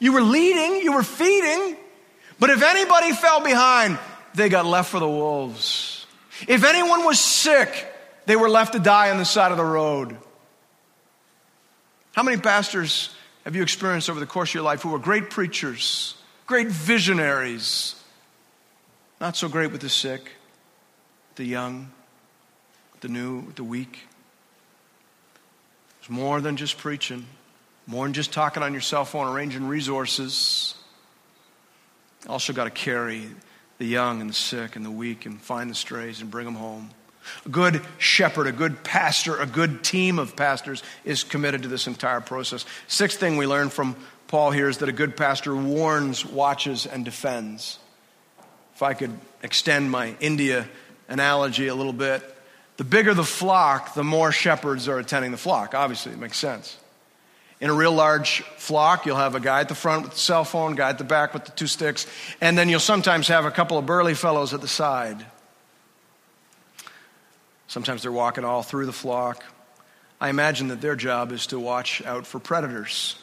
You 0.00 0.12
were 0.12 0.22
leading, 0.22 0.82
you 0.82 0.92
were 0.92 1.02
feeding, 1.02 1.76
but 2.40 2.50
if 2.50 2.62
anybody 2.62 3.12
fell 3.12 3.42
behind, 3.42 3.98
they 4.34 4.48
got 4.48 4.66
left 4.66 4.90
for 4.90 4.98
the 4.98 5.08
wolves. 5.08 6.06
If 6.48 6.64
anyone 6.64 7.04
was 7.04 7.20
sick, 7.20 7.86
they 8.26 8.36
were 8.36 8.48
left 8.48 8.72
to 8.72 8.78
die 8.78 9.10
on 9.10 9.18
the 9.18 9.24
side 9.24 9.52
of 9.52 9.58
the 9.58 9.64
road. 9.64 10.16
How 12.12 12.22
many 12.22 12.38
pastors 12.38 13.14
have 13.44 13.54
you 13.54 13.62
experienced 13.62 14.08
over 14.08 14.20
the 14.20 14.26
course 14.26 14.50
of 14.50 14.54
your 14.54 14.62
life 14.62 14.82
who 14.82 14.90
were 14.90 14.98
great 14.98 15.30
preachers, 15.30 16.16
great 16.46 16.68
visionaries, 16.68 18.02
not 19.20 19.36
so 19.36 19.48
great 19.48 19.70
with 19.70 19.80
the 19.80 19.88
sick, 19.88 20.32
the 21.36 21.44
young, 21.44 21.92
the 23.00 23.08
new, 23.08 23.52
the 23.52 23.64
weak? 23.64 24.06
It's 26.04 26.10
more 26.10 26.42
than 26.42 26.58
just 26.58 26.76
preaching, 26.76 27.24
more 27.86 28.04
than 28.04 28.12
just 28.12 28.30
talking 28.30 28.62
on 28.62 28.72
your 28.72 28.82
cell 28.82 29.06
phone, 29.06 29.26
arranging 29.26 29.66
resources. 29.66 30.74
Also, 32.28 32.52
got 32.52 32.64
to 32.64 32.70
carry 32.70 33.26
the 33.78 33.86
young 33.86 34.20
and 34.20 34.28
the 34.28 34.34
sick 34.34 34.76
and 34.76 34.84
the 34.84 34.90
weak 34.90 35.24
and 35.24 35.40
find 35.40 35.70
the 35.70 35.74
strays 35.74 36.20
and 36.20 36.30
bring 36.30 36.44
them 36.44 36.56
home. 36.56 36.90
A 37.46 37.48
good 37.48 37.80
shepherd, 37.96 38.46
a 38.46 38.52
good 38.52 38.84
pastor, 38.84 39.38
a 39.40 39.46
good 39.46 39.82
team 39.82 40.18
of 40.18 40.36
pastors 40.36 40.82
is 41.06 41.24
committed 41.24 41.62
to 41.62 41.68
this 41.68 41.86
entire 41.86 42.20
process. 42.20 42.66
Sixth 42.86 43.18
thing 43.18 43.38
we 43.38 43.46
learn 43.46 43.70
from 43.70 43.96
Paul 44.28 44.50
here 44.50 44.68
is 44.68 44.76
that 44.78 44.90
a 44.90 44.92
good 44.92 45.16
pastor 45.16 45.56
warns, 45.56 46.22
watches, 46.22 46.84
and 46.84 47.06
defends. 47.06 47.78
If 48.74 48.82
I 48.82 48.92
could 48.92 49.18
extend 49.42 49.90
my 49.90 50.14
India 50.20 50.68
analogy 51.08 51.68
a 51.68 51.74
little 51.74 51.94
bit, 51.94 52.33
the 52.76 52.84
bigger 52.84 53.14
the 53.14 53.24
flock, 53.24 53.94
the 53.94 54.04
more 54.04 54.32
shepherds 54.32 54.88
are 54.88 54.98
attending 54.98 55.30
the 55.30 55.36
flock. 55.36 55.74
Obviously, 55.74 56.12
it 56.12 56.18
makes 56.18 56.38
sense. 56.38 56.76
In 57.60 57.70
a 57.70 57.74
real 57.74 57.92
large 57.92 58.42
flock, 58.56 59.06
you'll 59.06 59.16
have 59.16 59.34
a 59.34 59.40
guy 59.40 59.60
at 59.60 59.68
the 59.68 59.74
front 59.74 60.02
with 60.02 60.12
the 60.12 60.18
cell 60.18 60.44
phone, 60.44 60.74
guy 60.74 60.90
at 60.90 60.98
the 60.98 61.04
back 61.04 61.32
with 61.32 61.44
the 61.44 61.52
two 61.52 61.66
sticks, 61.68 62.06
and 62.40 62.58
then 62.58 62.68
you'll 62.68 62.80
sometimes 62.80 63.28
have 63.28 63.44
a 63.44 63.50
couple 63.50 63.78
of 63.78 63.86
burly 63.86 64.14
fellows 64.14 64.52
at 64.52 64.60
the 64.60 64.68
side. 64.68 65.24
Sometimes 67.68 68.02
they're 68.02 68.12
walking 68.12 68.44
all 68.44 68.62
through 68.62 68.86
the 68.86 68.92
flock. 68.92 69.44
I 70.20 70.28
imagine 70.28 70.68
that 70.68 70.80
their 70.80 70.96
job 70.96 71.32
is 71.32 71.46
to 71.48 71.58
watch 71.58 72.04
out 72.04 72.26
for 72.26 72.38
predators. 72.38 73.16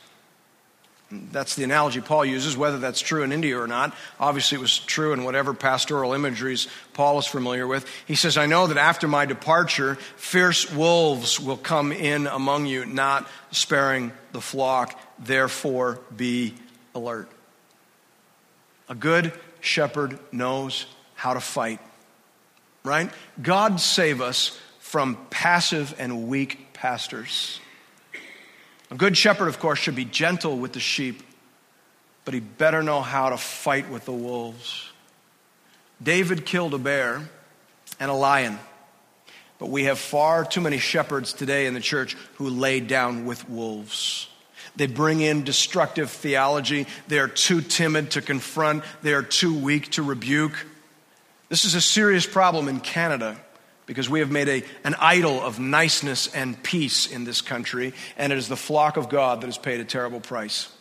That's 1.11 1.55
the 1.55 1.63
analogy 1.63 2.01
Paul 2.01 2.25
uses, 2.25 2.55
whether 2.55 2.77
that's 2.77 3.01
true 3.01 3.23
in 3.23 3.31
India 3.31 3.59
or 3.59 3.67
not. 3.67 3.95
Obviously, 4.19 4.57
it 4.57 4.61
was 4.61 4.79
true 4.79 5.13
in 5.13 5.23
whatever 5.23 5.53
pastoral 5.53 6.13
imageries 6.13 6.67
Paul 6.93 7.19
is 7.19 7.25
familiar 7.25 7.67
with. 7.67 7.85
He 8.07 8.15
says, 8.15 8.37
I 8.37 8.45
know 8.45 8.67
that 8.67 8.77
after 8.77 9.07
my 9.07 9.25
departure, 9.25 9.95
fierce 10.15 10.71
wolves 10.71 11.39
will 11.39 11.57
come 11.57 11.91
in 11.91 12.27
among 12.27 12.65
you, 12.65 12.85
not 12.85 13.27
sparing 13.51 14.11
the 14.31 14.41
flock. 14.41 14.99
Therefore, 15.19 15.99
be 16.15 16.53
alert. 16.95 17.29
A 18.89 18.95
good 18.95 19.33
shepherd 19.59 20.17
knows 20.31 20.85
how 21.15 21.33
to 21.33 21.39
fight 21.39 21.79
right? 22.83 23.11
God 23.41 23.79
save 23.79 24.21
us 24.21 24.59
from 24.79 25.17
passive 25.29 25.95
and 25.99 26.27
weak 26.27 26.73
pastors. 26.73 27.59
A 28.91 28.95
good 28.95 29.17
shepherd, 29.17 29.47
of 29.47 29.57
course, 29.57 29.79
should 29.79 29.95
be 29.95 30.03
gentle 30.03 30.57
with 30.57 30.73
the 30.73 30.81
sheep, 30.81 31.23
but 32.25 32.33
he 32.33 32.41
better 32.41 32.83
know 32.83 33.01
how 33.01 33.29
to 33.29 33.37
fight 33.37 33.89
with 33.89 34.03
the 34.03 34.11
wolves. 34.11 34.91
David 36.03 36.45
killed 36.45 36.73
a 36.73 36.77
bear 36.77 37.21
and 38.01 38.11
a 38.11 38.13
lion, 38.13 38.59
but 39.59 39.69
we 39.69 39.85
have 39.85 39.97
far 39.97 40.43
too 40.43 40.59
many 40.59 40.77
shepherds 40.77 41.31
today 41.31 41.67
in 41.67 41.73
the 41.73 41.79
church 41.79 42.17
who 42.35 42.49
lay 42.49 42.81
down 42.81 43.25
with 43.25 43.49
wolves. 43.49 44.27
They 44.75 44.87
bring 44.87 45.21
in 45.21 45.43
destructive 45.43 46.11
theology. 46.11 46.85
They 47.07 47.19
are 47.19 47.27
too 47.27 47.61
timid 47.61 48.11
to 48.11 48.21
confront. 48.21 48.83
They 49.01 49.13
are 49.13 49.23
too 49.23 49.53
weak 49.53 49.91
to 49.91 50.03
rebuke. 50.03 50.65
This 51.49 51.63
is 51.65 51.75
a 51.75 51.81
serious 51.81 52.25
problem 52.25 52.67
in 52.67 52.79
Canada 52.81 53.37
because 53.85 54.09
we 54.09 54.19
have 54.19 54.31
made 54.31 54.47
a, 54.47 54.63
an 54.83 54.95
idol 54.99 55.41
of 55.41 55.59
niceness 55.59 56.33
and 56.33 56.61
peace 56.63 57.07
in 57.07 57.23
this 57.23 57.41
country, 57.41 57.93
and 58.17 58.31
it 58.31 58.37
is 58.37 58.47
the 58.47 58.57
flock 58.57 58.97
of 58.97 59.09
God 59.09 59.41
that 59.41 59.47
has 59.47 59.57
paid 59.57 59.79
a 59.79 59.85
terrible 59.85 60.19
price. 60.19 60.71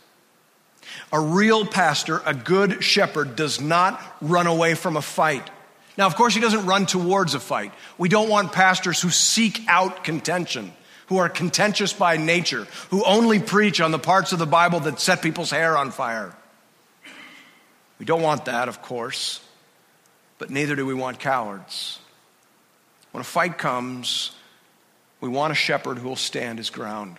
A 1.13 1.21
real 1.21 1.67
pastor, 1.67 2.21
a 2.25 2.35
good 2.35 2.83
shepherd, 2.83 3.37
does 3.37 3.61
not 3.61 4.03
run 4.21 4.47
away 4.47 4.75
from 4.75 4.97
a 4.97 5.03
fight. 5.03 5.49
Now, 5.97 6.07
of 6.07 6.17
course, 6.17 6.35
he 6.35 6.41
doesn't 6.41 6.67
run 6.67 6.87
towards 6.87 7.35
a 7.35 7.41
fight. 7.41 7.73
We 7.99 8.09
don't 8.09 8.29
want 8.29 8.53
pastors 8.53 9.01
who 9.01 9.11
seek 9.11 9.61
out 9.69 10.03
contention, 10.03 10.73
who 11.07 11.19
are 11.19 11.29
contentious 11.29 11.93
by 11.93 12.17
nature, 12.17 12.67
who 12.91 13.05
only 13.05 13.39
preach 13.39 13.81
on 13.81 13.91
the 13.91 13.99
parts 13.99 14.33
of 14.33 14.39
the 14.39 14.47
Bible 14.47 14.81
that 14.81 15.01
set 15.01 15.23
people's 15.23 15.51
hair 15.51 15.77
on 15.77 15.91
fire. 15.91 16.35
We 17.99 18.07
don't 18.07 18.23
want 18.23 18.47
that, 18.47 18.69
of 18.69 18.81
course, 18.81 19.41
but 20.39 20.51
neither 20.51 20.75
do 20.75 20.87
we 20.87 20.95
want 20.95 21.19
cowards. 21.21 22.00
When 23.13 23.21
a 23.21 23.25
fight 23.25 23.59
comes, 23.59 24.33
we 25.21 25.29
want 25.29 25.53
a 25.53 25.57
shepherd 25.57 25.99
who 25.99 26.09
will 26.09 26.17
stand 26.17 26.59
his 26.59 26.71
ground. 26.71 27.19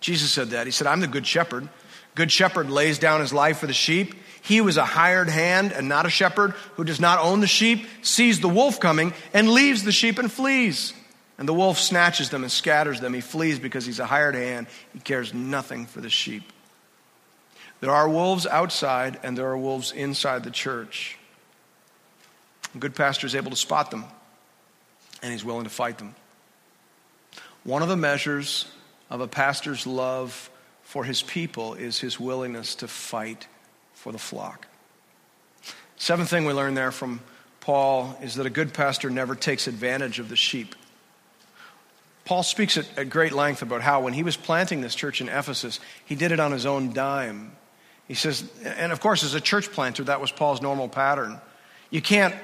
Jesus 0.00 0.30
said 0.30 0.50
that. 0.50 0.66
He 0.66 0.70
said, 0.70 0.86
I'm 0.86 1.00
the 1.00 1.06
good 1.06 1.26
shepherd. 1.26 1.68
Good 2.14 2.30
shepherd 2.30 2.70
lays 2.70 2.98
down 2.98 3.20
his 3.20 3.32
life 3.32 3.58
for 3.58 3.66
the 3.66 3.72
sheep. 3.72 4.14
He 4.42 4.60
was 4.60 4.76
a 4.76 4.84
hired 4.84 5.28
hand 5.28 5.72
and 5.72 5.88
not 5.88 6.06
a 6.06 6.10
shepherd 6.10 6.52
who 6.74 6.84
does 6.84 7.00
not 7.00 7.18
own 7.18 7.40
the 7.40 7.46
sheep, 7.46 7.86
sees 8.02 8.40
the 8.40 8.48
wolf 8.48 8.80
coming, 8.80 9.12
and 9.34 9.50
leaves 9.50 9.82
the 9.82 9.92
sheep 9.92 10.18
and 10.18 10.30
flees. 10.30 10.94
And 11.36 11.48
the 11.48 11.54
wolf 11.54 11.78
snatches 11.78 12.30
them 12.30 12.42
and 12.42 12.50
scatters 12.50 13.00
them. 13.00 13.14
He 13.14 13.20
flees 13.20 13.58
because 13.58 13.84
he's 13.84 14.00
a 14.00 14.06
hired 14.06 14.34
hand. 14.34 14.68
He 14.92 15.00
cares 15.00 15.34
nothing 15.34 15.86
for 15.86 16.00
the 16.00 16.10
sheep. 16.10 16.44
There 17.80 17.90
are 17.90 18.08
wolves 18.08 18.46
outside 18.46 19.20
and 19.22 19.36
there 19.36 19.48
are 19.48 19.58
wolves 19.58 19.92
inside 19.92 20.42
the 20.42 20.50
church. 20.50 21.16
A 22.74 22.78
good 22.78 22.94
pastor 22.94 23.26
is 23.26 23.34
able 23.34 23.50
to 23.50 23.56
spot 23.56 23.90
them 23.90 24.04
and 25.22 25.32
he's 25.32 25.44
willing 25.44 25.64
to 25.64 25.70
fight 25.70 25.98
them. 25.98 26.14
One 27.64 27.82
of 27.82 27.88
the 27.88 27.96
measures 27.96 28.66
of 29.10 29.20
a 29.20 29.28
pastor's 29.28 29.86
love 29.86 30.50
for 30.82 31.04
his 31.04 31.22
people 31.22 31.74
is 31.74 31.98
his 31.98 32.18
willingness 32.18 32.76
to 32.76 32.88
fight 32.88 33.46
for 33.94 34.12
the 34.12 34.18
flock. 34.18 34.66
Seventh 35.96 36.30
thing 36.30 36.44
we 36.44 36.52
learn 36.52 36.74
there 36.74 36.92
from 36.92 37.20
Paul 37.60 38.16
is 38.22 38.36
that 38.36 38.46
a 38.46 38.50
good 38.50 38.72
pastor 38.72 39.10
never 39.10 39.34
takes 39.34 39.66
advantage 39.66 40.18
of 40.20 40.28
the 40.28 40.36
sheep. 40.36 40.74
Paul 42.24 42.42
speaks 42.42 42.76
at, 42.76 42.86
at, 42.96 43.10
great 43.10 43.32
length 43.32 43.62
about 43.62 43.82
how 43.82 44.02
when 44.02 44.12
he 44.12 44.22
was 44.22 44.36
planting 44.36 44.80
this 44.80 44.94
church 44.94 45.20
in 45.20 45.28
Ephesus, 45.28 45.80
he 46.04 46.14
did 46.14 46.30
it 46.30 46.40
on 46.40 46.52
his 46.52 46.66
own 46.66 46.92
dime. 46.92 47.52
He 48.06 48.14
says, 48.14 48.48
and 48.64 48.92
of 48.92 49.00
course, 49.00 49.24
as 49.24 49.34
a 49.34 49.40
church 49.40 49.70
planter, 49.72 50.04
that 50.04 50.20
was 50.20 50.30
Paul's 50.30 50.62
normal 50.62 50.88
pattern. 50.88 51.40
You 51.90 52.00
can't 52.00 52.34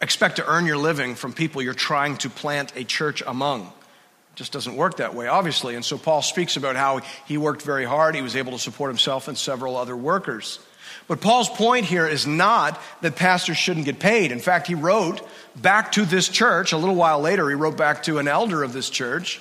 expect 0.00 0.36
to 0.36 0.46
earn 0.46 0.66
your 0.66 0.76
living 0.76 1.14
from 1.14 1.32
people 1.32 1.62
you're 1.62 1.74
trying 1.74 2.16
to 2.18 2.30
plant 2.30 2.72
a 2.76 2.84
church 2.84 3.22
among. 3.26 3.62
It 3.62 4.36
just 4.36 4.52
doesn't 4.52 4.76
work 4.76 4.98
that 4.98 5.14
way, 5.14 5.26
obviously. 5.26 5.74
And 5.74 5.84
so 5.84 5.96
Paul 5.98 6.22
speaks 6.22 6.56
about 6.56 6.76
how 6.76 7.00
he 7.26 7.38
worked 7.38 7.62
very 7.62 7.84
hard. 7.84 8.14
He 8.14 8.22
was 8.22 8.36
able 8.36 8.52
to 8.52 8.58
support 8.58 8.90
himself 8.90 9.28
and 9.28 9.36
several 9.36 9.76
other 9.76 9.96
workers. 9.96 10.58
But 11.08 11.20
Paul's 11.20 11.48
point 11.48 11.86
here 11.86 12.06
is 12.06 12.26
not 12.26 12.80
that 13.00 13.16
pastors 13.16 13.56
shouldn't 13.56 13.86
get 13.86 13.98
paid. 13.98 14.32
In 14.32 14.40
fact, 14.40 14.66
he 14.66 14.74
wrote 14.74 15.26
back 15.54 15.92
to 15.92 16.04
this 16.04 16.28
church 16.28 16.72
a 16.72 16.76
little 16.76 16.96
while 16.96 17.20
later, 17.20 17.48
he 17.48 17.54
wrote 17.54 17.76
back 17.76 18.02
to 18.04 18.18
an 18.18 18.28
elder 18.28 18.62
of 18.62 18.72
this 18.72 18.90
church, 18.90 19.40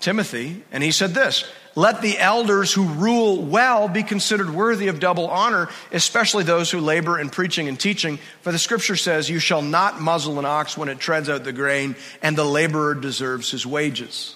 Timothy, 0.00 0.62
and 0.70 0.82
he 0.82 0.92
said 0.92 1.10
this 1.10 1.44
let 1.78 2.02
the 2.02 2.18
elders 2.18 2.72
who 2.72 2.88
rule 2.88 3.40
well 3.40 3.86
be 3.86 4.02
considered 4.02 4.50
worthy 4.50 4.88
of 4.88 4.98
double 4.98 5.28
honor, 5.28 5.68
especially 5.92 6.42
those 6.42 6.72
who 6.72 6.80
labor 6.80 7.20
in 7.20 7.30
preaching 7.30 7.68
and 7.68 7.78
teaching. 7.78 8.18
For 8.42 8.50
the 8.50 8.58
scripture 8.58 8.96
says, 8.96 9.30
You 9.30 9.38
shall 9.38 9.62
not 9.62 10.00
muzzle 10.00 10.40
an 10.40 10.44
ox 10.44 10.76
when 10.76 10.88
it 10.88 10.98
treads 10.98 11.28
out 11.28 11.44
the 11.44 11.52
grain, 11.52 11.94
and 12.20 12.36
the 12.36 12.44
laborer 12.44 12.96
deserves 12.96 13.52
his 13.52 13.64
wages. 13.64 14.34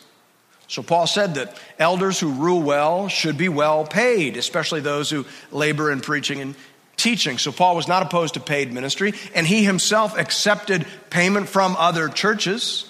So 0.68 0.84
Paul 0.84 1.09
said 1.09 1.34
that 1.34 1.61
elders 1.80 2.20
who 2.20 2.30
rule 2.30 2.62
well 2.62 3.09
should 3.09 3.36
be 3.36 3.49
well 3.49 3.84
paid, 3.84 4.36
especially 4.36 4.80
those 4.80 5.11
who 5.11 5.26
labor 5.51 5.90
in 5.90 6.01
preaching 6.01 6.40
and 6.40 6.55
teaching. 6.97 7.38
So 7.38 7.51
Paul 7.51 7.74
was 7.74 7.88
not 7.88 8.05
opposed 8.05 8.34
to 8.34 8.40
paid 8.40 8.72
ministry, 8.72 9.14
and 9.34 9.49
he 9.49 9.64
himself 9.64 10.16
accepted 10.16 10.86
payment 11.11 11.49
from 11.49 11.74
other 11.76 12.09
churches. 12.09 12.88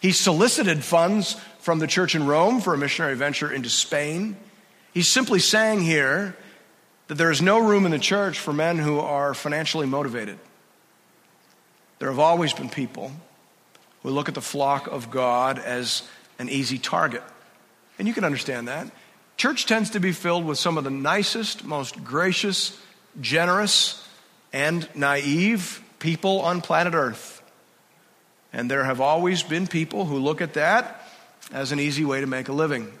He 0.00 0.12
solicited 0.12 0.84
funds 0.84 1.36
from 1.68 1.80
the 1.80 1.86
church 1.86 2.14
in 2.14 2.26
Rome 2.26 2.62
for 2.62 2.72
a 2.72 2.78
missionary 2.78 3.14
venture 3.14 3.52
into 3.52 3.68
Spain. 3.68 4.38
He's 4.94 5.06
simply 5.06 5.38
saying 5.38 5.82
here 5.82 6.34
that 7.08 7.16
there 7.16 7.30
is 7.30 7.42
no 7.42 7.58
room 7.58 7.84
in 7.84 7.90
the 7.90 7.98
church 7.98 8.38
for 8.38 8.54
men 8.54 8.78
who 8.78 9.00
are 9.00 9.34
financially 9.34 9.86
motivated. 9.86 10.38
There 11.98 12.08
have 12.08 12.18
always 12.18 12.54
been 12.54 12.70
people 12.70 13.12
who 14.02 14.08
look 14.08 14.30
at 14.30 14.34
the 14.34 14.40
flock 14.40 14.86
of 14.86 15.10
God 15.10 15.58
as 15.58 16.08
an 16.38 16.48
easy 16.48 16.78
target. 16.78 17.22
And 17.98 18.08
you 18.08 18.14
can 18.14 18.24
understand 18.24 18.68
that. 18.68 18.90
Church 19.36 19.66
tends 19.66 19.90
to 19.90 20.00
be 20.00 20.12
filled 20.12 20.46
with 20.46 20.56
some 20.56 20.78
of 20.78 20.84
the 20.84 20.90
nicest, 20.90 21.66
most 21.66 22.02
gracious, 22.02 22.80
generous, 23.20 24.08
and 24.54 24.88
naive 24.94 25.82
people 25.98 26.40
on 26.40 26.62
planet 26.62 26.94
Earth. 26.94 27.42
And 28.54 28.70
there 28.70 28.84
have 28.84 29.02
always 29.02 29.42
been 29.42 29.66
people 29.66 30.06
who 30.06 30.16
look 30.16 30.40
at 30.40 30.54
that 30.54 30.97
as 31.52 31.72
an 31.72 31.80
easy 31.80 32.04
way 32.04 32.20
to 32.20 32.26
make 32.26 32.48
a 32.48 32.52
living. 32.52 32.92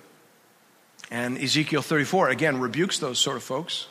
And 1.10 1.38
Ezekiel 1.38 1.82
34, 1.82 2.30
again, 2.30 2.60
rebukes 2.60 2.98
those 2.98 3.18
sort 3.18 3.36
of 3.36 3.42
folks. 3.42 3.86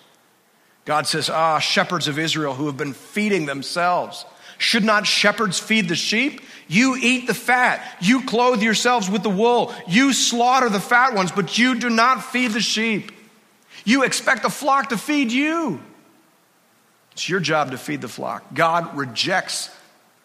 God 0.86 1.08
says, 1.08 1.30
Ah, 1.30 1.60
shepherds 1.60 2.08
of 2.08 2.20
Israel 2.20 2.54
who 2.54 2.68
have 2.68 2.78
been 2.78 2.94
feeding 2.94 3.46
themselves. 3.46 4.26
Should 4.58 4.84
not 4.84 5.06
shepherds 5.06 5.60
feed 5.60 5.88
the 5.88 5.96
sheep? 5.96 6.42
You 6.68 6.96
eat 7.00 7.28
the 7.28 7.34
fat. 7.34 7.86
You 8.02 8.24
clothe 8.24 8.62
yourselves 8.62 9.10
with 9.10 9.22
the 9.22 9.30
wool. 9.30 9.74
You 9.88 10.14
slaughter 10.14 10.70
the 10.70 10.80
fat 10.80 11.14
ones, 11.14 11.32
but 11.32 11.58
you 11.58 11.76
do 11.76 11.90
not 11.90 12.24
feed 12.24 12.52
the 12.52 12.62
sheep. 12.62 13.12
You 13.86 14.04
expect 14.04 14.44
the 14.44 14.50
flock 14.50 14.90
to 14.90 14.98
feed 14.98 15.32
you. 15.32 15.80
It's 17.12 17.30
your 17.30 17.40
job 17.40 17.72
to 17.72 17.78
feed 17.78 18.02
the 18.02 18.08
flock. 18.08 18.54
God 18.54 18.98
rejects 18.98 19.70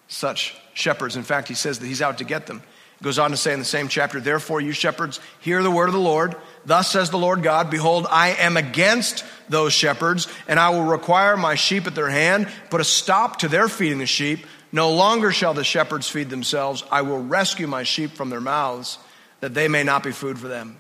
such 0.09 0.57
shepherds. 0.75 1.17
In 1.17 1.23
fact, 1.23 1.49
he 1.49 1.55
says 1.55 1.79
that 1.79 1.87
he's 1.87 2.03
out 2.03 2.19
to 2.19 2.25
get 2.25 2.47
them 2.47 2.63
goes 3.03 3.19
on 3.19 3.33
to 3.33 3.37
say 3.37 3.53
in 3.53 3.59
the 3.59 3.65
same 3.65 3.89
chapter, 3.89 4.21
Therefore, 4.21 4.61
you 4.61 4.73
shepherds, 4.73 5.21
hear 5.41 5.63
the 5.63 5.71
word 5.71 5.89
of 5.89 5.93
the 5.93 6.01
Lord. 6.01 6.37
Thus 6.65 6.91
says 6.91 7.11
the 7.11 7.19
Lord 7.19 7.43
God, 7.43 7.71
Behold, 7.71 8.07
I 8.09 8.31
am 8.31 8.57
against 8.57 9.25
those 9.49 9.73
shepherds, 9.73 10.29
and 10.49 10.59
I 10.59 10.71
will 10.71 10.85
require 10.85 11.37
my 11.37 11.57
sheep 11.57 11.87
at 11.87 11.95
their 11.95 12.09
hand, 12.09 12.49
put 12.71 12.81
a 12.81 12.85
stop 12.85 13.41
to 13.41 13.49
their 13.49 13.69
feeding 13.69 13.99
the 13.99 14.07
sheep. 14.07 14.47
No 14.71 14.93
longer 14.93 15.33
shall 15.33 15.53
the 15.53 15.65
shepherds 15.65 16.09
feed 16.09 16.31
themselves. 16.31 16.83
I 16.91 17.03
will 17.03 17.23
rescue 17.23 17.67
my 17.67 17.83
sheep 17.83 18.13
from 18.13 18.31
their 18.31 18.41
mouths, 18.41 18.99
that 19.41 19.53
they 19.53 19.69
may 19.69 19.83
not 19.83 20.03
be 20.03 20.13
food 20.13 20.39
for 20.39 20.49
them. 20.49 20.77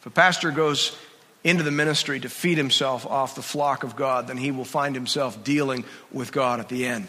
If 0.00 0.06
a 0.06 0.10
pastor 0.10 0.50
goes 0.50 0.96
into 1.44 1.62
the 1.62 1.70
ministry 1.70 2.18
to 2.20 2.28
feed 2.28 2.58
himself 2.58 3.06
off 3.06 3.34
the 3.34 3.42
flock 3.42 3.84
of 3.84 3.96
God, 3.96 4.26
then 4.26 4.36
he 4.36 4.50
will 4.50 4.64
find 4.64 4.94
himself 4.94 5.44
dealing 5.44 5.84
with 6.10 6.32
God 6.32 6.58
at 6.58 6.68
the 6.68 6.84
end. 6.84 7.08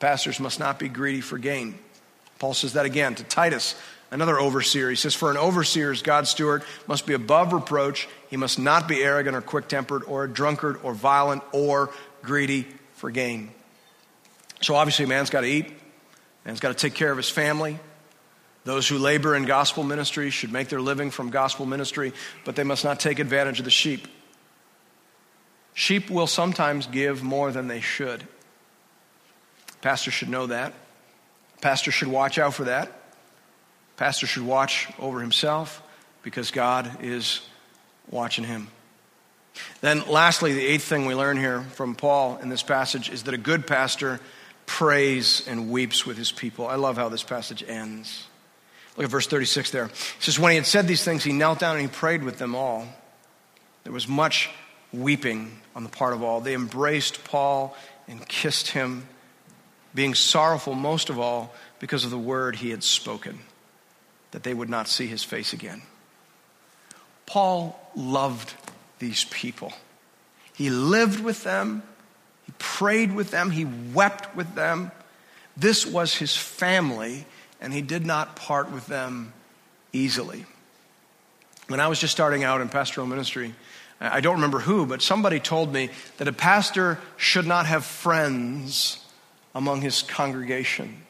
Pastors 0.00 0.40
must 0.40 0.58
not 0.58 0.78
be 0.78 0.88
greedy 0.88 1.20
for 1.20 1.38
gain. 1.38 1.78
Paul 2.44 2.52
says 2.52 2.74
that 2.74 2.84
again 2.84 3.14
to 3.14 3.24
Titus, 3.24 3.74
another 4.10 4.38
overseer. 4.38 4.90
He 4.90 4.96
says, 4.96 5.14
For 5.14 5.30
an 5.30 5.38
overseer 5.38 5.90
as 5.90 6.02
God's 6.02 6.28
steward 6.28 6.62
must 6.86 7.06
be 7.06 7.14
above 7.14 7.54
reproach. 7.54 8.06
He 8.28 8.36
must 8.36 8.58
not 8.58 8.86
be 8.86 9.02
arrogant 9.02 9.34
or 9.34 9.40
quick 9.40 9.66
tempered 9.66 10.04
or 10.04 10.24
a 10.24 10.28
drunkard 10.30 10.78
or 10.82 10.92
violent 10.92 11.42
or 11.52 11.88
greedy 12.20 12.66
for 12.96 13.10
gain. 13.10 13.50
So 14.60 14.74
obviously, 14.74 15.06
a 15.06 15.08
man's 15.08 15.30
got 15.30 15.40
to 15.40 15.46
eat, 15.46 15.72
man's 16.44 16.60
got 16.60 16.68
to 16.68 16.74
take 16.74 16.92
care 16.92 17.10
of 17.10 17.16
his 17.16 17.30
family. 17.30 17.78
Those 18.64 18.86
who 18.86 18.98
labor 18.98 19.34
in 19.34 19.46
gospel 19.46 19.82
ministry 19.82 20.28
should 20.28 20.52
make 20.52 20.68
their 20.68 20.82
living 20.82 21.10
from 21.10 21.30
gospel 21.30 21.64
ministry, 21.64 22.12
but 22.44 22.56
they 22.56 22.64
must 22.64 22.84
not 22.84 23.00
take 23.00 23.20
advantage 23.20 23.58
of 23.58 23.64
the 23.64 23.70
sheep. 23.70 24.06
Sheep 25.72 26.10
will 26.10 26.26
sometimes 26.26 26.86
give 26.88 27.22
more 27.22 27.50
than 27.52 27.68
they 27.68 27.80
should. 27.80 28.28
Pastors 29.80 30.12
should 30.12 30.28
know 30.28 30.48
that. 30.48 30.74
Pastor 31.64 31.90
should 31.90 32.08
watch 32.08 32.38
out 32.38 32.52
for 32.52 32.64
that. 32.64 32.92
Pastor 33.96 34.26
should 34.26 34.42
watch 34.42 34.86
over 34.98 35.18
himself 35.18 35.82
because 36.22 36.50
God 36.50 37.02
is 37.02 37.40
watching 38.10 38.44
him. 38.44 38.68
Then, 39.80 40.06
lastly, 40.06 40.52
the 40.52 40.66
eighth 40.66 40.84
thing 40.84 41.06
we 41.06 41.14
learn 41.14 41.38
here 41.38 41.62
from 41.62 41.94
Paul 41.94 42.38
in 42.42 42.50
this 42.50 42.62
passage 42.62 43.08
is 43.08 43.22
that 43.22 43.32
a 43.32 43.38
good 43.38 43.66
pastor 43.66 44.20
prays 44.66 45.48
and 45.48 45.70
weeps 45.70 46.04
with 46.04 46.18
his 46.18 46.30
people. 46.30 46.66
I 46.66 46.74
love 46.74 46.98
how 46.98 47.08
this 47.08 47.22
passage 47.22 47.64
ends. 47.66 48.26
Look 48.98 49.06
at 49.06 49.10
verse 49.10 49.26
36 49.26 49.70
there. 49.70 49.86
It 49.86 49.92
says, 50.18 50.38
When 50.38 50.50
he 50.50 50.56
had 50.56 50.66
said 50.66 50.86
these 50.86 51.02
things, 51.02 51.24
he 51.24 51.32
knelt 51.32 51.60
down 51.60 51.76
and 51.76 51.80
he 51.80 51.88
prayed 51.88 52.24
with 52.24 52.36
them 52.36 52.54
all. 52.54 52.86
There 53.84 53.92
was 53.94 54.06
much 54.06 54.50
weeping 54.92 55.62
on 55.74 55.82
the 55.82 55.88
part 55.88 56.12
of 56.12 56.22
all. 56.22 56.42
They 56.42 56.52
embraced 56.52 57.24
Paul 57.24 57.74
and 58.06 58.28
kissed 58.28 58.72
him, 58.72 59.08
being 59.94 60.14
sorrowful 60.14 60.74
most 60.74 61.08
of 61.08 61.18
all 61.18 61.54
because 61.78 62.04
of 62.04 62.10
the 62.10 62.18
word 62.18 62.56
he 62.56 62.70
had 62.70 62.82
spoken, 62.82 63.38
that 64.32 64.42
they 64.42 64.54
would 64.54 64.68
not 64.68 64.88
see 64.88 65.06
his 65.06 65.22
face 65.22 65.52
again. 65.52 65.82
Paul 67.26 67.78
loved 67.94 68.54
these 68.98 69.24
people. 69.24 69.72
He 70.54 70.70
lived 70.70 71.20
with 71.20 71.44
them, 71.44 71.82
he 72.44 72.52
prayed 72.58 73.14
with 73.14 73.30
them, 73.30 73.50
he 73.50 73.64
wept 73.64 74.34
with 74.36 74.54
them. 74.54 74.90
This 75.56 75.86
was 75.86 76.14
his 76.14 76.36
family, 76.36 77.26
and 77.60 77.72
he 77.72 77.82
did 77.82 78.04
not 78.04 78.36
part 78.36 78.70
with 78.70 78.86
them 78.86 79.32
easily. 79.92 80.44
When 81.68 81.80
I 81.80 81.88
was 81.88 81.98
just 81.98 82.12
starting 82.12 82.44
out 82.44 82.60
in 82.60 82.68
pastoral 82.68 83.06
ministry, 83.06 83.54
I 84.00 84.20
don't 84.20 84.34
remember 84.34 84.58
who, 84.58 84.84
but 84.84 85.00
somebody 85.00 85.40
told 85.40 85.72
me 85.72 85.88
that 86.18 86.28
a 86.28 86.32
pastor 86.32 86.98
should 87.16 87.46
not 87.46 87.66
have 87.66 87.84
friends 87.84 89.03
among 89.54 89.80
his 89.80 90.02
congregation. 90.02 91.02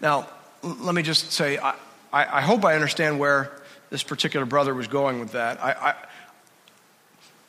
Now, 0.00 0.28
let 0.62 0.94
me 0.94 1.02
just 1.02 1.32
say, 1.32 1.58
I, 1.58 1.74
I, 2.12 2.40
hope 2.40 2.64
I 2.64 2.74
understand 2.74 3.18
where 3.18 3.52
this 3.90 4.02
particular 4.02 4.46
brother 4.46 4.74
was 4.74 4.88
going 4.88 5.20
with 5.20 5.32
that. 5.32 5.62
I, 5.62 5.72
I, 5.72 5.94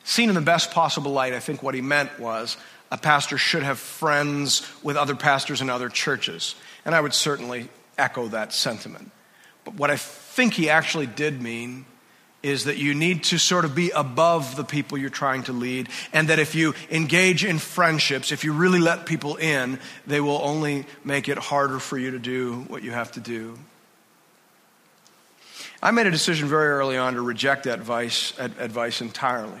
seen 0.04 0.28
in 0.28 0.34
the 0.34 0.40
best 0.40 0.72
possible 0.72 1.12
light, 1.12 1.32
I 1.32 1.40
think 1.40 1.62
what 1.62 1.74
he 1.74 1.80
meant 1.80 2.18
was 2.18 2.56
a 2.90 2.98
pastor 2.98 3.38
should 3.38 3.62
have 3.62 3.78
friends 3.78 4.66
with 4.82 4.96
other 4.96 5.14
pastors 5.14 5.60
in 5.60 5.68
other 5.68 5.88
churches. 5.88 6.54
And 6.84 6.94
I 6.94 7.00
would 7.00 7.14
certainly 7.14 7.68
echo 7.96 8.28
that 8.28 8.52
sentiment. 8.52 9.10
But 9.64 9.74
what 9.74 9.90
I 9.90 9.96
think 9.96 10.54
he 10.54 10.70
actually 10.70 11.06
did 11.06 11.42
mean 11.42 11.84
is 12.42 12.64
that 12.64 12.76
you 12.76 12.94
need 12.94 13.24
to 13.24 13.38
sort 13.38 13.64
of 13.64 13.74
be 13.74 13.90
above 13.90 14.54
the 14.54 14.64
people 14.64 14.96
you're 14.96 15.10
trying 15.10 15.42
to 15.42 15.52
lead, 15.52 15.88
and 16.12 16.28
that 16.28 16.38
if 16.38 16.54
you 16.54 16.74
engage 16.90 17.44
in 17.44 17.58
friendships, 17.58 18.30
if 18.30 18.44
you 18.44 18.52
really 18.52 18.78
let 18.78 19.06
people 19.06 19.36
in, 19.36 19.78
they 20.06 20.20
will 20.20 20.40
only 20.42 20.86
make 21.04 21.28
it 21.28 21.38
harder 21.38 21.78
for 21.78 21.98
you 21.98 22.12
to 22.12 22.18
do 22.18 22.64
what 22.68 22.82
you 22.82 22.92
have 22.92 23.10
to 23.12 23.20
do. 23.20 23.58
I 25.82 25.90
made 25.90 26.06
a 26.06 26.10
decision 26.10 26.48
very 26.48 26.68
early 26.68 26.96
on 26.96 27.14
to 27.14 27.22
reject 27.22 27.64
that 27.64 27.78
advice, 27.78 28.32
advice 28.38 29.00
entirely. 29.00 29.60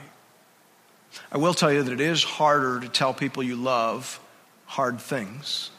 I 1.32 1.38
will 1.38 1.54
tell 1.54 1.72
you 1.72 1.82
that 1.82 1.92
it 1.92 2.00
is 2.00 2.22
harder 2.22 2.80
to 2.80 2.88
tell 2.88 3.14
people 3.14 3.42
you 3.42 3.56
love 3.56 4.20
hard 4.66 5.00
things. 5.00 5.70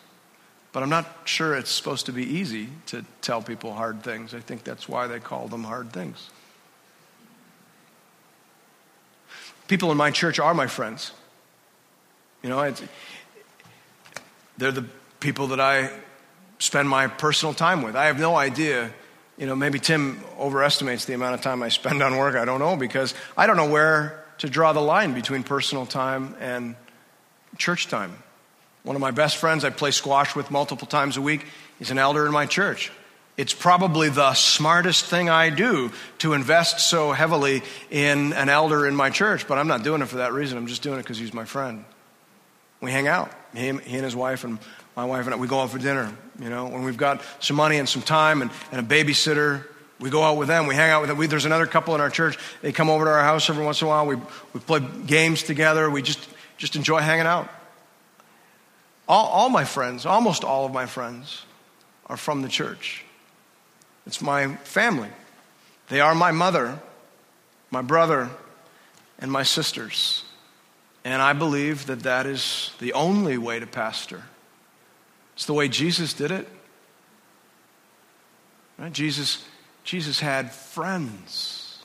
But 0.72 0.84
I'm 0.84 0.90
not 0.90 1.08
sure 1.26 1.56
it's 1.56 1.72
supposed 1.72 2.06
to 2.06 2.12
be 2.12 2.24
easy 2.24 2.70
to 2.88 3.04
tell 3.22 3.42
people 3.42 3.74
hard 3.74 4.04
things. 4.04 4.34
I 4.34 4.40
think 4.40 4.64
that's 4.64 4.88
why 4.88 5.08
they 5.08 5.20
call 5.20 5.48
them 5.48 5.64
hard 5.64 5.92
things. 5.92 6.30
People 9.70 9.92
in 9.92 9.98
my 9.98 10.10
church 10.10 10.40
are 10.40 10.54
my 10.56 10.66
friends. 10.66 11.12
You 12.42 12.50
know, 12.50 12.74
they're 14.58 14.72
the 14.72 14.86
people 15.20 15.48
that 15.48 15.60
I 15.60 15.92
spend 16.58 16.90
my 16.90 17.06
personal 17.06 17.54
time 17.54 17.84
with. 17.84 17.96
I 17.96 18.08
have 18.08 18.20
no 18.20 18.36
idea. 18.36 18.90
You 19.38 19.46
know, 19.46 19.56
maybe 19.56 19.78
Tim 19.78 20.24
overestimates 20.40 21.06
the 21.06 21.14
amount 21.14 21.36
of 21.36 21.42
time 21.42 21.62
I 21.62 21.70
spend 21.70 22.02
on 22.02 22.18
work. 22.18 22.36
I 22.36 22.46
don't 22.46 22.60
know 22.60 22.76
because 22.78 23.14
I 23.38 23.46
don't 23.46 23.58
know 23.58 23.70
where 23.70 24.26
to 24.40 24.50
draw 24.50 24.74
the 24.74 24.82
line 24.82 25.14
between 25.14 25.44
personal 25.44 25.86
time 25.86 26.36
and 26.40 26.76
church 27.60 27.90
time. 27.90 28.24
One 28.82 28.96
of 28.96 29.02
my 29.02 29.12
best 29.12 29.38
friends 29.38 29.64
I 29.64 29.70
play 29.70 29.92
squash 29.92 30.36
with 30.36 30.50
multiple 30.50 30.88
times 30.88 31.16
a 31.16 31.22
week, 31.22 31.46
he's 31.78 31.92
an 31.92 32.00
elder 32.00 32.26
in 32.26 32.32
my 32.32 32.48
church. 32.48 32.92
It's 33.40 33.54
probably 33.54 34.10
the 34.10 34.34
smartest 34.34 35.06
thing 35.06 35.30
I 35.30 35.50
do 35.50 35.94
to 36.18 36.34
invest 36.34 36.82
so 36.82 37.14
heavily 37.14 37.64
in 37.90 38.34
an 38.34 38.50
elder 38.50 38.86
in 38.86 38.98
my 38.98 39.12
church, 39.12 39.48
but 39.48 39.58
I'm 39.58 39.70
not 39.70 39.82
doing 39.82 40.02
it 40.02 40.08
for 40.08 40.18
that 40.18 40.34
reason. 40.34 40.58
I'm 40.58 40.68
just 40.68 40.82
doing 40.82 41.00
it 41.00 41.04
because 41.04 41.20
he's 41.20 41.34
my 41.34 41.46
friend. 41.46 41.86
We 42.82 42.92
hang 42.92 43.08
out, 43.08 43.32
he, 43.54 43.62
he 43.62 43.70
and 43.96 44.04
his 44.04 44.14
wife, 44.14 44.44
and 44.44 44.60
my 44.94 45.06
wife 45.06 45.24
and 45.24 45.34
I, 45.34 45.38
we 45.38 45.48
go 45.48 45.62
out 45.62 45.70
for 45.70 45.78
dinner. 45.78 46.14
You 46.38 46.50
know, 46.50 46.68
when 46.68 46.84
we've 46.84 46.98
got 46.98 47.22
some 47.40 47.56
money 47.56 47.78
and 47.78 47.88
some 47.88 48.02
time 48.02 48.42
and, 48.42 48.52
and 48.74 48.82
a 48.82 48.84
babysitter, 48.84 49.64
we 50.02 50.10
go 50.10 50.22
out 50.22 50.36
with 50.36 50.50
them. 50.50 50.68
We 50.68 50.76
hang 50.76 50.92
out 50.92 51.00
with 51.00 51.08
them. 51.08 51.18
We, 51.18 51.28
there's 51.28 51.46
another 51.46 51.66
couple 51.66 51.96
in 51.96 52.02
our 52.02 52.10
church. 52.10 52.38
They 52.62 52.74
come 52.74 52.90
over 52.90 53.06
to 53.06 53.12
our 53.12 53.24
house 53.24 53.50
every 53.50 53.64
once 53.64 53.80
in 53.80 53.88
a 53.88 53.90
while. 53.90 54.06
We, 54.06 54.16
we 54.52 54.60
play 54.60 54.82
games 55.06 55.44
together. 55.44 55.90
We 55.90 56.02
just, 56.02 56.28
just 56.58 56.76
enjoy 56.76 57.00
hanging 57.00 57.26
out. 57.26 57.48
All, 59.08 59.28
all 59.28 59.50
my 59.50 59.64
friends, 59.64 60.06
almost 60.06 60.44
all 60.44 60.66
of 60.66 60.74
my 60.74 60.88
friends, 60.88 61.46
are 62.08 62.18
from 62.18 62.42
the 62.42 62.50
church. 62.50 63.06
It's 64.10 64.24
my 64.24 64.56
family. 64.64 65.10
They 65.90 66.02
are 66.02 66.16
my 66.16 66.32
mother, 66.32 66.80
my 67.70 67.84
brother, 67.84 68.32
and 69.20 69.32
my 69.32 69.44
sisters. 69.44 70.26
And 71.06 71.22
I 71.22 71.34
believe 71.34 71.86
that 71.86 72.00
that 72.00 72.26
is 72.26 72.72
the 72.80 72.94
only 72.94 73.38
way 73.38 73.60
to 73.60 73.68
pastor. 73.68 74.24
It's 75.36 75.46
the 75.46 75.54
way 75.54 75.68
Jesus 75.68 76.16
did 76.16 76.32
it. 76.32 76.48
Right? 78.80 78.92
Jesus 78.92 79.46
Jesus 79.84 80.20
had 80.20 80.52
friends. 80.52 81.78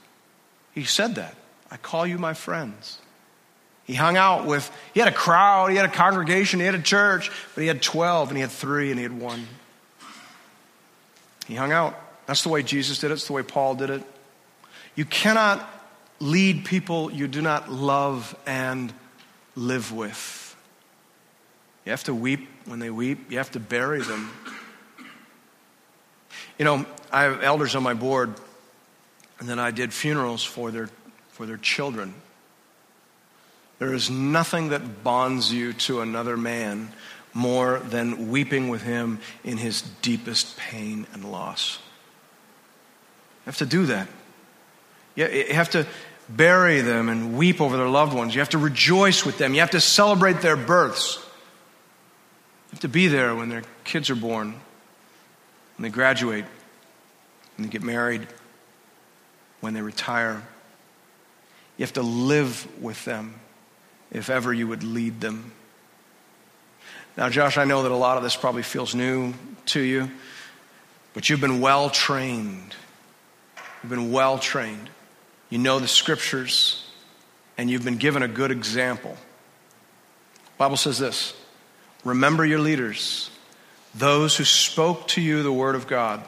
He 0.72 0.84
said 0.84 1.16
that. 1.16 1.34
I 1.70 1.76
call 1.76 2.06
you 2.06 2.16
my 2.16 2.32
friends. 2.32 3.00
He 3.84 3.92
hung 3.92 4.16
out 4.16 4.46
with, 4.46 4.70
he 4.94 5.00
had 5.00 5.10
a 5.10 5.14
crowd, 5.14 5.72
he 5.72 5.76
had 5.76 5.84
a 5.84 5.92
congregation, 5.92 6.58
he 6.58 6.64
had 6.64 6.74
a 6.74 6.80
church, 6.80 7.30
but 7.54 7.60
he 7.60 7.68
had 7.68 7.82
12 7.82 8.28
and 8.28 8.38
he 8.38 8.40
had 8.40 8.50
three 8.50 8.88
and 8.88 8.98
he 8.98 9.02
had 9.02 9.20
one. 9.20 9.46
He 11.46 11.54
hung 11.54 11.70
out. 11.70 12.00
That's 12.26 12.42
the 12.42 12.48
way 12.48 12.62
Jesus 12.62 12.98
did 12.98 13.10
it, 13.10 13.14
it's 13.14 13.26
the 13.26 13.32
way 13.32 13.42
Paul 13.42 13.74
did 13.74 13.90
it. 13.90 14.02
You 14.94 15.04
cannot 15.04 15.68
lead 16.20 16.64
people 16.64 17.10
you 17.10 17.26
do 17.26 17.42
not 17.42 17.70
love 17.70 18.36
and 18.46 18.92
live 19.56 19.92
with. 19.92 20.56
You 21.84 21.90
have 21.90 22.04
to 22.04 22.14
weep 22.14 22.48
when 22.64 22.78
they 22.78 22.90
weep, 22.90 23.30
you 23.30 23.38
have 23.38 23.50
to 23.52 23.60
bury 23.60 24.00
them 24.00 24.30
you 26.58 26.64
know, 26.64 26.86
I 27.12 27.22
have 27.24 27.42
elders 27.42 27.74
on 27.74 27.82
my 27.82 27.94
board, 27.94 28.34
and 29.38 29.48
then 29.48 29.58
I 29.58 29.70
did 29.70 29.92
funerals 29.92 30.44
for 30.44 30.70
their, 30.70 30.88
for 31.30 31.46
their 31.46 31.56
children. 31.56 32.14
There 33.78 33.92
is 33.92 34.08
nothing 34.08 34.68
that 34.68 35.02
bonds 35.02 35.52
you 35.52 35.72
to 35.72 36.00
another 36.00 36.36
man 36.36 36.92
more 37.32 37.80
than 37.80 38.30
weeping 38.30 38.68
with 38.68 38.82
him 38.82 39.18
in 39.42 39.56
his 39.56 39.82
deepest 39.82 40.56
pain 40.56 41.06
and 41.12 41.30
loss. 41.30 41.80
You 43.44 43.50
have 43.50 43.58
to 43.58 43.66
do 43.66 43.86
that. 43.86 44.08
You 45.16 45.54
have 45.54 45.70
to 45.70 45.86
bury 46.28 46.80
them 46.80 47.08
and 47.08 47.36
weep 47.36 47.60
over 47.60 47.76
their 47.76 47.88
loved 47.88 48.14
ones. 48.14 48.34
You 48.34 48.40
have 48.40 48.50
to 48.50 48.58
rejoice 48.58 49.24
with 49.24 49.38
them. 49.38 49.54
You 49.54 49.60
have 49.60 49.70
to 49.70 49.80
celebrate 49.80 50.40
their 50.40 50.56
births. 50.56 51.16
You 51.16 52.70
have 52.72 52.80
to 52.80 52.88
be 52.88 53.08
there 53.08 53.34
when 53.34 53.48
their 53.48 53.62
kids 53.84 54.10
are 54.10 54.16
born 54.16 54.54
when 55.76 55.82
they 55.82 55.90
graduate, 55.90 56.44
when 57.56 57.66
they 57.66 57.72
get 57.72 57.82
married, 57.82 58.26
when 59.60 59.74
they 59.74 59.82
retire. 59.82 60.42
You 61.76 61.82
have 61.82 61.94
to 61.94 62.02
live 62.02 62.68
with 62.80 63.04
them 63.04 63.40
if 64.12 64.30
ever 64.30 64.52
you 64.52 64.68
would 64.68 64.84
lead 64.84 65.20
them. 65.20 65.52
Now, 67.16 67.28
Josh, 67.28 67.58
I 67.58 67.64
know 67.64 67.82
that 67.82 67.92
a 67.92 67.96
lot 67.96 68.16
of 68.16 68.22
this 68.22 68.36
probably 68.36 68.62
feels 68.62 68.94
new 68.94 69.34
to 69.66 69.80
you, 69.80 70.10
but 71.12 71.28
you've 71.28 71.40
been 71.40 71.60
well 71.60 71.90
trained. 71.90 72.74
You've 73.84 73.90
been 73.90 74.12
well 74.12 74.38
trained. 74.38 74.88
You 75.50 75.58
know 75.58 75.78
the 75.78 75.86
scriptures, 75.86 76.90
and 77.58 77.68
you've 77.68 77.84
been 77.84 77.98
given 77.98 78.22
a 78.22 78.28
good 78.28 78.50
example. 78.50 79.14
The 80.34 80.56
Bible 80.56 80.78
says 80.78 80.98
this 80.98 81.34
Remember 82.02 82.46
your 82.46 82.60
leaders 82.60 83.30
those 83.94 84.38
who 84.38 84.44
spoke 84.44 85.06
to 85.08 85.20
you 85.20 85.42
the 85.42 85.52
word 85.52 85.74
of 85.74 85.86
God. 85.86 86.24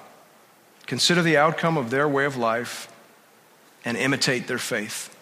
Consider 0.84 1.22
the 1.22 1.38
outcome 1.38 1.78
of 1.78 1.88
their 1.88 2.07
way 2.07 2.26
of 2.26 2.36
life 2.36 2.92
and 3.86 3.96
imitate 3.96 4.46
their 4.46 4.59
faith. 4.59 5.16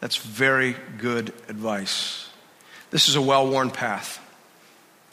That's 0.00 0.16
very 0.16 0.76
good 0.96 1.28
advice. 1.50 2.26
This 2.90 3.10
is 3.10 3.16
a 3.16 3.22
well 3.22 3.46
worn 3.50 3.70
path, 3.70 4.18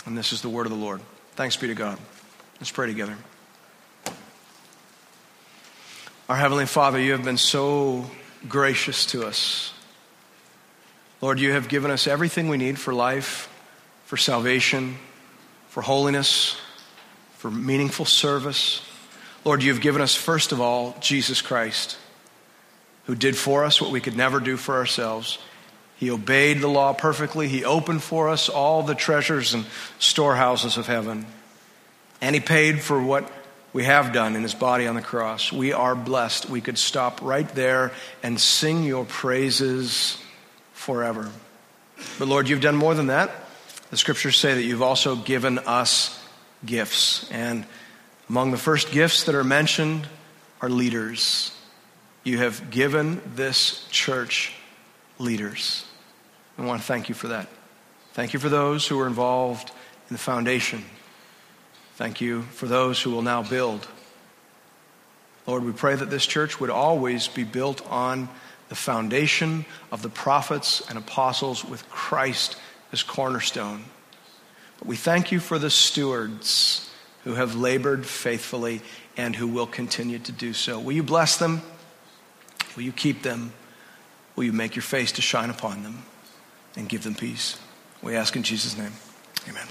and 0.05 0.17
this 0.17 0.31
is 0.31 0.41
the 0.41 0.49
word 0.49 0.65
of 0.65 0.71
the 0.71 0.77
Lord. 0.77 1.01
Thanks 1.33 1.57
be 1.57 1.67
to 1.67 1.75
God. 1.75 1.99
Let's 2.61 2.71
pray 2.71 2.87
together. 2.87 3.17
Our 6.31 6.37
Heavenly 6.37 6.65
Father, 6.65 6.97
you 6.97 7.11
have 7.11 7.25
been 7.25 7.35
so 7.35 8.09
gracious 8.47 9.05
to 9.07 9.25
us. 9.25 9.73
Lord, 11.19 11.41
you 11.41 11.51
have 11.51 11.67
given 11.67 11.91
us 11.91 12.07
everything 12.07 12.47
we 12.47 12.55
need 12.55 12.79
for 12.79 12.93
life, 12.93 13.53
for 14.05 14.15
salvation 14.15 14.95
for 15.67 15.81
holiness, 15.81 16.55
for 17.35 17.51
meaningful 17.51 18.05
service. 18.05 18.81
Lord, 19.43 19.61
you've 19.61 19.81
given 19.81 20.01
us, 20.01 20.15
first 20.15 20.53
of 20.53 20.61
all, 20.61 20.95
Jesus 21.01 21.41
Christ, 21.41 21.97
who 23.07 23.15
did 23.15 23.35
for 23.35 23.65
us 23.65 23.81
what 23.81 23.91
we 23.91 23.99
could 23.99 24.15
never 24.15 24.39
do 24.39 24.55
for 24.55 24.75
ourselves. 24.75 25.37
He 25.97 26.09
obeyed 26.09 26.61
the 26.61 26.69
law 26.69 26.93
perfectly. 26.93 27.49
He 27.49 27.65
opened 27.65 28.03
for 28.03 28.29
us 28.29 28.47
all 28.47 28.83
the 28.83 28.95
treasures 28.95 29.53
and 29.53 29.65
storehouses 29.99 30.77
of 30.77 30.87
heaven. 30.87 31.25
And 32.21 32.33
He 32.33 32.39
paid 32.39 32.79
for 32.79 33.03
what 33.03 33.29
we 33.73 33.85
have 33.85 34.11
done 34.11 34.35
in 34.35 34.43
his 34.43 34.53
body 34.53 34.87
on 34.87 34.95
the 34.95 35.01
cross. 35.01 35.51
We 35.51 35.71
are 35.71 35.95
blessed. 35.95 36.49
We 36.49 36.61
could 36.61 36.77
stop 36.77 37.21
right 37.21 37.47
there 37.55 37.91
and 38.21 38.39
sing 38.39 38.83
your 38.83 39.05
praises 39.05 40.17
forever. 40.73 41.31
But 42.19 42.27
Lord, 42.27 42.49
you've 42.49 42.61
done 42.61 42.75
more 42.75 42.93
than 42.93 43.07
that. 43.07 43.31
The 43.89 43.97
scriptures 43.97 44.37
say 44.37 44.53
that 44.55 44.63
you've 44.63 44.81
also 44.81 45.15
given 45.15 45.59
us 45.59 46.21
gifts. 46.65 47.29
And 47.31 47.65
among 48.29 48.51
the 48.51 48.57
first 48.57 48.91
gifts 48.91 49.25
that 49.25 49.35
are 49.35 49.43
mentioned 49.43 50.07
are 50.61 50.69
leaders. 50.69 51.51
You 52.23 52.39
have 52.39 52.71
given 52.71 53.21
this 53.35 53.87
church 53.89 54.53
leaders. 55.17 55.85
I 56.57 56.65
want 56.65 56.81
to 56.81 56.87
thank 56.87 57.09
you 57.09 57.15
for 57.15 57.29
that. 57.29 57.47
Thank 58.13 58.33
you 58.33 58.39
for 58.39 58.49
those 58.49 58.87
who 58.87 58.97
were 58.97 59.07
involved 59.07 59.69
in 60.09 60.13
the 60.13 60.19
foundation. 60.19 60.83
Thank 61.95 62.21
you 62.21 62.43
for 62.43 62.65
those 62.65 63.01
who 63.01 63.11
will 63.11 63.21
now 63.21 63.43
build. 63.43 63.87
Lord, 65.47 65.63
we 65.63 65.71
pray 65.71 65.95
that 65.95 66.09
this 66.09 66.25
church 66.25 66.59
would 66.59 66.69
always 66.69 67.27
be 67.27 67.43
built 67.43 67.85
on 67.89 68.29
the 68.69 68.75
foundation 68.75 69.65
of 69.91 70.01
the 70.01 70.09
prophets 70.09 70.81
and 70.87 70.97
apostles 70.97 71.65
with 71.65 71.87
Christ 71.89 72.55
as 72.91 73.03
cornerstone. 73.03 73.83
But 74.79 74.87
we 74.87 74.95
thank 74.95 75.31
you 75.31 75.39
for 75.39 75.59
the 75.59 75.69
stewards 75.69 76.89
who 77.23 77.33
have 77.33 77.55
labored 77.55 78.05
faithfully 78.05 78.81
and 79.17 79.35
who 79.35 79.47
will 79.47 79.67
continue 79.67 80.19
to 80.19 80.31
do 80.31 80.53
so. 80.53 80.79
Will 80.79 80.93
you 80.93 81.03
bless 81.03 81.37
them? 81.37 81.61
Will 82.75 82.83
you 82.83 82.91
keep 82.91 83.23
them? 83.23 83.53
Will 84.35 84.45
you 84.45 84.53
make 84.53 84.75
your 84.75 84.83
face 84.83 85.11
to 85.13 85.21
shine 85.21 85.49
upon 85.49 85.83
them 85.83 86.03
and 86.75 86.87
give 86.87 87.03
them 87.03 87.15
peace? 87.15 87.59
We 88.01 88.15
ask 88.15 88.35
in 88.35 88.43
Jesus' 88.43 88.77
name. 88.77 88.93
Amen. 89.49 89.67